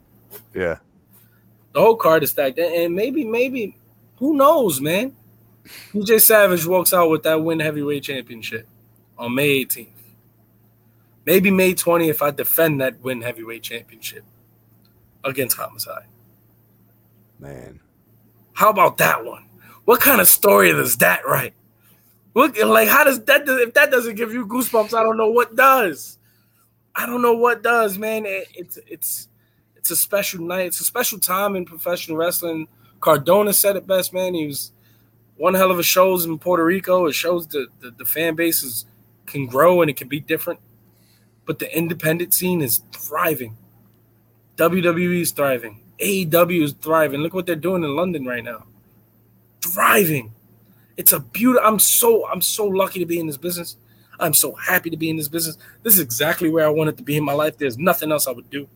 Yeah, 0.54 0.78
the 1.72 1.80
whole 1.80 1.96
card 1.96 2.22
is 2.22 2.30
stacked, 2.30 2.58
and 2.58 2.94
maybe 2.94 3.24
maybe 3.24 3.76
who 4.16 4.36
knows, 4.36 4.80
man? 4.80 5.16
PJ 5.92 6.20
Savage 6.20 6.66
walks 6.66 6.92
out 6.92 7.10
with 7.10 7.22
that 7.24 7.42
win 7.42 7.60
heavyweight 7.60 8.02
championship 8.02 8.66
on 9.18 9.34
May 9.34 9.64
18th. 9.64 9.88
Maybe 11.24 11.50
May 11.50 11.74
20th, 11.74 12.08
if 12.08 12.22
I 12.22 12.30
defend 12.30 12.80
that 12.80 13.00
win 13.00 13.22
heavyweight 13.22 13.62
championship 13.62 14.24
against 15.24 15.56
Homicide. 15.56 16.06
Man. 17.38 17.80
How 18.54 18.70
about 18.70 18.98
that 18.98 19.24
one? 19.24 19.44
What 19.84 20.00
kind 20.00 20.20
of 20.20 20.28
story 20.28 20.72
does 20.72 20.96
that 20.98 21.26
write? 21.26 21.54
Look, 22.34 22.56
like, 22.64 22.88
how 22.88 23.04
does 23.04 23.22
that, 23.24 23.42
if 23.46 23.74
that 23.74 23.90
doesn't 23.90 24.14
give 24.14 24.32
you 24.32 24.46
goosebumps, 24.46 24.94
I 24.94 25.02
don't 25.02 25.16
know 25.16 25.30
what 25.30 25.54
does. 25.54 26.18
I 26.94 27.06
don't 27.06 27.22
know 27.22 27.34
what 27.34 27.62
does, 27.62 27.98
man. 27.98 28.26
It, 28.26 28.48
it's, 28.54 28.78
it's, 28.86 29.28
it's 29.76 29.90
a 29.90 29.96
special 29.96 30.44
night. 30.44 30.66
It's 30.66 30.80
a 30.80 30.84
special 30.84 31.18
time 31.18 31.56
in 31.56 31.64
professional 31.64 32.16
wrestling 32.16 32.68
Cardona 33.02 33.52
said 33.52 33.76
it 33.76 33.86
best, 33.86 34.14
man. 34.14 34.32
He 34.32 34.46
was 34.46 34.72
one 35.36 35.52
hell 35.52 35.70
of 35.70 35.78
a 35.78 35.82
shows 35.82 36.24
in 36.24 36.38
Puerto 36.38 36.64
Rico. 36.64 37.06
It 37.06 37.12
shows 37.12 37.46
the, 37.48 37.66
the, 37.80 37.90
the 37.90 38.04
fan 38.06 38.34
bases 38.34 38.86
can 39.26 39.46
grow 39.46 39.82
and 39.82 39.90
it 39.90 39.96
can 39.96 40.08
be 40.08 40.20
different. 40.20 40.60
But 41.44 41.58
the 41.58 41.76
independent 41.76 42.32
scene 42.32 42.62
is 42.62 42.80
thriving. 42.92 43.58
WWE 44.56 45.20
is 45.20 45.32
thriving. 45.32 45.80
AEW 45.98 46.62
is 46.62 46.72
thriving. 46.72 47.20
Look 47.20 47.34
what 47.34 47.44
they're 47.44 47.56
doing 47.56 47.82
in 47.84 47.94
London 47.94 48.24
right 48.24 48.44
now. 48.44 48.64
Thriving. 49.60 50.32
It's 50.96 51.12
a 51.12 51.20
beautiful. 51.20 51.66
I'm 51.66 51.78
so 51.78 52.28
I'm 52.28 52.42
so 52.42 52.66
lucky 52.66 53.00
to 53.00 53.06
be 53.06 53.18
in 53.18 53.26
this 53.26 53.36
business. 53.36 53.76
I'm 54.20 54.34
so 54.34 54.54
happy 54.54 54.90
to 54.90 54.96
be 54.96 55.10
in 55.10 55.16
this 55.16 55.28
business. 55.28 55.58
This 55.82 55.94
is 55.94 56.00
exactly 56.00 56.50
where 56.50 56.66
I 56.66 56.70
wanted 56.70 56.96
to 56.98 57.02
be 57.02 57.16
in 57.16 57.24
my 57.24 57.32
life. 57.32 57.58
There's 57.58 57.78
nothing 57.78 58.12
else 58.12 58.26
I 58.26 58.32
would 58.32 58.50
do 58.50 58.68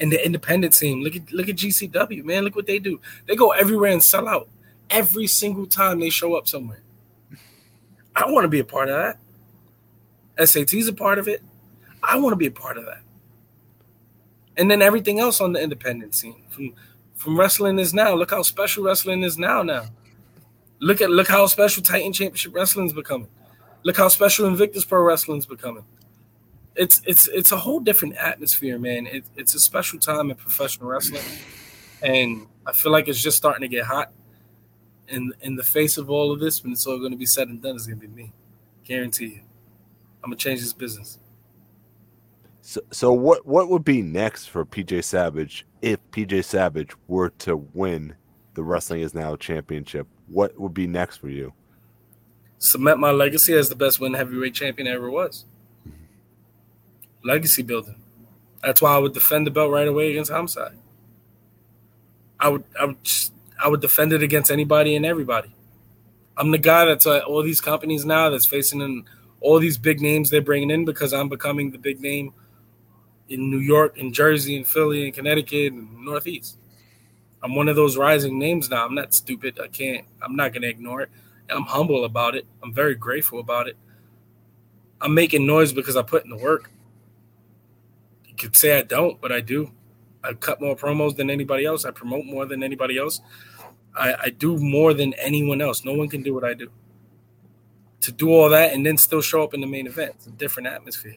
and 0.00 0.12
the 0.12 0.24
independent 0.24 0.74
scene. 0.74 1.02
Look 1.02 1.16
at 1.16 1.32
look 1.32 1.48
at 1.48 1.56
GCW, 1.56 2.24
man. 2.24 2.44
Look 2.44 2.56
what 2.56 2.66
they 2.66 2.78
do. 2.78 3.00
They 3.26 3.36
go 3.36 3.50
everywhere 3.50 3.90
and 3.90 4.02
sell 4.02 4.28
out 4.28 4.48
every 4.90 5.26
single 5.26 5.66
time 5.66 6.00
they 6.00 6.10
show 6.10 6.34
up 6.34 6.46
somewhere. 6.48 6.82
I 8.14 8.30
want 8.30 8.44
to 8.44 8.48
be 8.48 8.60
a 8.60 8.64
part 8.64 8.88
of 8.88 8.96
that. 8.96 10.48
SAT's 10.48 10.88
a 10.88 10.92
part 10.92 11.18
of 11.18 11.28
it. 11.28 11.42
I 12.02 12.18
want 12.18 12.32
to 12.32 12.36
be 12.36 12.46
a 12.46 12.50
part 12.50 12.76
of 12.76 12.84
that. 12.86 13.00
And 14.56 14.70
then 14.70 14.80
everything 14.80 15.18
else 15.18 15.40
on 15.40 15.52
the 15.52 15.62
independent 15.62 16.14
scene, 16.14 16.42
from 16.50 16.74
from 17.14 17.38
wrestling 17.38 17.78
is 17.78 17.94
now. 17.94 18.14
Look 18.14 18.30
how 18.30 18.42
special 18.42 18.84
wrestling 18.84 19.22
is 19.22 19.38
now. 19.38 19.62
Now, 19.62 19.86
look 20.80 21.00
at 21.00 21.10
look 21.10 21.28
how 21.28 21.46
special 21.46 21.82
Titan 21.82 22.12
Championship 22.12 22.54
Wrestling 22.54 22.86
is 22.86 22.92
becoming. 22.92 23.28
Look 23.86 23.96
how 23.96 24.08
special 24.08 24.46
Invictus 24.46 24.84
Pro 24.84 25.00
Wrestling 25.00 25.38
is 25.38 25.46
becoming 25.46 25.84
it's 26.76 27.00
it's 27.06 27.28
it's 27.28 27.52
a 27.52 27.56
whole 27.56 27.80
different 27.80 28.16
atmosphere, 28.16 28.78
man. 28.78 29.06
It, 29.06 29.24
it's 29.34 29.54
a 29.54 29.60
special 29.60 29.98
time 29.98 30.30
in 30.30 30.36
professional 30.36 30.88
wrestling, 30.88 31.22
and 32.02 32.46
I 32.66 32.72
feel 32.72 32.92
like 32.92 33.08
it's 33.08 33.22
just 33.22 33.36
starting 33.36 33.62
to 33.62 33.68
get 33.68 33.86
hot. 33.86 34.12
In 35.08 35.32
in 35.40 35.56
the 35.56 35.62
face 35.62 35.98
of 35.98 36.10
all 36.10 36.32
of 36.32 36.40
this, 36.40 36.62
when 36.62 36.72
it's 36.72 36.86
all 36.86 36.98
going 36.98 37.12
to 37.12 37.16
be 37.16 37.26
said 37.26 37.48
and 37.48 37.62
done, 37.62 37.76
it's 37.76 37.86
going 37.86 38.00
to 38.00 38.06
be 38.06 38.12
me. 38.12 38.32
Guarantee 38.84 39.26
you, 39.26 39.40
I'm 40.22 40.30
gonna 40.30 40.36
change 40.36 40.60
this 40.60 40.72
business. 40.72 41.18
So, 42.60 42.80
so 42.90 43.12
what 43.12 43.46
what 43.46 43.68
would 43.68 43.84
be 43.84 44.02
next 44.02 44.46
for 44.46 44.64
PJ 44.64 45.04
Savage 45.04 45.64
if 45.82 45.98
PJ 46.10 46.44
Savage 46.44 46.92
were 47.08 47.30
to 47.30 47.56
win 47.74 48.14
the 48.54 48.62
Wrestling 48.62 49.00
Is 49.00 49.14
Now 49.14 49.36
championship? 49.36 50.06
What 50.26 50.58
would 50.58 50.74
be 50.74 50.86
next 50.86 51.18
for 51.18 51.28
you? 51.28 51.52
Cement 52.58 52.98
my 52.98 53.10
legacy 53.10 53.52
as 53.54 53.68
the 53.68 53.74
best 53.74 54.00
win 54.00 54.14
heavyweight 54.14 54.54
champion 54.54 54.88
ever 54.88 55.10
was 55.10 55.44
legacy 57.26 57.62
building. 57.62 57.96
That's 58.62 58.80
why 58.80 58.94
I 58.94 58.98
would 58.98 59.12
defend 59.12 59.46
the 59.46 59.50
belt 59.50 59.70
right 59.70 59.86
away 59.88 60.10
against 60.10 60.30
Homicide. 60.30 60.78
I 62.40 62.48
would 62.48 62.64
I 62.80 62.86
would 62.86 62.96
I 63.62 63.68
would 63.68 63.80
defend 63.80 64.12
it 64.12 64.22
against 64.22 64.50
anybody 64.50 64.96
and 64.96 65.04
everybody. 65.04 65.54
I'm 66.36 66.50
the 66.50 66.58
guy 66.58 66.84
that's 66.84 67.06
at 67.06 67.24
all 67.24 67.42
these 67.42 67.60
companies 67.60 68.04
now 68.04 68.30
that's 68.30 68.46
facing 68.46 68.80
in 68.80 69.04
all 69.40 69.58
these 69.58 69.78
big 69.78 70.00
names 70.00 70.30
they're 70.30 70.42
bringing 70.42 70.70
in 70.70 70.84
because 70.84 71.12
I'm 71.12 71.28
becoming 71.28 71.70
the 71.70 71.78
big 71.78 72.00
name 72.00 72.32
in 73.28 73.50
New 73.50 73.58
York, 73.58 73.98
in 73.98 74.12
Jersey, 74.12 74.56
in 74.56 74.64
Philly, 74.64 75.06
in 75.06 75.12
Connecticut, 75.12 75.72
and 75.72 76.04
Northeast. 76.04 76.58
I'm 77.42 77.54
one 77.54 77.68
of 77.68 77.76
those 77.76 77.96
rising 77.96 78.38
names 78.38 78.68
now. 78.70 78.84
I'm 78.84 78.94
not 78.94 79.14
stupid. 79.14 79.58
I 79.62 79.68
can't. 79.68 80.06
I'm 80.22 80.36
not 80.36 80.52
gonna 80.52 80.66
ignore 80.66 81.02
it. 81.02 81.10
I'm 81.50 81.64
humble 81.64 82.04
about 82.04 82.34
it. 82.34 82.46
I'm 82.62 82.72
very 82.72 82.94
grateful 82.94 83.38
about 83.38 83.68
it. 83.68 83.76
I'm 85.00 85.14
making 85.14 85.46
noise 85.46 85.72
because 85.72 85.96
I 85.96 86.02
put 86.02 86.24
in 86.24 86.30
the 86.30 86.36
work. 86.36 86.70
You 88.26 88.34
could 88.36 88.56
say 88.56 88.78
I 88.78 88.82
don't, 88.82 89.20
but 89.20 89.32
I 89.32 89.40
do. 89.40 89.72
I 90.24 90.32
cut 90.32 90.60
more 90.60 90.76
promos 90.76 91.16
than 91.16 91.30
anybody 91.30 91.64
else. 91.64 91.84
I 91.84 91.90
promote 91.90 92.24
more 92.24 92.46
than 92.46 92.62
anybody 92.62 92.98
else. 92.98 93.20
I, 93.94 94.14
I 94.24 94.30
do 94.30 94.58
more 94.58 94.92
than 94.94 95.14
anyone 95.14 95.60
else. 95.60 95.84
No 95.84 95.94
one 95.94 96.08
can 96.08 96.22
do 96.22 96.34
what 96.34 96.44
I 96.44 96.54
do. 96.54 96.70
To 98.02 98.12
do 98.12 98.30
all 98.30 98.48
that 98.50 98.72
and 98.72 98.84
then 98.84 98.96
still 98.96 99.22
show 99.22 99.42
up 99.42 99.54
in 99.54 99.60
the 99.60 99.66
main 99.66 99.86
event, 99.86 100.14
it's 100.16 100.26
a 100.26 100.30
different 100.30 100.68
atmosphere, 100.68 101.16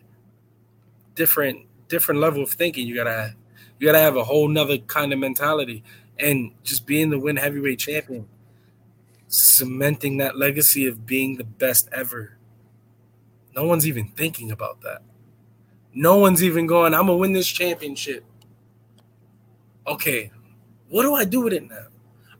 different 1.15 1.65
different 1.87 2.21
level 2.21 2.43
of 2.43 2.51
thinking. 2.51 2.87
You 2.87 2.95
gotta 2.95 3.11
have. 3.11 3.35
You 3.79 3.87
gotta 3.87 3.99
have 3.99 4.17
a 4.17 4.23
whole 4.23 4.47
nother 4.47 4.77
kind 4.77 5.13
of 5.13 5.19
mentality, 5.19 5.83
and 6.17 6.51
just 6.63 6.85
being 6.85 7.09
the 7.09 7.19
win 7.19 7.37
heavyweight 7.37 7.79
champion, 7.79 8.27
cementing 9.29 10.17
that 10.17 10.37
legacy 10.37 10.87
of 10.87 11.05
being 11.05 11.37
the 11.37 11.43
best 11.43 11.87
ever. 11.91 12.37
No 13.55 13.63
one's 13.63 13.87
even 13.87 14.09
thinking 14.09 14.51
about 14.51 14.81
that. 14.81 15.01
No 15.93 16.17
one's 16.17 16.43
even 16.43 16.67
going. 16.67 16.93
I'm 16.93 17.05
gonna 17.05 17.15
win 17.15 17.33
this 17.33 17.47
championship. 17.47 18.25
Okay, 19.87 20.31
what 20.89 21.03
do 21.03 21.15
I 21.15 21.25
do 21.25 21.41
with 21.41 21.53
it 21.53 21.67
now? 21.69 21.87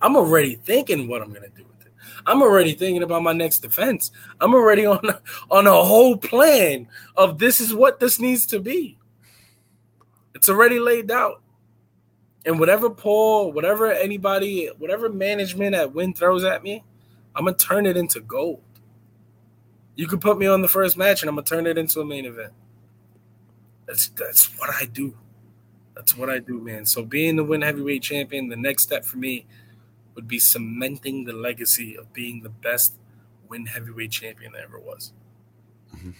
I'm 0.02 0.16
already 0.16 0.56
thinking 0.56 1.08
what 1.08 1.22
I'm 1.22 1.32
gonna 1.32 1.50
do 1.50 1.64
with 1.64 1.86
it. 1.86 1.94
I'm 2.26 2.42
already 2.42 2.74
thinking 2.74 3.04
about 3.04 3.24
my 3.24 3.34
next 3.34 3.60
defense. 3.60 4.12
I'm 4.42 4.54
already 4.54 4.86
on 4.88 5.02
on 5.50 5.68
a 5.68 5.84
whole 5.84 6.18
plan 6.18 6.88
of 7.16 7.38
this 7.38 7.62
is 7.62 7.74
what 7.74 8.00
this 8.00 8.20
needs 8.20 8.46
to 8.48 8.60
be. 8.60 8.98
It's 10.34 10.50
already 10.50 10.80
laid 10.80 11.12
out. 11.12 11.42
And 12.46 12.60
whatever 12.60 12.90
Paul, 12.90 13.52
whatever 13.52 13.92
anybody, 13.92 14.68
whatever 14.78 15.10
management 15.10 15.76
at 15.76 15.94
Win 15.94 16.14
throws 16.14 16.44
at 16.44 16.64
me, 16.64 16.84
I'm 17.36 17.46
gonna 17.46 17.58
turn 17.58 17.86
it 17.86 17.98
into 17.98 18.22
gold. 18.22 18.62
You 19.96 20.08
could 20.08 20.22
put 20.22 20.38
me 20.38 20.48
on 20.48 20.62
the 20.62 20.68
first 20.68 20.98
match 20.98 21.22
and 21.22 21.30
I'm 21.30 21.36
gonna 21.36 21.46
turn 21.46 21.68
it 21.68 21.78
into 21.78 22.00
a 22.00 22.06
main 22.06 22.26
event. 22.26 22.54
That's 23.86 24.08
that's 24.10 24.46
what 24.58 24.70
I 24.70 24.86
do. 24.86 25.18
That's 25.96 26.16
what 26.16 26.30
I 26.30 26.40
do, 26.40 26.62
man. 26.62 26.86
So 26.86 27.04
being 27.04 27.36
the 27.36 27.44
win 27.44 27.62
heavyweight 27.62 28.04
champion, 28.04 28.48
the 28.48 28.56
next 28.56 28.84
step 28.84 29.04
for 29.04 29.18
me 29.18 29.46
would 30.16 30.28
be 30.28 30.40
cementing 30.40 31.26
the 31.26 31.34
legacy 31.34 31.98
of 31.98 32.14
being 32.14 32.42
the 32.42 32.50
best 32.50 32.94
win 33.50 33.66
heavyweight 33.66 34.12
champion 34.12 34.54
that 34.54 34.64
ever 34.64 34.80
was. 34.80 35.12
Mm-hmm. 35.96 36.12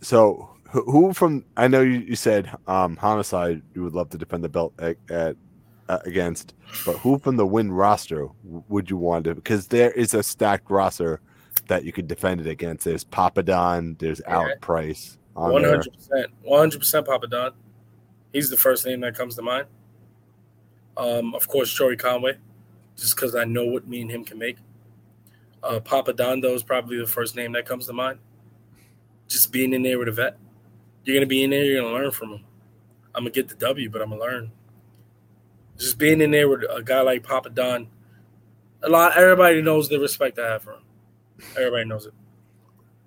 So, 0.00 0.53
who 0.82 1.12
from 1.12 1.44
I 1.56 1.68
know 1.68 1.80
you, 1.80 2.00
you 2.00 2.16
said 2.16 2.50
um, 2.66 2.96
homicide 2.96 3.62
you 3.74 3.82
would 3.82 3.94
love 3.94 4.10
to 4.10 4.18
defend 4.18 4.44
the 4.44 4.48
belt 4.48 4.74
at, 4.78 4.96
at 5.08 5.36
uh, 5.88 5.98
against, 6.04 6.54
but 6.84 6.96
who 6.98 7.18
from 7.18 7.36
the 7.36 7.46
win 7.46 7.72
roster 7.72 8.28
would 8.42 8.90
you 8.90 8.96
want 8.96 9.24
to? 9.24 9.34
Because 9.34 9.68
there 9.68 9.92
is 9.92 10.14
a 10.14 10.22
stacked 10.22 10.70
roster 10.70 11.20
that 11.68 11.84
you 11.84 11.92
could 11.92 12.08
defend 12.08 12.40
it 12.40 12.46
against. 12.46 12.84
There's 12.84 13.04
Papadon, 13.04 13.98
there's 13.98 14.20
yeah. 14.26 14.34
Alec 14.34 14.60
Price. 14.60 15.18
One 15.34 15.64
hundred 15.64 15.92
percent, 15.92 16.26
one 16.42 16.60
hundred 16.60 16.78
percent 16.78 17.06
Papadon. 17.06 17.52
He's 18.32 18.50
the 18.50 18.56
first 18.56 18.84
name 18.86 19.00
that 19.00 19.14
comes 19.16 19.36
to 19.36 19.42
mind. 19.42 19.66
Um, 20.96 21.34
of 21.34 21.48
course, 21.48 21.72
Joey 21.72 21.96
Conway, 21.96 22.36
just 22.96 23.16
because 23.16 23.34
I 23.34 23.44
know 23.44 23.64
what 23.64 23.86
me 23.86 24.00
and 24.00 24.10
him 24.10 24.24
can 24.24 24.38
make. 24.38 24.56
Uh, 25.62 25.80
Papadando 25.80 26.54
is 26.54 26.62
probably 26.62 26.98
the 26.98 27.06
first 27.06 27.36
name 27.36 27.52
that 27.52 27.64
comes 27.64 27.86
to 27.86 27.92
mind. 27.92 28.18
Just 29.28 29.50
being 29.50 29.72
in 29.72 29.82
there 29.82 29.98
with 29.98 30.08
a 30.08 30.12
vet. 30.12 30.36
You're 31.04 31.16
gonna 31.16 31.26
be 31.26 31.42
in 31.42 31.50
there, 31.50 31.64
you're 31.64 31.82
gonna 31.82 31.94
learn 31.94 32.10
from 32.10 32.30
him. 32.30 32.44
I'm 33.14 33.22
gonna 33.24 33.30
get 33.30 33.48
the 33.48 33.54
W, 33.56 33.90
but 33.90 34.02
I'm 34.02 34.10
gonna 34.10 34.20
learn. 34.20 34.52
Just 35.78 35.98
being 35.98 36.20
in 36.20 36.30
there 36.30 36.48
with 36.48 36.62
a 36.70 36.82
guy 36.82 37.00
like 37.00 37.22
Papadon, 37.22 37.88
a 38.82 38.88
lot 38.88 39.16
everybody 39.16 39.62
knows 39.62 39.88
the 39.88 39.98
respect 39.98 40.38
I 40.38 40.48
have 40.48 40.62
for 40.62 40.74
him. 40.74 40.82
Everybody 41.56 41.84
knows 41.84 42.06
it. 42.06 42.14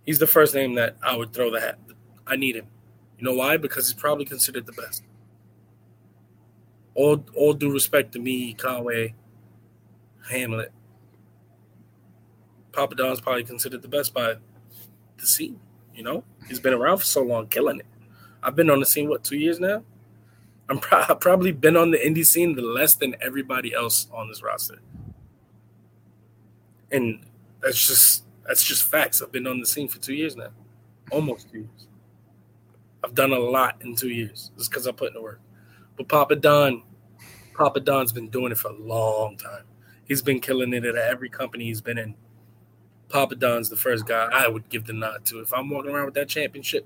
He's 0.06 0.20
the 0.20 0.28
first 0.28 0.54
name 0.54 0.76
that 0.76 0.98
I 1.02 1.16
would 1.16 1.34
throw 1.34 1.52
the 1.52 1.60
hat. 1.60 1.80
I 2.26 2.36
need 2.36 2.56
him. 2.56 2.68
You 3.18 3.26
know 3.26 3.34
why? 3.34 3.58
Because 3.58 3.88
he's 3.88 4.00
probably 4.00 4.26
considered 4.26 4.66
the 4.66 4.74
best 4.74 5.04
all 6.98 7.24
all 7.36 7.54
due 7.54 7.72
respect 7.72 8.12
to 8.14 8.20
me, 8.20 8.54
Conway, 8.56 9.14
Hamlet, 10.30 10.72
Papadon's 12.72 13.22
probably 13.22 13.43
considered 13.43 13.84
the 13.84 13.88
best 13.88 14.14
by 14.16 14.36
the 15.18 15.28
scene. 15.28 15.60
You 15.98 16.04
know, 16.04 16.24
he's 16.48 16.60
been 16.60 16.76
around 16.76 17.00
for 17.00 17.06
so 17.06 17.24
long, 17.24 17.48
killing 17.48 17.80
it. 17.80 17.86
I've 18.43 18.56
been 18.56 18.70
on 18.70 18.80
the 18.80 18.86
scene 18.86 19.10
what 19.10 19.24
two 19.24 19.36
years 19.36 19.60
now. 19.60 19.84
I'm 20.70 20.78
pro- 20.78 21.04
I've 21.10 21.20
probably 21.20 21.52
been 21.52 21.76
on 21.76 21.89
the 21.89 21.98
indie 21.98 22.26
scene 22.26 22.56
the 22.56 22.62
less 22.62 22.93
than 22.93 23.16
everybody 23.20 23.74
else 23.74 24.08
on 24.14 24.28
this 24.30 24.43
roster, 24.43 24.78
and 26.91 27.26
that's 27.64 27.88
just 27.88 28.26
that's 28.45 28.64
just 28.64 28.84
facts. 28.84 29.24
I've 29.24 29.32
been 29.32 29.48
on 29.48 29.60
the 29.60 29.66
scene 29.66 29.88
for 29.88 29.98
two 29.98 30.14
years 30.14 30.36
now, 30.36 30.50
almost 31.12 31.52
two 31.52 31.62
years. 31.62 31.88
I've 33.04 33.16
done 33.16 33.32
a 33.32 33.39
lot 33.39 33.82
in 33.82 33.95
two 33.95 34.10
years 34.10 34.52
just 34.56 34.70
because 34.70 34.88
I 34.88 34.91
put 34.91 35.08
in 35.08 35.14
the 35.16 35.22
work. 35.22 35.39
But 35.98 36.08
Papadon, 36.08 36.84
Papa 37.56 37.80
Don's 37.80 38.14
been 38.14 38.30
doing 38.30 38.52
it 38.52 38.58
for 38.60 38.70
a 38.70 38.78
long 38.78 39.36
time. 39.36 39.64
He's 40.08 40.22
been 40.22 40.39
killing 40.41 40.74
it 40.74 40.86
at 40.86 40.95
every 40.95 41.30
company 41.30 41.66
he's 41.66 41.82
been 41.82 41.98
in. 41.98 42.14
Papadon's 43.10 43.70
the 43.70 43.76
first 43.76 44.05
guy 44.05 44.28
I 44.32 44.47
would 44.47 44.68
give 44.70 44.86
the 44.86 44.93
nod 44.93 45.26
to 45.26 45.39
if 45.39 45.53
I'm 45.53 45.70
walking 45.70 45.91
around 45.91 46.05
with 46.05 46.14
that 46.16 46.28
championship. 46.28 46.86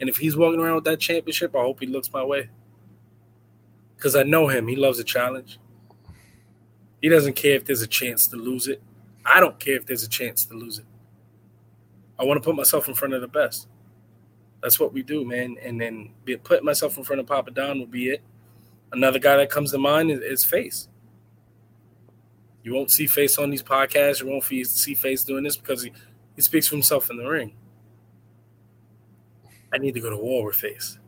And 0.00 0.08
if 0.08 0.16
he's 0.16 0.36
walking 0.36 0.60
around 0.60 0.76
with 0.76 0.84
that 0.84 1.00
championship, 1.00 1.54
I 1.54 1.60
hope 1.60 1.80
he 1.80 1.86
looks 1.86 2.12
my 2.12 2.24
way. 2.24 2.50
Because 3.96 4.16
I 4.16 4.24
know 4.24 4.48
him. 4.48 4.66
He 4.66 4.74
loves 4.74 4.98
a 4.98 5.04
challenge. 5.04 5.60
He 7.00 7.08
doesn't 7.08 7.34
care 7.34 7.54
if 7.54 7.64
there's 7.64 7.82
a 7.82 7.86
chance 7.86 8.26
to 8.28 8.36
lose 8.36 8.66
it. 8.66 8.82
I 9.24 9.38
don't 9.38 9.58
care 9.60 9.76
if 9.76 9.86
there's 9.86 10.02
a 10.02 10.08
chance 10.08 10.44
to 10.46 10.54
lose 10.54 10.78
it. 10.78 10.84
I 12.18 12.24
want 12.24 12.42
to 12.42 12.44
put 12.44 12.56
myself 12.56 12.88
in 12.88 12.94
front 12.94 13.14
of 13.14 13.20
the 13.20 13.28
best. 13.28 13.68
That's 14.62 14.78
what 14.78 14.92
we 14.92 15.02
do, 15.02 15.24
man. 15.24 15.56
And 15.62 15.80
then 15.80 16.10
put 16.44 16.64
myself 16.64 16.96
in 16.98 17.04
front 17.04 17.20
of 17.20 17.26
Papadon 17.26 17.78
will 17.78 17.86
be 17.86 18.10
it. 18.10 18.22
Another 18.92 19.18
guy 19.18 19.36
that 19.36 19.50
comes 19.50 19.70
to 19.72 19.78
mind 19.78 20.10
is, 20.10 20.20
is 20.20 20.44
Face. 20.44 20.88
You 22.62 22.74
won't 22.74 22.90
see 22.90 23.06
Face 23.06 23.38
on 23.38 23.50
these 23.50 23.62
podcasts. 23.62 24.20
You 24.20 24.28
won't 24.28 24.44
see 24.44 24.94
Face 24.94 25.24
doing 25.24 25.44
this 25.44 25.56
because 25.56 25.82
he, 25.82 25.92
he 26.36 26.42
speaks 26.42 26.68
for 26.68 26.76
himself 26.76 27.10
in 27.10 27.16
the 27.16 27.26
ring. 27.26 27.54
I 29.72 29.78
need 29.78 29.94
to 29.94 30.00
go 30.00 30.10
to 30.10 30.16
war 30.16 30.44
with 30.46 30.56
Face. 30.56 30.98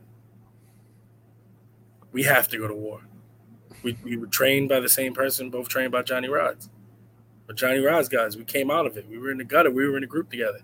We 2.12 2.22
have 2.24 2.48
to 2.48 2.59
go 2.59 2.66
to 2.66 2.74
war. 2.74 3.00
We, 3.82 3.98
we 4.02 4.16
were 4.16 4.26
trained 4.26 4.68
by 4.68 4.80
the 4.80 4.88
same 4.88 5.12
person, 5.12 5.50
both 5.50 5.68
trained 5.68 5.92
by 5.92 6.02
Johnny 6.02 6.28
Rodz. 6.28 6.68
But 7.46 7.57
Johnny 7.57 7.78
Rodz 7.78 8.09
guys, 8.09 8.36
we 8.36 8.44
came 8.44 8.70
out 8.70 8.86
of 8.86 8.96
it. 8.96 9.07
We 9.09 9.18
were 9.18 9.30
in 9.30 9.38
the 9.38 9.44
gutter. 9.44 9.70
We 9.70 9.86
were 9.86 9.96
in 9.96 10.05
a 10.05 10.09
group 10.09 10.30
together. 10.30 10.61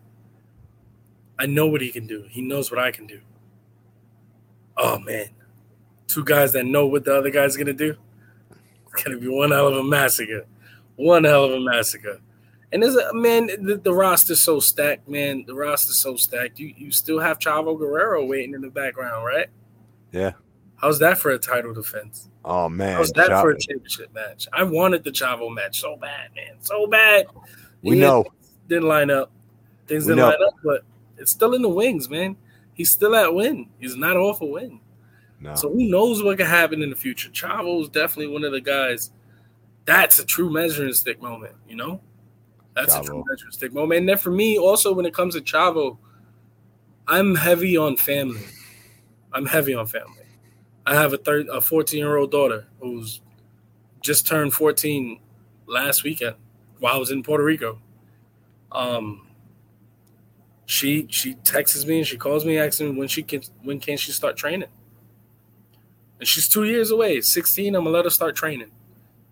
I 1.38 1.46
know 1.46 1.66
what 1.66 1.80
he 1.80 1.90
can 1.90 2.06
do. 2.06 2.24
He 2.28 2.40
knows 2.40 2.70
what 2.70 2.80
I 2.80 2.90
can 2.90 3.06
do. 3.06 3.20
Oh 4.76 4.98
man, 4.98 5.28
two 6.06 6.24
guys 6.24 6.52
that 6.52 6.64
know 6.64 6.86
what 6.86 7.04
the 7.04 7.14
other 7.14 7.30
guy's 7.30 7.56
gonna 7.56 7.72
do. 7.74 7.96
It's 8.92 9.02
gonna 9.02 9.18
be 9.18 9.28
one 9.28 9.50
hell 9.50 9.68
of 9.68 9.76
a 9.76 9.84
massacre. 9.84 10.46
One 11.00 11.24
hell 11.24 11.44
of 11.44 11.52
a 11.52 11.60
massacre. 11.60 12.20
And 12.72 12.82
there's 12.82 12.94
a 12.94 13.14
man, 13.14 13.46
the, 13.46 13.80
the 13.82 13.92
roster's 13.92 14.40
so 14.40 14.60
stacked, 14.60 15.08
man. 15.08 15.44
The 15.46 15.54
roster's 15.54 15.98
so 15.98 16.16
stacked. 16.16 16.58
You 16.58 16.72
you 16.76 16.92
still 16.92 17.18
have 17.18 17.38
Chavo 17.38 17.76
Guerrero 17.76 18.24
waiting 18.24 18.54
in 18.54 18.60
the 18.60 18.70
background, 18.70 19.24
right? 19.24 19.48
Yeah. 20.12 20.32
How's 20.76 20.98
that 21.00 21.18
for 21.18 21.30
a 21.30 21.38
title 21.38 21.74
defense? 21.74 22.28
Oh 22.44 22.68
man. 22.68 22.96
How's 22.96 23.12
that 23.12 23.30
Chavo. 23.30 23.40
for 23.40 23.50
a 23.52 23.58
championship 23.58 24.14
match? 24.14 24.46
I 24.52 24.62
wanted 24.62 25.04
the 25.04 25.10
Chavo 25.10 25.52
match 25.52 25.80
so 25.80 25.96
bad, 25.96 26.30
man. 26.36 26.56
So 26.60 26.86
bad. 26.86 27.26
We 27.82 27.92
and 27.92 28.00
know. 28.02 28.24
Didn't 28.68 28.88
line 28.88 29.10
up. 29.10 29.32
Things 29.86 30.04
we 30.04 30.10
didn't 30.10 30.18
know. 30.18 30.28
line 30.28 30.48
up, 30.48 30.54
but 30.62 30.82
it's 31.16 31.32
still 31.32 31.54
in 31.54 31.62
the 31.62 31.68
wings, 31.68 32.08
man. 32.08 32.36
He's 32.74 32.90
still 32.90 33.16
at 33.16 33.34
win. 33.34 33.68
He's 33.80 33.96
not 33.96 34.16
off 34.16 34.42
a 34.42 34.46
win. 34.46 34.80
No. 35.40 35.54
So 35.54 35.70
who 35.70 35.88
knows 35.88 36.22
what 36.22 36.36
could 36.36 36.46
happen 36.46 36.82
in 36.82 36.90
the 36.90 36.96
future? 36.96 37.30
Chavo 37.30 37.82
is 37.82 37.88
definitely 37.88 38.32
one 38.32 38.44
of 38.44 38.52
the 38.52 38.60
guys. 38.60 39.10
That's 39.86 40.18
a 40.18 40.24
true 40.26 40.50
measuring 40.50 40.92
stick 40.94 41.20
moment, 41.22 41.54
you 41.68 41.76
know. 41.76 42.00
That's 42.74 42.94
Chavo. 42.94 43.00
a 43.00 43.04
true 43.04 43.24
measuring 43.28 43.52
stick 43.52 43.72
moment. 43.72 44.00
And 44.00 44.08
then 44.08 44.18
for 44.18 44.30
me, 44.30 44.58
also 44.58 44.92
when 44.92 45.06
it 45.06 45.14
comes 45.14 45.34
to 45.34 45.40
Chavo, 45.40 45.98
I'm 47.06 47.34
heavy 47.34 47.76
on 47.76 47.96
family. 47.96 48.42
I'm 49.32 49.46
heavy 49.46 49.74
on 49.74 49.86
family. 49.86 50.24
I 50.86 50.94
have 50.94 51.12
a 51.12 51.18
third, 51.18 51.48
a 51.48 51.60
14 51.60 51.98
year 51.98 52.16
old 52.16 52.30
daughter 52.30 52.66
who's 52.80 53.20
just 54.02 54.26
turned 54.26 54.54
14 54.54 55.20
last 55.66 56.04
weekend 56.04 56.36
while 56.78 56.94
I 56.94 56.98
was 56.98 57.10
in 57.10 57.22
Puerto 57.22 57.44
Rico. 57.44 57.80
Um, 58.72 59.26
she 60.66 61.06
she 61.10 61.34
texts 61.34 61.84
me 61.84 61.98
and 61.98 62.06
she 62.06 62.16
calls 62.16 62.44
me 62.44 62.56
asking 62.58 62.96
when 62.96 63.08
she 63.08 63.22
can 63.24 63.42
when 63.62 63.80
can 63.80 63.96
she 63.96 64.12
start 64.12 64.36
training 64.36 64.68
And 66.20 66.28
she's 66.28 66.48
two 66.48 66.64
years 66.64 66.92
away. 66.92 67.20
16, 67.20 67.74
I'm 67.74 67.84
gonna 67.84 67.94
let 67.96 68.04
her 68.04 68.10
start 68.10 68.36
training. 68.36 68.70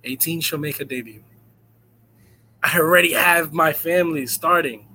18, 0.05 0.41
she'll 0.41 0.59
make 0.59 0.79
her 0.79 0.85
debut. 0.85 1.23
I 2.63 2.79
already 2.79 3.13
have 3.13 3.53
my 3.53 3.73
family 3.73 4.27
starting. 4.27 4.87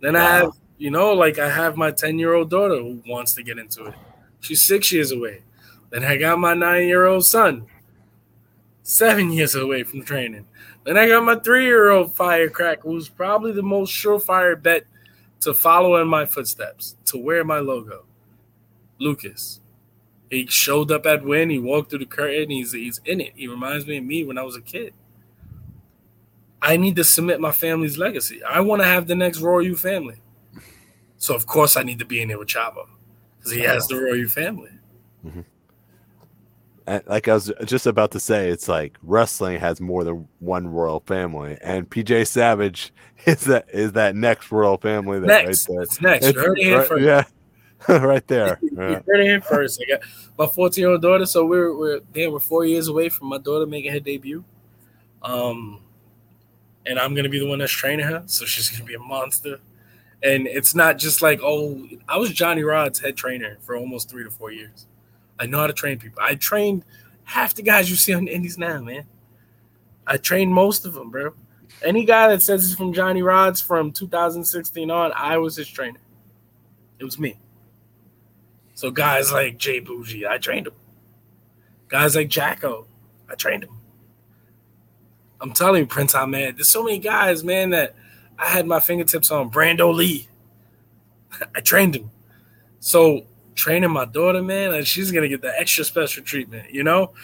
Then 0.00 0.14
wow. 0.14 0.20
I 0.20 0.30
have, 0.36 0.52
you 0.76 0.90
know, 0.90 1.12
like 1.12 1.38
I 1.38 1.48
have 1.48 1.76
my 1.76 1.90
10 1.90 2.18
year 2.18 2.34
old 2.34 2.50
daughter 2.50 2.76
who 2.76 3.02
wants 3.06 3.32
to 3.34 3.42
get 3.42 3.58
into 3.58 3.86
it. 3.86 3.94
She's 4.40 4.62
six 4.62 4.92
years 4.92 5.10
away. 5.10 5.42
Then 5.90 6.04
I 6.04 6.16
got 6.16 6.38
my 6.38 6.54
nine 6.54 6.86
year 6.86 7.06
old 7.06 7.24
son, 7.24 7.66
seven 8.82 9.32
years 9.32 9.54
away 9.54 9.82
from 9.84 10.04
training. 10.04 10.46
Then 10.84 10.96
I 10.96 11.08
got 11.08 11.24
my 11.24 11.36
three 11.36 11.64
year 11.64 11.90
old 11.90 12.14
firecracker, 12.14 12.82
who's 12.82 13.08
probably 13.08 13.52
the 13.52 13.62
most 13.62 13.92
surefire 13.92 14.60
bet 14.60 14.84
to 15.40 15.54
follow 15.54 16.00
in 16.00 16.08
my 16.08 16.26
footsteps, 16.26 16.96
to 17.06 17.18
wear 17.18 17.44
my 17.44 17.58
logo. 17.58 18.04
Lucas. 18.98 19.60
He 20.30 20.46
showed 20.46 20.90
up 20.90 21.06
at 21.06 21.24
Win. 21.24 21.50
He 21.50 21.58
walked 21.58 21.90
through 21.90 22.00
the 22.00 22.06
curtain. 22.06 22.50
He's 22.50 22.72
he's 22.72 23.00
in 23.04 23.20
it. 23.20 23.32
He 23.34 23.48
reminds 23.48 23.86
me 23.86 23.98
of 23.98 24.04
me 24.04 24.24
when 24.24 24.38
I 24.38 24.42
was 24.42 24.56
a 24.56 24.60
kid. 24.60 24.92
I 26.60 26.76
need 26.76 26.96
to 26.96 27.04
submit 27.04 27.40
my 27.40 27.52
family's 27.52 27.98
legacy. 27.98 28.42
I 28.42 28.60
want 28.60 28.82
to 28.82 28.86
have 28.86 29.06
the 29.06 29.14
next 29.14 29.40
Royal 29.40 29.62
U 29.62 29.76
family. 29.76 30.16
So 31.16 31.34
of 31.34 31.46
course 31.46 31.76
I 31.76 31.82
need 31.82 31.98
to 32.00 32.04
be 32.04 32.20
in 32.20 32.28
there 32.28 32.38
with 32.38 32.48
Chavo 32.48 32.86
because 33.38 33.52
he 33.52 33.60
has 33.60 33.86
the 33.86 33.96
Royal 33.96 34.16
U 34.16 34.28
family. 34.28 34.70
Mm-hmm. 35.24 35.40
Like 37.06 37.28
I 37.28 37.34
was 37.34 37.52
just 37.64 37.86
about 37.86 38.12
to 38.12 38.20
say, 38.20 38.48
it's 38.48 38.68
like 38.68 38.96
wrestling 39.02 39.60
has 39.60 39.80
more 39.80 40.04
than 40.04 40.26
one 40.38 40.68
royal 40.68 41.00
family, 41.00 41.58
and 41.60 41.88
PJ 41.88 42.26
Savage 42.26 42.92
is 43.26 43.44
that 43.44 43.66
is 43.70 43.92
that 43.92 44.16
next 44.16 44.50
royal 44.50 44.78
family. 44.78 45.20
That 45.20 45.26
next, 45.26 45.68
right 45.68 45.74
there. 45.74 45.82
It's 45.82 46.00
next. 46.00 46.26
It's, 46.26 46.38
right, 46.90 47.00
yeah, 47.00 47.24
right 47.88 48.26
there. 48.26 48.58
you 48.62 48.76
heard 48.76 49.20
it 49.20 49.26
here 49.26 49.40
first. 49.40 49.82
I 49.82 49.90
got 49.90 50.00
my 50.38 50.46
14 50.46 50.82
year 50.82 50.90
old 50.90 51.02
daughter, 51.02 51.26
so 51.26 51.44
we're 51.44 51.76
we're 51.76 52.00
damn, 52.12 52.32
we're 52.32 52.40
four 52.40 52.64
years 52.64 52.88
away 52.88 53.08
from 53.08 53.28
my 53.28 53.38
daughter 53.38 53.66
making 53.66 53.92
her 53.92 54.00
debut. 54.00 54.44
Um, 55.22 55.80
and 56.86 56.98
I'm 56.98 57.14
gonna 57.14 57.28
be 57.28 57.38
the 57.38 57.46
one 57.46 57.60
that's 57.60 57.72
training 57.72 58.06
her, 58.06 58.22
so 58.26 58.44
she's 58.44 58.68
gonna 58.68 58.84
be 58.84 58.94
a 58.94 58.98
monster. 58.98 59.60
And 60.22 60.48
it's 60.48 60.74
not 60.74 60.98
just 60.98 61.22
like, 61.22 61.40
oh, 61.42 61.86
I 62.08 62.16
was 62.16 62.30
Johnny 62.30 62.62
Rodz' 62.62 63.00
head 63.00 63.16
trainer 63.16 63.58
for 63.60 63.76
almost 63.76 64.10
three 64.10 64.24
to 64.24 64.30
four 64.30 64.50
years. 64.50 64.86
I 65.38 65.46
know 65.46 65.60
how 65.60 65.68
to 65.68 65.72
train 65.72 65.98
people. 65.98 66.20
I 66.20 66.34
trained 66.34 66.84
half 67.22 67.54
the 67.54 67.62
guys 67.62 67.88
you 67.88 67.94
see 67.94 68.12
on 68.12 68.24
the 68.24 68.32
Indies 68.34 68.58
now, 68.58 68.80
man. 68.80 69.04
I 70.06 70.16
trained 70.16 70.52
most 70.52 70.84
of 70.84 70.94
them, 70.94 71.10
bro. 71.10 71.34
Any 71.84 72.04
guy 72.04 72.28
that 72.28 72.42
says 72.42 72.66
he's 72.66 72.74
from 72.74 72.92
Johnny 72.92 73.20
Rodz' 73.20 73.62
from 73.62 73.92
2016 73.92 74.90
on, 74.90 75.12
I 75.14 75.36
was 75.38 75.54
his 75.54 75.68
trainer. 75.68 76.00
It 76.98 77.04
was 77.04 77.18
me. 77.20 77.38
So 78.78 78.92
guys 78.92 79.32
like 79.32 79.58
Jay 79.58 79.80
Bougie, 79.80 80.24
I 80.24 80.38
trained 80.38 80.68
him. 80.68 80.74
Guys 81.88 82.14
like 82.14 82.28
Jacko, 82.28 82.86
I 83.28 83.34
trained 83.34 83.64
him. 83.64 83.76
I'm 85.40 85.50
telling 85.50 85.80
you, 85.80 85.86
Prince 85.86 86.14
Ahmed, 86.14 86.56
there's 86.56 86.68
so 86.68 86.84
many 86.84 87.00
guys, 87.00 87.42
man, 87.42 87.70
that 87.70 87.96
I 88.38 88.46
had 88.46 88.68
my 88.68 88.78
fingertips 88.78 89.32
on. 89.32 89.50
Brando 89.50 89.92
Lee, 89.92 90.28
I 91.56 91.60
trained 91.60 91.96
him. 91.96 92.12
So 92.78 93.26
training 93.56 93.90
my 93.90 94.04
daughter, 94.04 94.44
man, 94.44 94.72
and 94.72 94.86
she's 94.86 95.10
gonna 95.10 95.26
get 95.26 95.42
the 95.42 95.58
extra 95.58 95.82
special 95.82 96.22
treatment. 96.22 96.70
You 96.72 96.84
know, 96.84 97.14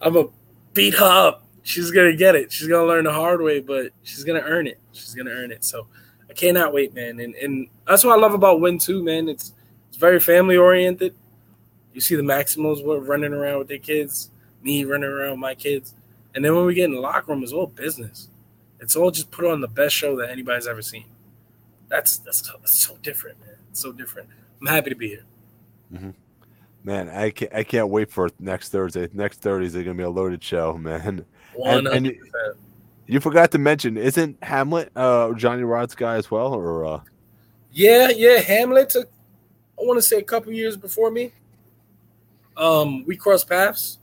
I'm 0.00 0.14
gonna 0.14 0.30
beat 0.74 0.94
her 0.94 1.28
up. 1.28 1.46
She's 1.62 1.92
gonna 1.92 2.16
get 2.16 2.34
it. 2.34 2.50
She's 2.50 2.66
gonna 2.66 2.88
learn 2.88 3.04
the 3.04 3.12
hard 3.12 3.40
way, 3.40 3.60
but 3.60 3.92
she's 4.02 4.24
gonna 4.24 4.42
earn 4.44 4.66
it. 4.66 4.80
She's 4.90 5.14
gonna 5.14 5.30
earn 5.30 5.52
it. 5.52 5.64
So 5.64 5.86
I 6.28 6.32
cannot 6.32 6.74
wait, 6.74 6.92
man. 6.92 7.20
And 7.20 7.36
and 7.36 7.68
that's 7.86 8.02
what 8.02 8.18
I 8.18 8.20
love 8.20 8.34
about 8.34 8.60
Win 8.60 8.80
Two, 8.80 9.04
man. 9.04 9.28
It's 9.28 9.52
very 9.98 10.20
family 10.20 10.56
oriented. 10.56 11.14
You 11.92 12.00
see 12.00 12.14
the 12.14 12.22
Maximals 12.22 12.80
running 13.06 13.32
around 13.32 13.58
with 13.58 13.68
their 13.68 13.78
kids, 13.78 14.30
me 14.62 14.84
running 14.84 15.10
around 15.10 15.32
with 15.32 15.40
my 15.40 15.54
kids, 15.54 15.94
and 16.34 16.44
then 16.44 16.54
when 16.54 16.64
we 16.64 16.74
get 16.74 16.84
in 16.84 16.94
the 16.94 17.00
locker 17.00 17.32
room, 17.32 17.42
it's 17.42 17.52
all 17.52 17.66
business. 17.66 18.28
It's 18.80 18.94
all 18.94 19.10
just 19.10 19.30
put 19.30 19.44
on 19.44 19.60
the 19.60 19.68
best 19.68 19.94
show 19.94 20.16
that 20.18 20.30
anybody's 20.30 20.68
ever 20.68 20.82
seen. 20.82 21.06
That's 21.88 22.18
that's, 22.18 22.42
that's 22.42 22.78
so 22.78 22.96
different, 23.02 23.40
man. 23.40 23.56
It's 23.70 23.80
so 23.80 23.92
different. 23.92 24.28
I'm 24.60 24.66
happy 24.68 24.90
to 24.90 24.96
be 24.96 25.08
here. 25.08 25.24
Mm-hmm. 25.92 26.10
Man, 26.84 27.08
I 27.08 27.30
can't, 27.30 27.52
I 27.52 27.64
can't 27.64 27.88
wait 27.88 28.10
for 28.10 28.30
next 28.38 28.68
Thursday. 28.68 29.08
Next 29.12 29.40
Thursday 29.40 29.66
is 29.66 29.84
going 29.84 29.96
to 29.96 30.00
be 30.00 30.04
a 30.04 30.10
loaded 30.10 30.42
show, 30.42 30.74
man. 30.74 31.24
And, 31.64 31.88
and 31.88 32.06
you, 32.06 32.24
you, 33.06 33.20
forgot 33.20 33.50
to 33.50 33.58
mention, 33.58 33.96
isn't 33.96 34.42
Hamlet 34.44 34.92
uh, 34.94 35.32
Johnny 35.32 35.64
Rodz' 35.64 35.96
guy 35.96 36.14
as 36.14 36.30
well, 36.30 36.54
or? 36.54 36.84
Uh... 36.84 37.00
Yeah, 37.72 38.10
yeah, 38.10 38.38
Hamlet 38.38 38.90
took 38.90 39.10
I 39.80 39.84
want 39.84 39.98
to 39.98 40.02
say 40.02 40.18
a 40.18 40.22
couple 40.22 40.52
years 40.52 40.76
before 40.76 41.10
me. 41.10 41.32
Um, 42.56 43.04
we 43.04 43.16
crossed 43.16 43.48
paths. 43.48 43.98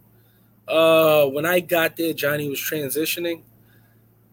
Uh, 0.68 1.26
when 1.26 1.46
I 1.46 1.60
got 1.60 1.98
there, 1.98 2.14
Johnny 2.14 2.50
was 2.50 2.60
transitioning. 2.60 3.42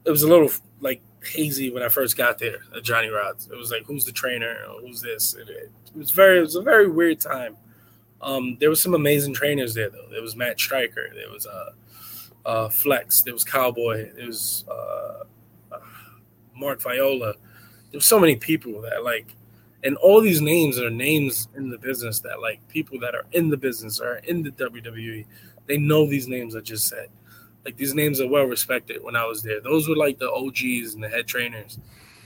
It 0.04 0.10
was 0.10 0.22
a 0.22 0.28
little 0.28 0.50
like 0.80 1.02
hazy 1.24 1.70
when 1.70 1.82
I 1.82 1.88
first 1.88 2.16
got 2.16 2.38
there 2.38 2.58
at 2.76 2.84
Johnny 2.84 3.08
Rodz'. 3.08 3.50
It 3.50 3.56
was 3.56 3.70
like, 3.70 3.84
who's 3.84 4.04
the 4.04 4.12
trainer? 4.12 4.56
Who's 4.80 5.00
this? 5.00 5.34
It, 5.34 5.48
it, 5.48 5.70
was 5.94 6.10
very, 6.10 6.38
it 6.38 6.42
was 6.42 6.54
a 6.54 6.62
very 6.62 6.88
weird 6.88 7.20
time. 7.20 7.56
Um, 8.20 8.56
there 8.60 8.70
was 8.70 8.80
some 8.80 8.94
amazing 8.94 9.34
trainers 9.34 9.74
there 9.74 9.90
though. 9.90 10.06
There 10.10 10.22
was 10.22 10.36
Matt 10.36 10.58
Striker. 10.58 11.08
There 11.14 11.30
was 11.30 11.46
uh, 11.46 11.70
uh, 12.46 12.68
Flex. 12.68 13.22
There 13.22 13.34
was 13.34 13.44
Cowboy. 13.44 14.12
There 14.14 14.26
was 14.26 14.64
uh, 14.70 15.24
uh 15.72 15.80
Mark 16.54 16.80
Viola. 16.80 17.34
There 17.90 17.98
was 17.98 18.06
so 18.06 18.20
many 18.20 18.36
people 18.36 18.80
that 18.82 19.02
like 19.02 19.26
and 19.84 19.96
all 19.96 20.20
these 20.20 20.40
names 20.40 20.78
are 20.78 20.90
names 20.90 21.48
in 21.56 21.70
the 21.70 21.78
business 21.78 22.20
that 22.20 22.40
like 22.40 22.66
people 22.68 22.98
that 23.00 23.14
are 23.14 23.24
in 23.32 23.48
the 23.48 23.56
business 23.56 24.00
or 24.00 24.16
in 24.16 24.42
the 24.42 24.50
WWE, 24.52 25.24
they 25.66 25.76
know 25.76 26.08
these 26.08 26.28
names 26.28 26.54
I 26.54 26.60
just 26.60 26.88
said. 26.88 27.08
Like 27.64 27.76
these 27.76 27.94
names 27.94 28.20
are 28.20 28.28
well 28.28 28.44
respected 28.44 29.02
when 29.02 29.16
I 29.16 29.26
was 29.26 29.42
there. 29.42 29.60
Those 29.60 29.88
were 29.88 29.96
like 29.96 30.18
the 30.18 30.30
OGs 30.30 30.94
and 30.94 31.02
the 31.02 31.08
head 31.08 31.26
trainers. 31.26 31.78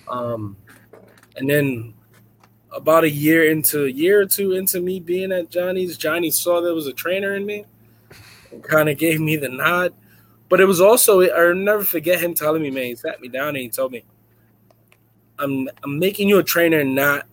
Um, 0.08 0.56
and 1.36 1.48
then 1.48 1.94
about 2.72 3.04
a 3.04 3.10
year 3.10 3.50
into 3.50 3.84
a 3.84 3.90
year 3.90 4.20
or 4.20 4.26
two 4.26 4.52
into 4.52 4.80
me 4.80 5.00
being 5.00 5.32
at 5.32 5.50
Johnny's, 5.50 5.96
Johnny 5.96 6.30
saw 6.30 6.60
there 6.60 6.74
was 6.74 6.86
a 6.86 6.92
trainer 6.92 7.34
in 7.34 7.46
me 7.46 7.64
and 8.52 8.62
kind 8.62 8.88
of 8.88 8.98
gave 8.98 9.20
me 9.20 9.36
the 9.36 9.48
nod. 9.48 9.94
But 10.48 10.60
it 10.60 10.66
was 10.66 10.80
also 10.80 11.22
I'll 11.22 11.54
never 11.54 11.84
forget 11.84 12.20
him 12.20 12.34
telling 12.34 12.62
me, 12.62 12.70
man, 12.70 12.84
he 12.84 12.94
sat 12.96 13.20
me 13.20 13.28
down 13.28 13.48
and 13.48 13.58
he 13.58 13.68
told 13.68 13.92
me, 13.92 14.04
I'm 15.38 15.68
I'm 15.82 15.98
making 15.98 16.28
you 16.28 16.38
a 16.38 16.44
trainer 16.44 16.84
not 16.84 17.26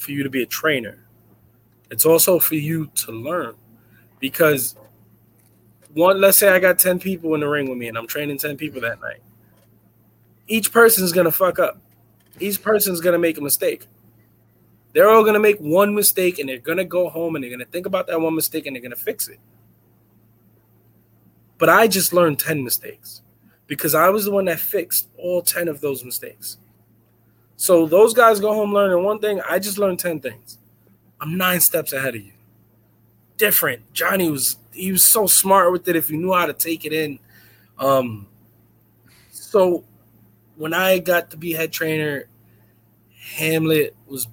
for 0.00 0.12
you 0.12 0.22
to 0.22 0.30
be 0.30 0.42
a 0.42 0.46
trainer. 0.46 1.06
It's 1.90 2.06
also 2.06 2.38
for 2.38 2.54
you 2.54 2.86
to 2.96 3.12
learn 3.12 3.54
because 4.18 4.76
one, 5.92 6.20
let's 6.20 6.38
say 6.38 6.48
I 6.48 6.58
got 6.58 6.78
10 6.78 7.00
people 7.00 7.34
in 7.34 7.40
the 7.40 7.48
ring 7.48 7.68
with 7.68 7.78
me 7.78 7.88
and 7.88 7.98
I'm 7.98 8.06
training 8.06 8.38
10 8.38 8.56
people 8.56 8.80
that 8.82 9.00
night. 9.00 9.20
Each 10.46 10.72
person's 10.72 11.12
going 11.12 11.26
to 11.26 11.32
fuck 11.32 11.58
up. 11.58 11.80
Each 12.38 12.62
person's 12.62 13.00
going 13.00 13.12
to 13.12 13.18
make 13.18 13.38
a 13.38 13.40
mistake. 13.40 13.86
They're 14.92 15.08
all 15.08 15.22
going 15.22 15.34
to 15.34 15.40
make 15.40 15.58
one 15.58 15.94
mistake 15.94 16.38
and 16.38 16.48
they're 16.48 16.58
going 16.58 16.78
to 16.78 16.84
go 16.84 17.08
home 17.08 17.34
and 17.34 17.44
they're 17.44 17.50
going 17.50 17.60
to 17.60 17.66
think 17.66 17.86
about 17.86 18.06
that 18.06 18.20
one 18.20 18.34
mistake 18.34 18.66
and 18.66 18.74
they're 18.74 18.82
going 18.82 18.90
to 18.90 18.96
fix 18.96 19.28
it. 19.28 19.38
But 21.58 21.68
I 21.68 21.88
just 21.88 22.12
learned 22.12 22.38
10 22.38 22.64
mistakes 22.64 23.22
because 23.66 23.94
I 23.94 24.08
was 24.08 24.24
the 24.24 24.30
one 24.30 24.46
that 24.46 24.58
fixed 24.58 25.08
all 25.16 25.42
10 25.42 25.68
of 25.68 25.80
those 25.80 26.04
mistakes. 26.04 26.58
So 27.60 27.84
those 27.84 28.14
guys 28.14 28.40
go 28.40 28.54
home 28.54 28.72
learning 28.72 29.04
one 29.04 29.18
thing. 29.18 29.42
I 29.46 29.58
just 29.58 29.76
learned 29.76 29.98
10 29.98 30.20
things. 30.20 30.56
I'm 31.20 31.36
nine 31.36 31.60
steps 31.60 31.92
ahead 31.92 32.14
of 32.14 32.22
you. 32.22 32.32
Different. 33.36 33.92
Johnny 33.92 34.30
was 34.30 34.56
he 34.72 34.90
was 34.90 35.02
so 35.02 35.26
smart 35.26 35.70
with 35.70 35.86
it 35.86 35.94
if 35.94 36.08
you 36.08 36.16
knew 36.16 36.32
how 36.32 36.46
to 36.46 36.54
take 36.54 36.86
it 36.86 36.94
in. 36.94 37.18
Um 37.78 38.26
so 39.30 39.84
when 40.56 40.72
I 40.72 41.00
got 41.00 41.30
to 41.32 41.36
be 41.36 41.52
head 41.52 41.70
trainer, 41.70 42.28
Hamlet 43.34 43.94
was 44.06 44.26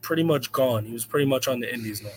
pretty 0.00 0.22
much 0.22 0.52
gone. 0.52 0.84
He 0.84 0.92
was 0.92 1.04
pretty 1.04 1.26
much 1.26 1.48
on 1.48 1.58
the 1.58 1.74
Indies 1.74 2.00
now. 2.00 2.10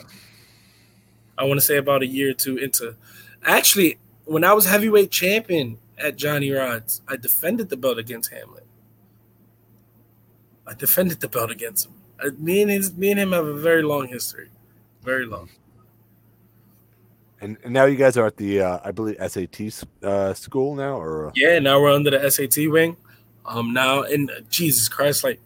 I 1.39 1.45
want 1.45 1.59
to 1.59 1.65
say 1.65 1.77
about 1.77 2.03
a 2.03 2.07
year 2.07 2.29
or 2.29 2.33
two 2.35 2.57
into 2.57 2.95
actually 3.43 3.97
when 4.25 4.43
I 4.43 4.53
was 4.53 4.67
heavyweight 4.67 5.09
champion 5.09 5.79
at 5.97 6.17
Johnny 6.17 6.49
Rodz', 6.49 7.01
I 7.07 7.15
defended 7.15 7.69
the 7.69 7.77
belt 7.77 7.97
against 7.97 8.31
Hamlet. 8.31 8.67
I 10.71 10.73
defended 10.73 11.19
the 11.19 11.27
belt 11.27 11.51
against 11.51 11.87
him. 11.87 11.93
I, 12.23 12.29
me 12.29 12.61
and 12.61 12.71
his, 12.71 12.95
me 12.95 13.11
and 13.11 13.19
him 13.19 13.33
have 13.33 13.45
a 13.45 13.53
very 13.53 13.83
long 13.83 14.07
history, 14.07 14.47
very 15.03 15.25
long. 15.25 15.49
And, 17.41 17.57
and 17.63 17.73
now 17.73 17.85
you 17.85 17.97
guys 17.97 18.15
are 18.15 18.25
at 18.25 18.37
the, 18.37 18.61
uh, 18.61 18.79
I 18.83 18.91
believe, 18.91 19.17
SAT 19.19 19.83
uh, 20.01 20.33
school 20.33 20.75
now, 20.75 20.97
or 20.97 21.27
uh? 21.27 21.31
yeah, 21.35 21.59
now 21.59 21.81
we're 21.81 21.91
under 21.91 22.11
the 22.11 22.31
SAT 22.31 22.71
wing. 22.71 22.95
Um, 23.45 23.73
now 23.73 24.03
and 24.03 24.31
uh, 24.31 24.35
Jesus 24.49 24.87
Christ, 24.87 25.23
like, 25.23 25.41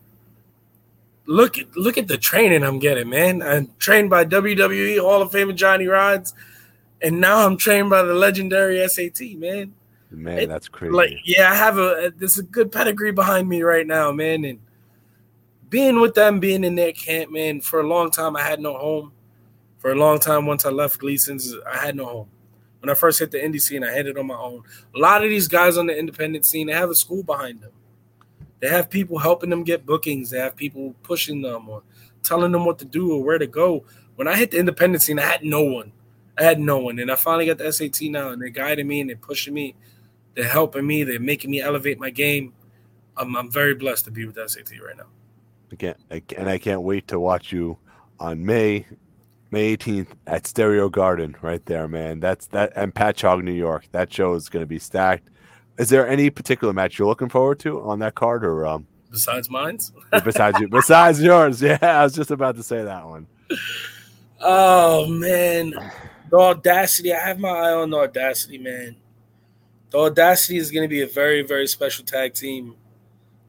look 1.26 1.58
at 1.58 1.76
look 1.76 1.98
at 1.98 2.08
the 2.08 2.18
training 2.18 2.64
I'm 2.64 2.78
getting, 2.78 3.10
man. 3.10 3.42
I'm 3.42 3.72
trained 3.80 4.10
by 4.10 4.26
WWE 4.26 5.00
Hall 5.00 5.22
of 5.22 5.32
Fame 5.32 5.56
Johnny 5.56 5.86
Rodz, 5.86 6.34
and 7.02 7.20
now 7.20 7.48
I'm 7.48 7.58
trained 7.58 7.90
by 7.90 8.04
the 8.04 8.14
legendary 8.14 8.86
SAT, 8.88 9.38
man. 9.38 9.74
Man, 10.12 10.40
it, 10.40 10.50
that's 10.50 10.68
crazy. 10.68 10.94
Like, 10.94 11.14
yeah, 11.24 11.50
I 11.50 11.56
have 11.56 11.78
a 11.78 12.14
there's 12.16 12.38
a 12.38 12.44
good 12.44 12.72
pedigree 12.72 13.14
behind 13.14 13.48
me 13.48 13.64
right 13.64 13.88
now, 13.88 14.12
man, 14.12 14.44
and 14.44 14.60
being 15.76 16.00
with 16.00 16.14
them, 16.14 16.40
being 16.40 16.64
in 16.64 16.76
their 16.76 16.94
camp, 16.94 17.30
man, 17.30 17.60
for 17.60 17.82
a 17.82 17.86
long 17.86 18.10
time, 18.10 18.38
I 18.38 18.42
had 18.42 18.62
no 18.62 18.78
home. 18.78 19.12
For 19.80 19.92
a 19.92 19.96
long 19.96 20.20
time, 20.20 20.46
once 20.46 20.66
I 20.66 20.70
left 20.70 21.00
Gleason's, 21.00 21.54
I 21.70 21.76
had 21.76 21.98
no 21.98 22.06
home. 22.06 22.30
When 22.80 22.90
I 22.90 22.94
first 22.94 23.20
hit 23.20 23.30
the 23.30 23.40
indie 23.40 23.60
scene, 23.60 23.84
I 23.84 23.92
hit 23.92 24.08
it 24.08 24.18
on 24.18 24.26
my 24.28 24.38
own. 24.38 24.64
A 24.96 24.98
lot 24.98 25.22
of 25.22 25.30
these 25.30 25.50
guys 25.50 25.78
on 25.78 25.86
the 25.86 26.00
independent 26.00 26.46
scene, 26.46 26.68
they 26.68 26.74
have 26.74 26.90
a 26.90 26.96
school 26.96 27.24
behind 27.24 27.60
them. 27.60 27.74
They 28.62 28.70
have 28.70 28.90
people 28.90 29.18
helping 29.18 29.50
them 29.50 29.66
get 29.66 29.86
bookings. 29.86 30.30
They 30.30 30.40
have 30.40 30.56
people 30.56 30.96
pushing 31.04 31.42
them 31.42 31.68
or 31.68 31.84
telling 32.24 32.54
them 32.54 32.64
what 32.64 32.80
to 32.80 32.86
do 32.86 33.12
or 33.12 33.22
where 33.22 33.38
to 33.38 33.46
go. 33.46 33.84
When 34.16 34.30
I 34.30 34.38
hit 34.38 34.52
the 34.52 34.60
independent 34.60 35.04
scene, 35.04 35.20
I 35.20 35.26
had 35.26 35.44
no 35.44 35.62
one. 35.62 35.92
I 36.38 36.44
had 36.44 36.58
no 36.58 36.80
one. 36.80 37.00
And 37.00 37.12
I 37.12 37.16
finally 37.16 37.48
got 37.48 37.58
the 37.58 37.70
SAT 37.70 38.04
now, 38.04 38.30
and 38.30 38.42
they're 38.42 38.48
guiding 38.48 38.88
me 38.88 39.02
and 39.02 39.10
they're 39.10 39.18
pushing 39.18 39.54
me. 39.54 39.76
They're 40.36 40.48
helping 40.48 40.88
me. 40.88 41.04
They're 41.04 41.20
making 41.20 41.52
me 41.52 41.60
elevate 41.60 42.00
my 42.00 42.12
game. 42.12 42.54
I'm, 43.18 43.36
I'm 43.36 43.52
very 43.52 43.76
blessed 43.76 44.06
to 44.06 44.12
be 44.12 44.26
with 44.26 44.38
SAT 44.38 44.72
right 44.82 44.96
now. 44.96 45.08
I, 46.12 46.22
and 46.38 46.50
I 46.50 46.58
can't 46.58 46.82
wait 46.82 47.08
to 47.10 47.20
watch 47.20 47.52
you 47.52 47.78
on 48.20 48.46
May 48.46 48.86
May 49.52 49.78
18th 49.78 50.08
at 50.28 50.48
Stereo 50.48 50.90
Garden 50.90 51.36
right 51.42 51.66
there, 51.66 51.88
man. 51.88 52.20
That's 52.20 52.48
that 52.48 52.74
and 52.76 52.94
Patchogue, 52.94 53.44
New 53.44 53.54
York. 53.54 53.88
That 53.92 54.12
show 54.12 54.34
is 54.34 54.50
going 54.50 54.64
to 54.64 54.68
be 54.68 54.80
stacked. 54.80 55.30
Is 55.78 55.90
there 55.90 56.08
any 56.08 56.30
particular 56.30 56.74
match 56.74 56.98
you're 56.98 57.08
looking 57.08 57.30
forward 57.30 57.60
to 57.60 57.82
on 57.82 58.00
that 58.00 58.16
card 58.16 58.44
or 58.44 58.66
um 58.66 58.88
besides 59.12 59.50
mine's? 59.50 59.92
besides 60.24 60.60
you, 60.60 60.68
besides 60.68 61.22
yours. 61.22 61.62
Yeah, 61.62 61.78
I 61.82 62.04
was 62.04 62.14
just 62.14 62.32
about 62.32 62.56
to 62.56 62.64
say 62.64 62.84
that 62.84 63.06
one. 63.06 63.28
Oh 64.42 65.08
man. 65.08 65.74
The 66.30 66.38
audacity. 66.38 67.14
I 67.14 67.20
have 67.20 67.40
my 67.40 67.50
eye 67.50 67.74
on 67.74 67.92
the 67.92 67.98
audacity, 67.98 68.58
man. 68.58 68.96
The 69.92 70.00
audacity 70.00 70.58
is 70.58 70.72
going 70.72 70.84
to 70.84 70.90
be 70.90 71.02
a 71.02 71.08
very, 71.08 71.44
very 71.44 71.68
special 71.68 72.04
tag 72.04 72.34
team. 72.34 72.76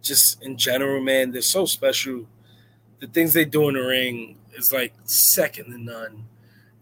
Just 0.07 0.43
in 0.43 0.57
general, 0.57 1.03
man, 1.03 1.33
they're 1.33 1.43
so 1.43 1.67
special. 1.67 2.27
The 3.01 3.07
things 3.07 3.33
they 3.33 3.45
do 3.45 3.69
in 3.69 3.75
the 3.75 3.81
ring 3.81 4.39
is 4.55 4.73
like 4.73 4.95
second 5.05 5.67
to 5.67 5.79
none. 5.79 6.25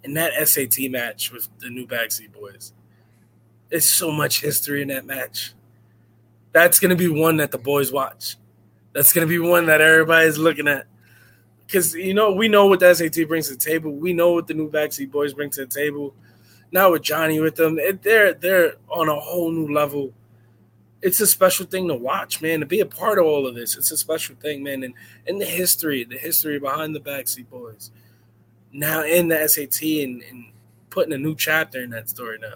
And 0.04 0.16
that 0.16 0.32
SAT 0.46 0.90
match 0.90 1.32
with 1.32 1.48
the 1.58 1.70
New 1.70 1.86
Backseat 1.86 2.32
Boys, 2.32 2.72
there's 3.70 3.96
so 3.96 4.10
much 4.10 4.40
history 4.40 4.82
in 4.82 4.88
that 4.88 5.06
match. 5.06 5.54
That's 6.52 6.78
to 6.78 6.94
be 6.94 7.08
one 7.08 7.38
that 7.38 7.50
the 7.50 7.58
boys 7.58 7.90
watch. 7.90 8.36
That's 8.92 9.12
to 9.12 9.26
be 9.26 9.38
one 9.38 9.66
that 9.66 9.80
everybody's 9.80 10.38
looking 10.38 10.68
at 10.68 10.86
because 11.66 11.94
you 11.94 12.14
know 12.14 12.32
we 12.32 12.48
know 12.48 12.66
what 12.66 12.80
the 12.80 12.94
SAT 12.94 13.26
brings 13.26 13.48
to 13.48 13.54
the 13.54 13.60
table. 13.60 13.92
We 13.92 14.12
know 14.12 14.32
what 14.32 14.46
the 14.46 14.54
new 14.54 14.70
backseat 14.70 15.10
boys 15.10 15.34
bring 15.34 15.50
to 15.50 15.66
the 15.66 15.74
table. 15.74 16.14
Now 16.70 16.92
with 16.92 17.02
Johnny 17.02 17.40
with 17.40 17.56
them, 17.56 17.78
they're 18.02 18.34
they're 18.34 18.74
on 18.88 19.08
a 19.08 19.18
whole 19.18 19.50
new 19.50 19.72
level. 19.72 20.12
It's 21.04 21.20
a 21.20 21.26
special 21.26 21.66
thing 21.66 21.86
to 21.88 21.94
watch, 21.94 22.40
man. 22.40 22.60
To 22.60 22.66
be 22.66 22.80
a 22.80 22.86
part 22.86 23.18
of 23.18 23.26
all 23.26 23.46
of 23.46 23.54
this, 23.54 23.76
it's 23.76 23.92
a 23.92 23.96
special 23.98 24.36
thing, 24.36 24.62
man. 24.62 24.82
And 24.82 24.94
and 25.26 25.38
the 25.38 25.44
history, 25.44 26.02
the 26.02 26.16
history 26.16 26.58
behind 26.58 26.96
the 26.96 27.00
backseat 27.00 27.50
boys, 27.50 27.90
now 28.72 29.04
in 29.04 29.28
the 29.28 29.46
SAT 29.46 29.82
and, 29.82 30.22
and 30.22 30.46
putting 30.88 31.12
a 31.12 31.18
new 31.18 31.36
chapter 31.36 31.82
in 31.82 31.90
that 31.90 32.08
story 32.08 32.38
now. 32.40 32.54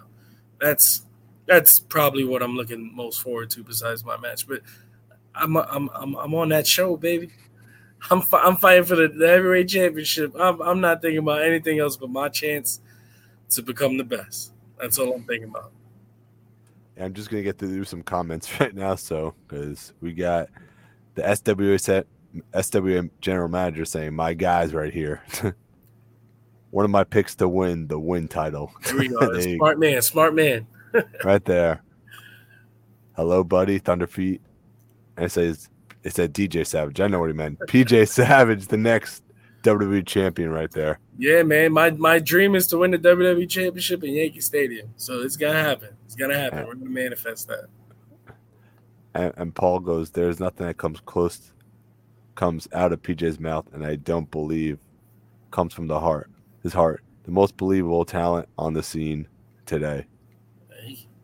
That's 0.58 1.04
that's 1.46 1.78
probably 1.78 2.24
what 2.24 2.42
I'm 2.42 2.56
looking 2.56 2.94
most 2.96 3.20
forward 3.20 3.50
to 3.50 3.62
besides 3.62 4.02
my 4.02 4.16
match. 4.16 4.48
But 4.48 4.62
I'm 5.34 5.54
I'm 5.56 5.90
I'm, 5.94 6.14
I'm 6.16 6.34
on 6.34 6.48
that 6.48 6.66
show, 6.66 6.96
baby. 6.96 7.30
I'm 8.10 8.22
I'm 8.32 8.56
fighting 8.56 8.84
for 8.84 8.96
the, 8.96 9.08
the 9.08 9.28
heavyweight 9.28 9.68
championship. 9.68 10.34
I'm 10.40 10.62
I'm 10.62 10.80
not 10.80 11.02
thinking 11.02 11.18
about 11.18 11.42
anything 11.42 11.80
else 11.80 11.98
but 11.98 12.08
my 12.08 12.30
chance 12.30 12.80
to 13.50 13.62
become 13.62 13.98
the 13.98 14.04
best. 14.04 14.52
That's 14.80 14.98
all 14.98 15.12
I'm 15.14 15.24
thinking 15.24 15.50
about. 15.50 15.72
I'm 17.00 17.14
just 17.14 17.30
gonna 17.30 17.42
get 17.42 17.58
to 17.58 17.66
do 17.66 17.84
some 17.84 18.02
comments 18.02 18.48
right 18.60 18.74
now, 18.74 18.94
so 18.94 19.34
because 19.46 19.92
we 20.00 20.12
got 20.12 20.48
the 21.14 21.22
SWA 21.22 21.80
set 21.80 22.06
SWA 22.52 23.10
general 23.20 23.48
manager 23.48 23.84
saying 23.84 24.14
my 24.14 24.34
guys 24.34 24.74
right 24.74 24.92
here. 24.92 25.22
One 26.70 26.84
of 26.84 26.90
my 26.90 27.04
picks 27.04 27.34
to 27.36 27.48
win 27.48 27.86
the 27.86 27.98
win 27.98 28.28
title. 28.28 28.70
Here 28.84 28.98
we 28.98 29.08
go. 29.08 29.40
smart 29.40 29.78
man, 29.78 30.02
smart 30.02 30.34
man. 30.34 30.66
right 31.24 31.44
there. 31.44 31.82
Hello, 33.16 33.42
buddy, 33.42 33.80
Thunderfeet. 33.80 34.40
And 35.16 35.26
it 35.26 35.32
says 35.32 35.70
it 36.04 36.14
said 36.14 36.34
DJ 36.34 36.66
Savage. 36.66 37.00
I 37.00 37.06
know 37.08 37.20
what 37.20 37.30
he 37.30 37.32
meant. 37.32 37.58
PJ 37.60 38.08
Savage, 38.08 38.66
the 38.66 38.76
next 38.76 39.22
WWE 39.62 40.06
champion, 40.06 40.50
right 40.50 40.70
there. 40.70 40.98
Yeah, 41.18 41.42
man. 41.42 41.72
My 41.72 41.90
my 41.90 42.18
dream 42.18 42.54
is 42.54 42.66
to 42.68 42.78
win 42.78 42.92
the 42.92 42.98
WWE 42.98 43.48
championship 43.48 44.04
in 44.04 44.14
Yankee 44.14 44.40
Stadium. 44.40 44.88
So 44.96 45.20
it's 45.20 45.36
gonna 45.36 45.60
happen. 45.60 45.90
It's 46.06 46.14
gonna 46.14 46.38
happen. 46.38 46.66
We're 46.66 46.74
gonna 46.74 46.90
manifest 46.90 47.48
that. 47.48 47.66
And, 49.14 49.32
and 49.36 49.54
Paul 49.54 49.80
goes, 49.80 50.10
"There's 50.10 50.38
nothing 50.38 50.66
that 50.66 50.76
comes 50.76 51.00
close, 51.00 51.52
comes 52.34 52.68
out 52.72 52.92
of 52.92 53.02
PJ's 53.02 53.40
mouth, 53.40 53.66
and 53.72 53.84
I 53.84 53.96
don't 53.96 54.30
believe 54.30 54.78
comes 55.50 55.74
from 55.74 55.86
the 55.88 55.98
heart. 55.98 56.30
His 56.62 56.72
heart, 56.72 57.02
the 57.24 57.30
most 57.32 57.56
believable 57.56 58.04
talent 58.04 58.48
on 58.58 58.74
the 58.74 58.82
scene 58.82 59.26
today." 59.66 60.06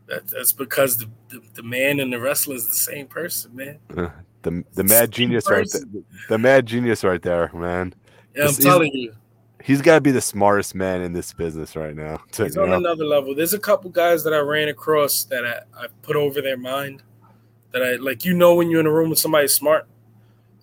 That, 0.07 0.27
that's 0.27 0.51
because 0.51 0.97
the, 0.97 1.09
the, 1.29 1.41
the 1.55 1.63
man 1.63 1.99
and 1.99 2.13
the 2.13 2.19
wrestler 2.19 2.55
is 2.55 2.67
the 2.67 2.75
same 2.75 3.07
person, 3.07 3.55
man. 3.55 3.79
the 4.43 4.63
the 4.73 4.83
mad 4.83 5.11
genius 5.11 5.49
right 5.49 5.67
there. 5.71 5.81
The 6.29 6.37
mad 6.37 6.65
genius 6.65 7.03
right 7.03 7.21
there, 7.21 7.49
man. 7.53 7.93
Yeah, 8.35 8.47
I'm 8.47 8.53
telling 8.53 8.93
you. 8.93 9.13
He's 9.63 9.81
got 9.81 9.95
to 9.95 10.01
be 10.01 10.11
the 10.11 10.21
smartest 10.21 10.75
man 10.75 11.01
in 11.01 11.13
this 11.13 11.33
business 11.33 11.75
right 11.75 11.95
now. 11.95 12.21
To, 12.33 12.43
he's 12.43 12.55
on 12.55 12.69
know? 12.69 12.75
another 12.77 13.05
level. 13.05 13.33
There's 13.33 13.53
a 13.53 13.59
couple 13.59 13.89
guys 13.89 14.23
that 14.23 14.33
I 14.33 14.37
ran 14.37 14.67
across 14.67 15.23
that 15.25 15.45
I, 15.45 15.85
I 15.85 15.87
put 16.03 16.15
over 16.15 16.41
their 16.41 16.57
mind. 16.57 17.01
That 17.71 17.83
I 17.83 17.95
like, 17.95 18.23
you 18.23 18.33
know, 18.33 18.55
when 18.55 18.69
you're 18.69 18.79
in 18.79 18.85
a 18.85 18.91
room 18.91 19.09
with 19.09 19.19
somebody 19.19 19.47
smart. 19.47 19.87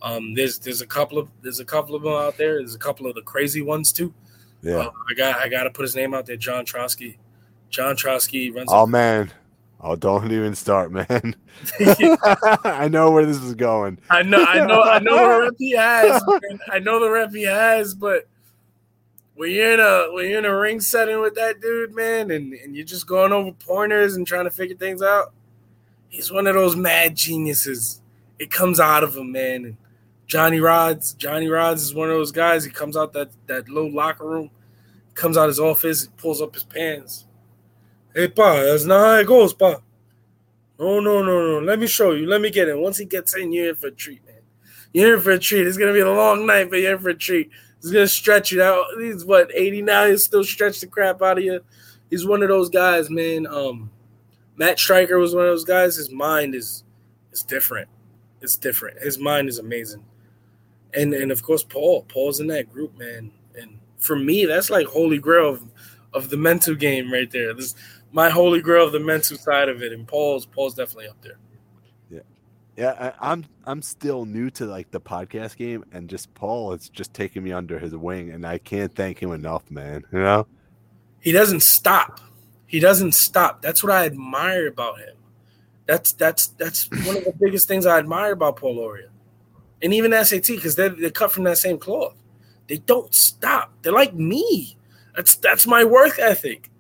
Um, 0.03 0.35
there's 0.35 0.59
there's 0.59 0.81
a 0.81 0.87
couple 0.87 1.17
of 1.17 1.29
there's 1.43 1.61
a 1.61 1.65
couple 1.65 1.95
of 1.95 2.03
them 2.03 2.13
out 2.13 2.37
there. 2.37 2.59
There's 2.59 2.75
a 2.75 2.79
couple 2.79 3.07
of 3.07 3.15
the 3.15 3.23
crazy 3.23 3.63
ones 3.63 3.93
too. 3.93 4.13
Yeah, 4.61 4.79
uh, 4.79 4.91
I 5.11 5.15
got 5.15 5.37
I 5.37 5.49
got 5.49 5.65
to 5.65 5.71
put 5.71 5.83
his 5.83 5.95
name 5.95 6.13
out 6.13 6.27
there. 6.27 6.37
John 6.37 6.65
Trotsky. 6.65 7.19
John 7.71 7.97
Trotsky 7.97 8.51
runs. 8.51 8.69
Oh 8.73 8.87
man, 8.87 9.31
Oh, 9.85 9.97
don't 9.97 10.31
even 10.31 10.55
start, 10.55 10.93
man. 10.93 11.09
I 12.65 12.89
know 12.89 13.11
where 13.11 13.27
this 13.27 13.43
is 13.43 13.57
going. 13.57 13.99
I 14.11 14.23
know, 14.23 14.45
I 14.45 14.65
know, 14.65 14.83
I 14.83 14.99
know 15.01 15.17
the 15.17 15.41
rep 15.41 15.55
he 15.59 15.73
has. 15.73 16.23
Man. 16.27 16.61
I 16.71 16.79
know 16.79 17.01
the 17.01 17.11
rep 17.11 17.33
he 17.33 17.43
has, 17.43 17.93
but 17.93 18.29
when 19.35 19.51
you're 19.51 19.73
in 19.73 19.81
a 19.81 20.13
when 20.13 20.31
you're 20.31 20.39
in 20.39 20.45
a 20.45 20.57
ring 20.57 20.81
setting 20.81 21.21
with 21.21 21.35
that 21.35 21.61
dude, 21.61 21.97
man, 21.97 22.31
and, 22.31 22.53
and 22.53 22.77
you're 22.77 22.85
just 22.87 23.09
going 23.09 23.33
over 23.33 23.51
pointers 23.51 24.15
and 24.15 24.25
trying 24.25 24.45
to 24.45 24.53
figure 24.53 24.77
things 24.77 25.03
out, 25.03 25.33
he's 26.09 26.31
one 26.31 26.47
of 26.47 26.55
those 26.55 26.77
mad 26.77 27.17
geniuses. 27.17 28.01
It 28.39 28.53
comes 28.53 28.79
out 28.79 29.03
of 29.03 29.17
him, 29.17 29.33
man. 29.33 29.65
And 29.65 29.77
Johnny 30.29 30.59
Rodz, 30.59 31.17
Johnny 31.17 31.49
Rodz 31.49 31.77
is 31.77 31.93
one 31.93 32.09
of 32.09 32.15
those 32.15 32.31
guys. 32.31 32.65
He 32.65 32.71
comes 32.71 32.97
out 32.97 33.13
that 33.15 33.31
that 33.49 33.69
little 33.69 33.93
locker 33.93 34.29
room, 34.29 34.51
comes 35.15 35.37
out 35.37 35.49
his 35.49 35.59
office, 35.59 36.07
pulls 36.07 36.41
up 36.41 36.55
his 36.55 36.63
pants 36.63 37.27
Hey, 38.15 38.29
Pa, 38.29 38.63
that's 38.63 38.85
not 38.85 39.01
how 39.01 39.15
it 39.19 39.27
goes, 39.27 39.55
Pa. 39.55 39.81
No, 40.79 41.01
no, 41.01 41.23
no, 41.23 41.61
no. 41.61 41.67
Let 41.67 41.79
me 41.79 41.87
show 41.87 42.13
you. 42.13 42.27
Let 42.27 42.41
me 42.41 42.51
get 42.51 42.69
in. 42.69 42.81
Once 42.81 42.99
he 42.99 43.05
gets 43.05 43.37
in, 43.37 43.53
you're 43.53 43.71
in 43.71 43.77
for 43.77 43.87
a 43.87 43.93
treat, 43.93 44.25
man. 44.27 44.41
You're 44.93 45.15
in 45.15 45.21
for 45.23 45.31
a 45.31 45.39
treat. 45.39 45.67
It's 45.67 45.79
gonna 45.79 45.93
be 45.93 46.01
a 46.01 46.11
long 46.11 46.45
night, 46.47 46.69
but 46.71 46.81
you're 46.81 46.95
in 46.95 46.99
for 46.99 47.11
a 47.11 47.15
treat. 47.15 47.51
He's 47.81 47.91
gonna 47.91 48.07
stretch 48.09 48.53
you 48.53 48.63
out. 48.63 48.85
He's 48.99 49.25
what 49.25 49.51
80 49.55 49.83
now. 49.83 50.07
He'll 50.07 50.19
still 50.19 50.45
stretch 50.45 50.81
the 50.81 50.87
crap 50.87 51.23
out 51.23 51.39
of 51.39 51.45
you. 51.45 51.61
He's 52.11 52.27
one 52.27 52.43
of 52.43 52.49
those 52.49 52.69
guys, 52.69 53.09
man. 53.09 53.47
Um, 53.47 53.91
Matt 54.57 54.79
Striker 54.79 55.19
was 55.19 55.35
one 55.35 55.45
of 55.45 55.51
those 55.51 55.65
guys. 55.65 55.97
His 55.97 56.11
mind 56.11 56.55
is 56.55 56.85
is 57.33 57.43
different. 57.43 57.89
It's 58.41 58.57
different. 58.57 59.01
His 59.01 59.19
mind 59.19 59.49
is 59.49 59.59
amazing. 59.59 60.05
And 60.95 61.15
and 61.15 61.33
of 61.33 61.43
course 61.43 61.63
Paul. 61.63 62.05
Paul's 62.09 62.41
in 62.41 62.49
that 62.49 62.73
group, 62.73 62.99
man. 62.99 63.31
And 63.59 63.79
for 63.99 64.17
me, 64.17 64.45
that's 64.45 64.69
like 64.69 64.87
holy 64.87 65.19
grail 65.19 65.49
of, 65.51 65.63
of 66.13 66.29
the 66.29 66.37
mental 66.37 66.75
game 66.75 67.13
right 67.13 67.31
there. 67.31 67.55
This 67.55 67.75
my 68.13 68.29
holy 68.29 68.61
grail 68.61 68.87
of 68.87 68.93
the 68.93 69.01
mental 69.01 69.37
side 69.37 69.69
of 69.69 69.83
it, 69.83 69.93
and 69.93 70.07
Paul's 70.07 70.47
Paul's 70.47 70.75
definitely 70.75 71.09
up 71.09 71.21
there. 71.23 71.39
Yeah, 72.11 72.21
yeah. 72.77 73.13
I, 73.21 73.33
I'm 73.33 73.45
I'm 73.65 73.83
still 73.83 74.25
new 74.27 74.51
to 74.51 74.67
like 74.67 74.91
the 74.91 75.01
podcast 75.01 75.57
game, 75.57 75.85
and 75.93 76.09
just 76.09 76.33
Paul 76.35 76.75
is 76.75 76.89
just 76.89 77.15
taking 77.15 77.43
me 77.43 77.53
under 77.53 77.79
his 77.79 77.97
wing, 77.97 78.31
and 78.31 78.47
I 78.47 78.59
can't 78.59 78.95
thank 78.95 79.21
him 79.21 79.33
enough, 79.33 79.69
man. 79.71 80.05
You 80.13 80.21
know, 80.21 80.47
he 81.21 81.33
doesn't 81.33 81.63
stop. 81.63 82.21
He 82.67 82.79
doesn't 82.81 83.13
stop. 83.13 83.63
That's 83.63 83.83
what 83.83 83.93
I 83.93 84.05
admire 84.05 84.69
about 84.69 84.99
him. 84.99 85.17
That's 85.87 86.13
that's 86.13 86.49
that's 86.49 86.89
one 87.07 87.17
of 87.17 87.25
the 87.25 87.35
biggest 87.41 87.67
things 87.67 87.87
I 87.87 87.99
admire 87.99 88.33
about 88.33 88.57
Paul 88.57 88.77
Loria, 88.77 89.09
and 89.81 89.95
even 89.95 90.13
SAT 90.25 90.49
because 90.49 90.77
they 90.77 90.89
they 90.89 91.11
cut 91.11 91.33
from 91.33 91.45
that 91.45 91.59
same 91.59 91.79
cloth. 91.79 92.15
They 92.69 92.77
don't 92.77 93.13
stop. 93.15 93.73
They're 93.83 93.93
like 93.93 94.15
me. 94.15 94.77
That's 95.17 95.35
that's 95.37 95.67
my 95.67 95.85
work 95.85 96.19
ethic 96.19 96.71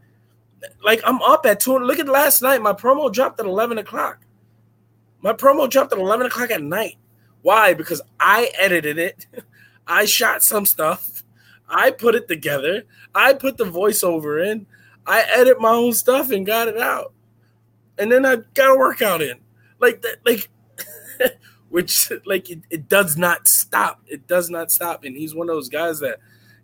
like 0.82 1.00
I'm 1.04 1.20
up 1.22 1.46
at 1.46 1.60
two. 1.60 1.78
Look 1.78 1.98
at 1.98 2.08
last 2.08 2.42
night. 2.42 2.62
My 2.62 2.72
promo 2.72 3.12
dropped 3.12 3.40
at 3.40 3.46
eleven 3.46 3.78
o'clock. 3.78 4.24
My 5.20 5.32
promo 5.32 5.68
dropped 5.68 5.92
at 5.92 5.98
eleven 5.98 6.26
o'clock 6.26 6.50
at 6.50 6.62
night. 6.62 6.96
Why? 7.42 7.74
Because 7.74 8.00
I 8.20 8.50
edited 8.58 8.98
it. 8.98 9.26
I 9.86 10.04
shot 10.04 10.42
some 10.42 10.64
stuff. 10.66 11.24
I 11.68 11.90
put 11.90 12.14
it 12.14 12.28
together. 12.28 12.84
I 13.14 13.34
put 13.34 13.56
the 13.56 13.64
voiceover 13.64 14.46
in. 14.46 14.66
I 15.06 15.24
edit 15.28 15.60
my 15.60 15.70
own 15.70 15.92
stuff 15.92 16.30
and 16.30 16.46
got 16.46 16.68
it 16.68 16.78
out. 16.78 17.12
And 17.98 18.10
then 18.12 18.24
I 18.24 18.36
got 18.54 18.74
a 18.74 18.78
workout 18.78 19.22
in. 19.22 19.38
Like 19.80 20.02
that, 20.02 20.18
like 20.24 20.48
which 21.68 22.12
like 22.24 22.50
it, 22.50 22.60
it 22.70 22.88
does 22.88 23.16
not 23.16 23.48
stop. 23.48 24.00
It 24.06 24.26
does 24.28 24.50
not 24.50 24.70
stop. 24.70 25.04
And 25.04 25.16
he's 25.16 25.34
one 25.34 25.48
of 25.48 25.56
those 25.56 25.68
guys 25.68 25.98
that 26.00 26.18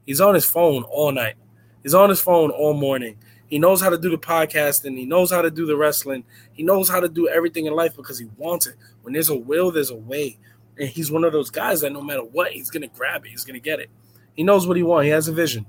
he's 0.06 0.20
on 0.20 0.34
his 0.34 0.46
phone 0.46 0.84
all 0.84 1.10
night. 1.10 1.34
He's 1.82 1.94
on 1.94 2.10
his 2.10 2.20
phone 2.20 2.50
all 2.50 2.74
morning 2.74 3.18
He 3.48 3.58
knows 3.58 3.80
how 3.80 3.88
to 3.88 3.98
do 3.98 4.10
the 4.10 4.18
podcasting. 4.18 4.96
He 4.96 5.06
knows 5.06 5.32
how 5.32 5.40
to 5.40 5.50
do 5.50 5.66
the 5.66 5.76
wrestling. 5.76 6.24
He 6.52 6.62
knows 6.62 6.88
how 6.88 7.00
to 7.00 7.08
do 7.08 7.28
everything 7.28 7.66
in 7.66 7.74
life 7.74 7.96
because 7.96 8.18
he 8.18 8.26
wants 8.36 8.66
it. 8.66 8.76
When 9.02 9.14
there's 9.14 9.30
a 9.30 9.36
will, 9.36 9.70
there's 9.70 9.90
a 9.90 9.96
way. 9.96 10.38
And 10.78 10.88
he's 10.88 11.10
one 11.10 11.24
of 11.24 11.32
those 11.32 11.50
guys 11.50 11.80
that 11.80 11.92
no 11.92 12.02
matter 12.02 12.22
what, 12.22 12.52
he's 12.52 12.70
gonna 12.70 12.88
grab 12.88 13.24
it. 13.24 13.30
He's 13.30 13.44
gonna 13.44 13.58
get 13.58 13.80
it. 13.80 13.90
He 14.34 14.42
knows 14.42 14.66
what 14.66 14.76
he 14.76 14.82
wants. 14.82 15.06
He 15.06 15.10
has 15.10 15.28
a 15.28 15.32
vision. 15.32 15.66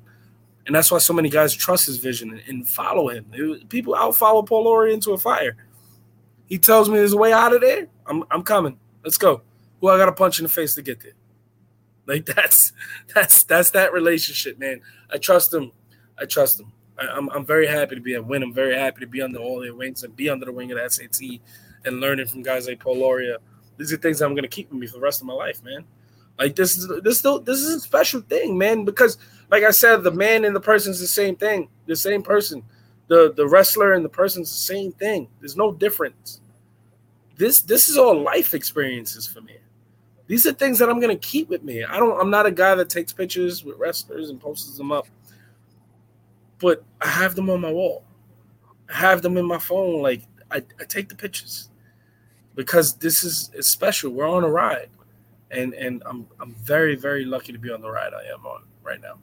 And 0.67 0.75
that's 0.75 0.91
why 0.91 0.99
so 0.99 1.13
many 1.13 1.29
guys 1.29 1.53
trust 1.53 1.87
his 1.87 1.97
vision 1.97 2.39
and, 2.47 2.67
follow 2.67 3.09
him. 3.09 3.25
People 3.69 3.95
out 3.95 4.15
follow 4.15 4.43
Paul 4.43 4.65
Loria 4.65 4.93
into 4.93 5.13
a 5.13 5.17
fire. 5.17 5.55
He 6.45 6.59
tells 6.59 6.89
me 6.89 6.97
there's 6.97 7.13
a 7.13 7.17
way 7.17 7.33
out 7.33 7.53
of 7.53 7.61
there. 7.61 7.87
I'm 8.05 8.23
I'm 8.29 8.43
coming. 8.43 8.77
Let's 9.03 9.17
go. 9.17 9.41
Who 9.79 9.87
I 9.87 9.97
got 9.97 10.05
to 10.05 10.11
punch 10.11 10.37
in 10.39 10.43
the 10.43 10.49
face 10.49 10.75
to 10.75 10.81
get 10.81 11.01
there. 11.01 11.13
Like 12.05 12.25
that's 12.35 12.73
that's 13.15 13.43
that's 13.43 13.71
that 13.71 13.93
relationship, 13.93 14.59
man. 14.59 14.81
I 15.11 15.17
trust 15.17 15.53
him. 15.53 15.71
I 16.17 16.25
trust 16.25 16.59
him. 16.59 16.73
I, 16.99 17.17
am 17.17 17.29
I'm, 17.29 17.29
I'm 17.37 17.45
very 17.45 17.67
happy 17.67 17.95
to 17.95 18.01
be 18.01 18.15
a 18.15 18.21
win. 18.21 18.43
I'm 18.43 18.53
very 18.53 18.75
happy 18.75 19.01
to 19.01 19.07
be 19.07 19.21
under 19.21 19.39
all 19.39 19.59
their 19.59 19.73
wings 19.73 20.03
and 20.03 20.15
be 20.15 20.29
under 20.29 20.45
the 20.45 20.51
wing 20.51 20.71
of 20.71 20.77
the 20.77 20.89
SAT 20.89 21.39
and 21.85 21.99
learning 21.99 22.27
from 22.27 22.43
guys 22.43 22.67
like 22.67 22.79
Paul 22.79 22.97
Loria. 22.97 23.37
These 23.77 23.93
are 23.93 23.97
things 23.97 24.21
I'm 24.21 24.35
gonna 24.35 24.47
keep 24.47 24.69
with 24.69 24.79
me 24.79 24.87
for 24.87 24.93
the 24.93 25.01
rest 25.01 25.21
of 25.21 25.27
my 25.27 25.33
life, 25.33 25.63
man. 25.63 25.85
Like 26.37 26.55
this 26.55 26.77
is 26.77 26.89
this 27.03 27.19
still 27.19 27.39
this 27.39 27.59
is 27.59 27.75
a 27.75 27.79
special 27.79 28.21
thing, 28.21 28.57
man, 28.57 28.85
because 28.85 29.17
like 29.51 29.63
I 29.63 29.71
said, 29.71 30.03
the 30.03 30.11
man 30.11 30.45
and 30.45 30.55
the 30.55 30.61
person 30.61 30.91
is 30.91 30.99
the 30.99 31.07
same 31.07 31.35
thing, 31.35 31.69
the 31.85 31.95
same 31.95 32.21
person. 32.21 32.63
The 33.07 33.33
the 33.35 33.47
wrestler 33.47 33.93
and 33.93 34.05
the 34.05 34.09
person's 34.09 34.49
the 34.49 34.57
same 34.57 34.91
thing. 34.91 35.27
There's 35.39 35.57
no 35.57 35.73
difference. 35.73 36.41
This 37.37 37.61
this 37.61 37.89
is 37.89 37.97
all 37.97 38.21
life 38.21 38.53
experiences 38.53 39.25
for 39.25 39.41
me. 39.41 39.57
These 40.27 40.45
are 40.45 40.53
things 40.53 40.77
that 40.79 40.89
I'm 40.89 40.99
gonna 40.99 41.15
keep 41.15 41.49
with 41.49 41.63
me. 41.63 41.83
I 41.83 41.97
don't. 41.97 42.19
I'm 42.19 42.29
not 42.29 42.45
a 42.45 42.51
guy 42.51 42.75
that 42.75 42.89
takes 42.89 43.11
pictures 43.11 43.63
with 43.63 43.77
wrestlers 43.77 44.29
and 44.29 44.39
posts 44.39 44.77
them 44.77 44.91
up, 44.91 45.07
but 46.59 46.83
I 47.01 47.07
have 47.07 47.35
them 47.35 47.49
on 47.49 47.61
my 47.61 47.71
wall. 47.71 48.03
I 48.89 48.97
have 48.97 49.21
them 49.21 49.37
in 49.37 49.45
my 49.45 49.57
phone. 49.57 50.01
Like 50.01 50.21
I, 50.51 50.57
I 50.79 50.83
take 50.87 51.09
the 51.09 51.15
pictures 51.15 51.69
because 52.55 52.95
this 52.95 53.23
is, 53.23 53.51
is 53.53 53.67
special. 53.67 54.11
We're 54.11 54.29
on 54.29 54.43
a 54.43 54.49
ride, 54.49 54.89
and 55.51 55.73
and 55.73 56.03
I'm 56.05 56.27
I'm 56.39 56.53
very 56.55 56.95
very 56.95 57.25
lucky 57.25 57.53
to 57.53 57.59
be 57.59 57.71
on 57.71 57.81
the 57.81 57.89
ride 57.89 58.13
I 58.13 58.33
am 58.33 58.45
on 58.45 58.63
right 58.83 59.01
now. 59.01 59.17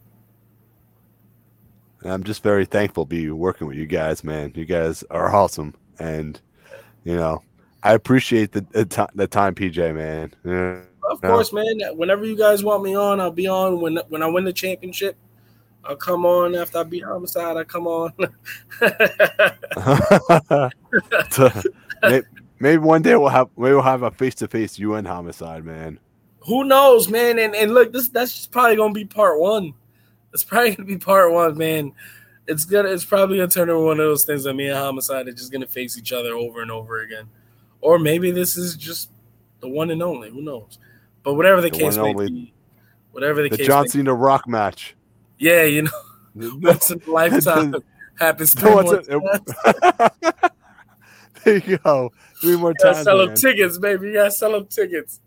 I'm 2.05 2.23
just 2.23 2.43
very 2.43 2.65
thankful 2.67 3.05
to 3.05 3.09
be 3.09 3.31
working 3.31 3.67
with 3.67 3.77
you 3.77 3.87
guys, 3.87 4.23
man. 4.23 4.53
You 4.55 4.65
guys 4.65 5.05
are 5.11 5.35
awesome, 5.35 5.75
and 5.99 6.41
you 7.05 7.17
know, 7.17 7.43
I 7.83 7.95
appreciate 7.95 8.53
the 8.53 8.63
the, 8.71 8.85
t- 8.85 9.13
the 9.15 9.27
time, 9.27 9.55
PJ, 9.55 9.95
man. 9.95 10.33
Yeah. 10.45 10.83
Of 11.09 11.21
course, 11.21 11.53
man. 11.53 11.79
Whenever 11.95 12.25
you 12.25 12.37
guys 12.37 12.65
want 12.65 12.83
me 12.83 12.97
on, 12.97 13.21
I'll 13.21 13.31
be 13.31 13.47
on. 13.47 13.81
When 13.81 13.99
when 14.09 14.23
I 14.23 14.27
win 14.27 14.45
the 14.45 14.53
championship, 14.53 15.17
I'll 15.89 15.97
come 15.97 16.25
on. 16.25 16.55
After 16.55 16.79
I 16.79 16.83
beat 16.85 17.05
Homicide, 17.05 17.57
I 17.57 17.65
come 17.65 17.87
on. 17.87 18.13
maybe 22.61 22.79
one 22.79 23.03
day 23.03 23.17
we'll 23.17 23.29
have 23.29 23.49
maybe 23.57 23.75
we'll 23.75 23.83
have 23.83 24.03
a 24.03 24.11
face 24.11 24.35
to 24.37 24.49
face 24.49 24.79
you 24.79 24.95
and 24.95 25.07
Homicide, 25.07 25.65
man. 25.65 25.99
Who 26.41 26.65
knows, 26.65 27.09
man? 27.09 27.39
And 27.39 27.55
and 27.55 27.73
look, 27.75 27.93
this 27.93 28.09
that's 28.09 28.33
just 28.33 28.51
probably 28.51 28.77
gonna 28.77 28.93
be 28.93 29.05
part 29.05 29.41
one. 29.41 29.75
It's 30.33 30.45
probably 30.45 30.75
gonna 30.75 30.87
be 30.87 30.99
part 30.99 31.33
one, 31.33 31.57
man. 31.57 31.93
It's 32.47 32.65
gonna 32.65 32.89
it's 32.89 33.05
probably 33.05 33.39
gonna 33.39 33.49
turn 33.49 33.69
into 33.69 33.81
one 33.81 34.01
of 34.01 34.07
those 34.07 34.25
things 34.25 34.45
that 34.45 34.55
me 34.55 34.69
and 34.69 34.77
Homicide 34.77 35.29
are 35.29 35.33
just 35.33 35.53
gonna 35.53 35.67
face 35.67 35.99
each 35.99 36.13
other 36.13 36.35
over 36.35 36.63
and 36.63 36.71
over 36.71 37.03
again. 37.03 37.29
Or 37.81 37.99
maybe 37.99 38.31
this 38.31 38.57
is 38.57 38.77
just 38.77 39.11
the 39.61 39.69
one 39.69 39.91
and 39.91 40.03
only. 40.03 40.31
Who 40.31 40.43
knows? 40.43 40.79
But 41.23 41.35
whatever 41.35 41.61
the, 41.61 41.71
the 41.71 41.79
case 41.79 41.97
may 41.97 42.11
only, 42.11 42.31
be, 42.31 42.55
whatever 43.11 43.43
the, 43.43 43.49
the 43.49 43.59
case 43.59 43.67
John 43.67 43.89
Cena 43.89 44.15
Rock 44.15 44.47
match. 44.47 44.95
Yeah, 45.39 45.63
you 45.65 45.83
know, 45.83 45.91
once 46.35 46.91
in 46.91 47.03
a 47.07 47.11
lifetime 47.11 47.75
happens 48.19 48.55
three 48.55 48.71
more 48.71 49.03
times. 49.03 49.07
there 51.45 51.59
you 51.59 51.79
go. 51.79 52.13
Three 52.41 52.57
more 52.57 52.75
times. 52.75 53.03
Sell 53.05 53.19
them 53.19 53.35
tickets, 53.35 53.79
baby. 53.79 54.09
You 54.09 54.15
gotta 54.15 54.31
sell 54.31 54.53
them 54.53 54.67
tickets. 54.67 55.21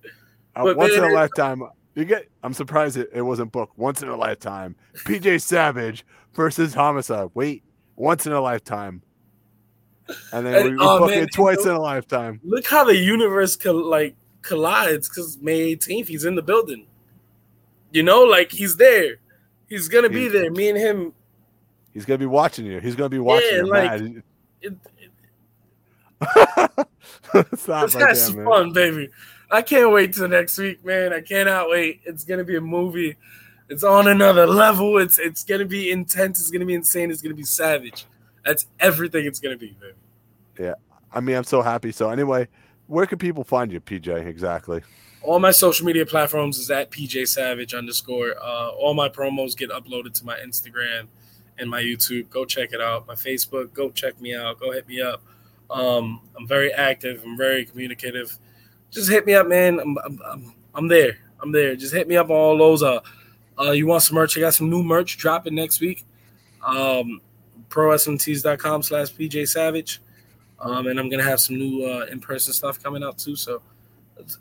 Uh, 0.55 0.73
once 0.75 0.93
man, 0.93 1.05
in 1.05 1.11
a 1.11 1.13
lifetime. 1.13 1.63
You 1.95 2.05
get. 2.05 2.29
I'm 2.43 2.53
surprised 2.53 2.97
it, 2.97 3.09
it 3.13 3.21
wasn't 3.21 3.51
booked. 3.51 3.77
Once 3.77 4.01
in 4.01 4.09
a 4.09 4.15
lifetime. 4.15 4.75
PJ 4.97 5.41
Savage 5.41 6.05
versus 6.33 6.73
Homicide. 6.73 7.29
Wait, 7.33 7.63
once 7.95 8.25
in 8.25 8.31
a 8.31 8.41
lifetime. 8.41 9.01
And 10.31 10.45
then 10.45 10.55
and, 10.55 10.65
we, 10.65 10.71
we 10.71 10.77
oh, 10.79 10.99
book 10.99 11.09
man, 11.11 11.23
it 11.23 11.33
twice 11.33 11.65
in 11.65 11.71
a 11.71 11.79
lifetime. 11.79 12.39
Look 12.43 12.65
how 12.65 12.83
the 12.83 12.95
universe 12.95 13.55
could 13.55 13.75
like 13.75 14.15
collides 14.41 15.09
because 15.09 15.37
May 15.39 15.75
18th 15.75 16.07
he's 16.07 16.25
in 16.25 16.35
the 16.35 16.41
building. 16.41 16.87
You 17.91 18.03
know, 18.03 18.23
like 18.23 18.51
he's 18.51 18.77
there. 18.77 19.17
He's 19.69 19.87
gonna 19.87 20.09
be 20.09 20.27
there. 20.27 20.51
Me 20.51 20.69
and 20.69 20.77
him. 20.77 21.13
He's 21.93 22.05
gonna 22.05 22.17
be 22.17 22.25
watching 22.25 22.65
you. 22.65 22.79
He's 22.79 22.95
gonna 22.95 23.09
be 23.09 23.19
watching 23.19 23.65
yeah. 23.65 23.71
Like, 23.71 24.01
it, 24.01 24.23
it, 24.61 24.73
Stop 27.57 27.89
that's 27.91 28.31
right 28.31 28.45
fun, 28.45 28.73
baby. 28.73 29.09
I 29.51 29.61
can't 29.61 29.91
wait 29.91 30.13
till 30.13 30.27
next 30.27 30.57
week, 30.57 30.83
man. 30.83 31.13
I 31.13 31.21
cannot 31.21 31.69
wait. 31.69 32.01
It's 32.03 32.23
gonna 32.23 32.43
be 32.43 32.57
a 32.57 32.61
movie. 32.61 33.15
It's 33.69 33.83
on 33.83 34.07
another 34.07 34.47
level. 34.47 34.97
It's 34.97 35.19
it's 35.19 35.43
gonna 35.43 35.65
be 35.65 35.91
intense. 35.91 36.39
It's 36.39 36.51
gonna 36.51 36.65
be 36.65 36.73
insane. 36.73 37.11
It's 37.11 37.21
gonna 37.21 37.35
be 37.35 37.43
savage. 37.43 38.05
That's 38.43 38.67
everything 38.79 39.25
it's 39.25 39.39
gonna 39.39 39.57
be, 39.57 39.75
man. 39.79 39.93
Yeah, 40.59 40.73
I 41.11 41.19
mean, 41.19 41.35
I'm 41.35 41.43
so 41.43 41.61
happy. 41.61 41.91
So 41.91 42.09
anyway, 42.09 42.47
where 42.89 43.05
can 43.05 43.19
people 43.19 43.43
find 43.43 43.71
you, 43.71 43.79
PJ? 43.79 44.25
Exactly. 44.25 44.81
All 45.21 45.39
my 45.39 45.51
social 45.51 45.85
media 45.85 46.05
platforms 46.05 46.57
is 46.57 46.71
at 46.71 46.89
PJ 46.89 47.27
Savage 47.27 47.73
underscore. 47.73 48.35
Uh, 48.41 48.69
all 48.69 48.93
my 48.93 49.07
promos 49.07 49.55
get 49.55 49.69
uploaded 49.69 50.13
to 50.15 50.25
my 50.25 50.37
Instagram 50.39 51.07
and 51.59 51.69
my 51.69 51.81
YouTube. 51.81 52.29
Go 52.29 52.45
check 52.45 52.73
it 52.73 52.81
out. 52.81 53.07
My 53.07 53.13
Facebook. 53.13 53.73
Go 53.73 53.89
check 53.91 54.19
me 54.19 54.35
out. 54.35 54.59
Go 54.59 54.71
hit 54.71 54.87
me 54.87 55.01
up. 55.01 55.21
Um, 55.69 56.21
I'm 56.35 56.47
very 56.47 56.73
active. 56.73 57.21
I'm 57.23 57.37
very 57.37 57.63
communicative. 57.63 58.37
Just 58.89 59.09
hit 59.09 59.25
me 59.25 59.35
up, 59.35 59.47
man. 59.47 59.79
I'm, 59.79 59.97
I'm, 60.25 60.53
I'm 60.73 60.87
there. 60.87 61.17
I'm 61.41 61.51
there. 61.51 61.75
Just 61.75 61.93
hit 61.93 62.07
me 62.07 62.17
up 62.17 62.29
on 62.29 62.35
all 62.35 62.57
those. 62.57 62.81
Uh, 62.81 63.01
uh, 63.59 63.71
you 63.71 63.85
want 63.85 64.01
some 64.01 64.15
merch? 64.15 64.35
I 64.35 64.41
got 64.41 64.55
some 64.55 64.69
new 64.69 64.83
merch 64.83 65.17
dropping 65.17 65.53
next 65.53 65.79
week. 65.79 66.05
Um, 66.65 67.21
ProWrestlingTees.com 67.69 68.81
slash 68.81 69.13
PJ 69.13 69.47
Savage. 69.47 70.01
Um, 70.61 70.87
and 70.87 70.99
I'm 70.99 71.09
gonna 71.09 71.23
have 71.23 71.39
some 71.39 71.57
new 71.57 71.85
uh, 71.85 72.05
in-person 72.11 72.53
stuff 72.53 72.81
coming 72.81 73.03
out 73.03 73.17
too. 73.17 73.35
So 73.35 73.61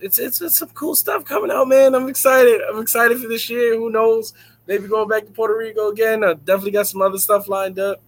it's, 0.00 0.18
it's, 0.18 0.40
it's 0.40 0.58
some 0.58 0.70
cool 0.70 0.94
stuff 0.94 1.24
coming 1.24 1.50
out, 1.50 1.68
man. 1.68 1.94
I'm 1.94 2.08
excited. 2.08 2.60
I'm 2.68 2.80
excited 2.80 3.20
for 3.20 3.28
this 3.28 3.48
year. 3.48 3.76
Who 3.76 3.90
knows? 3.90 4.32
Maybe 4.66 4.88
going 4.88 5.08
back 5.08 5.24
to 5.24 5.30
Puerto 5.30 5.56
Rico 5.56 5.90
again. 5.90 6.24
I 6.24 6.34
definitely 6.34 6.72
got 6.72 6.86
some 6.86 7.00
other 7.00 7.18
stuff 7.18 7.48
lined 7.48 7.78
up, 7.78 8.02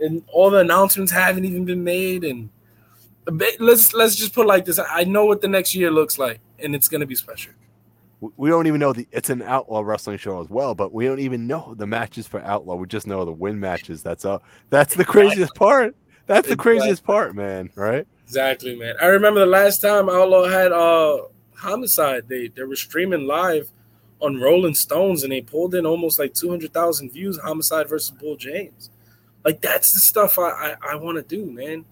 and 0.00 0.22
all 0.28 0.50
the 0.50 0.58
announcements 0.58 1.12
haven't 1.12 1.44
even 1.44 1.64
been 1.64 1.84
made. 1.84 2.24
And 2.24 2.48
let's 3.58 3.92
let's 3.92 4.16
just 4.16 4.32
put 4.32 4.46
like 4.46 4.64
this: 4.64 4.78
I 4.78 5.04
know 5.04 5.26
what 5.26 5.40
the 5.40 5.48
next 5.48 5.74
year 5.74 5.90
looks 5.90 6.18
like, 6.18 6.40
and 6.60 6.74
it's 6.74 6.88
gonna 6.88 7.06
be 7.06 7.14
special. 7.14 7.52
We 8.36 8.50
don't 8.50 8.68
even 8.68 8.78
know 8.78 8.92
the 8.92 9.06
it's 9.10 9.30
an 9.30 9.42
outlaw 9.42 9.80
wrestling 9.80 10.16
show 10.16 10.40
as 10.40 10.48
well, 10.48 10.74
but 10.76 10.92
we 10.92 11.06
don't 11.06 11.18
even 11.18 11.48
know 11.48 11.74
the 11.76 11.88
matches 11.88 12.28
for 12.28 12.40
outlaw. 12.42 12.76
We 12.76 12.86
just 12.86 13.06
know 13.06 13.24
the 13.24 13.32
win 13.32 13.58
matches. 13.58 14.02
That's 14.02 14.24
all. 14.24 14.42
That's 14.70 14.94
the 14.94 15.04
craziest 15.04 15.54
part. 15.56 15.96
That's 16.26 16.48
the 16.48 16.56
craziest 16.56 17.04
part, 17.04 17.34
man. 17.34 17.70
Right? 17.74 18.06
Exactly, 18.24 18.76
man. 18.76 18.94
I 19.00 19.06
remember 19.06 19.40
the 19.40 19.46
last 19.46 19.80
time 19.80 20.08
Outlaw 20.08 20.48
had 20.48 20.72
uh 20.72 21.22
homicide. 21.54 22.28
They 22.28 22.48
they 22.48 22.62
were 22.62 22.76
streaming 22.76 23.26
live 23.26 23.70
on 24.20 24.40
Rolling 24.40 24.74
Stones 24.74 25.22
and 25.22 25.32
they 25.32 25.40
pulled 25.40 25.74
in 25.74 25.86
almost 25.86 26.18
like 26.18 26.34
two 26.34 26.50
hundred 26.50 26.72
thousand 26.72 27.12
views. 27.12 27.38
Homicide 27.38 27.88
versus 27.88 28.10
Bull 28.10 28.36
James. 28.36 28.90
Like 29.44 29.60
that's 29.60 29.92
the 29.92 30.00
stuff 30.00 30.38
I 30.38 30.76
I, 30.82 30.92
I 30.92 30.94
want 30.96 31.16
to 31.16 31.36
do, 31.36 31.50
man. 31.50 31.84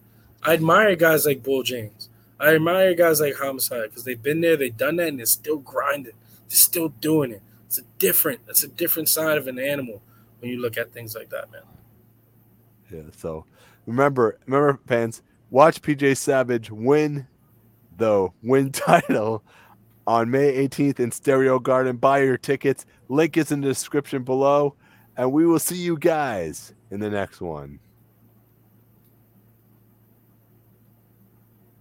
I 0.43 0.55
admire 0.55 0.97
guys 0.97 1.27
like 1.27 1.43
Bull 1.43 1.63
James. 1.63 2.09
I 2.39 2.55
admire 2.55 2.95
guys 2.95 3.21
like 3.21 3.37
Homicide 3.37 3.91
because 3.91 4.05
they've 4.05 4.23
been 4.23 4.41
there, 4.41 4.57
they've 4.57 4.77
done 4.77 4.97
that, 4.97 5.09
and 5.09 5.19
they're 5.19 5.27
still 5.27 5.59
grinding. 5.59 6.15
They're 6.49 6.57
still 6.57 6.89
doing 6.89 7.33
it. 7.33 7.43
It's 7.67 7.79
a 7.79 7.83
different, 7.99 8.41
it's 8.49 8.63
a 8.63 8.69
different 8.69 9.11
side 9.11 9.37
of 9.37 9.47
an 9.47 9.59
animal 9.59 10.01
when 10.39 10.51
you 10.51 10.59
look 10.59 10.79
at 10.79 10.91
things 10.93 11.15
like 11.15 11.29
that, 11.29 11.53
man. 11.53 11.61
Yeah. 12.91 13.11
So 13.15 13.45
remember, 13.91 14.39
remember, 14.47 14.81
fans, 14.87 15.23
watch 15.51 15.83
PJ 15.83 16.17
Savage 16.17 16.71
win, 16.71 17.27
though, 17.97 18.33
win 18.43 18.71
title 18.73 19.43
on 20.07 20.31
May 20.31 20.67
18th 20.69 21.01
in 21.01 21.11
Stereo 21.11 21.59
Garden. 21.59 21.97
Buy 21.97 22.23
your 22.23 22.39
tickets. 22.39 22.87
Link 23.09 23.37
is 23.37 23.53
in 23.53 23.61
the 23.61 23.69
description 23.69 24.23
below. 24.23 24.75
And 25.17 25.33
we 25.33 25.45
will 25.45 25.59
see 25.59 25.77
you 25.77 25.99
guys 25.99 26.73
in 26.91 27.01
the 27.01 27.11
next 27.11 27.41
one. 27.41 27.81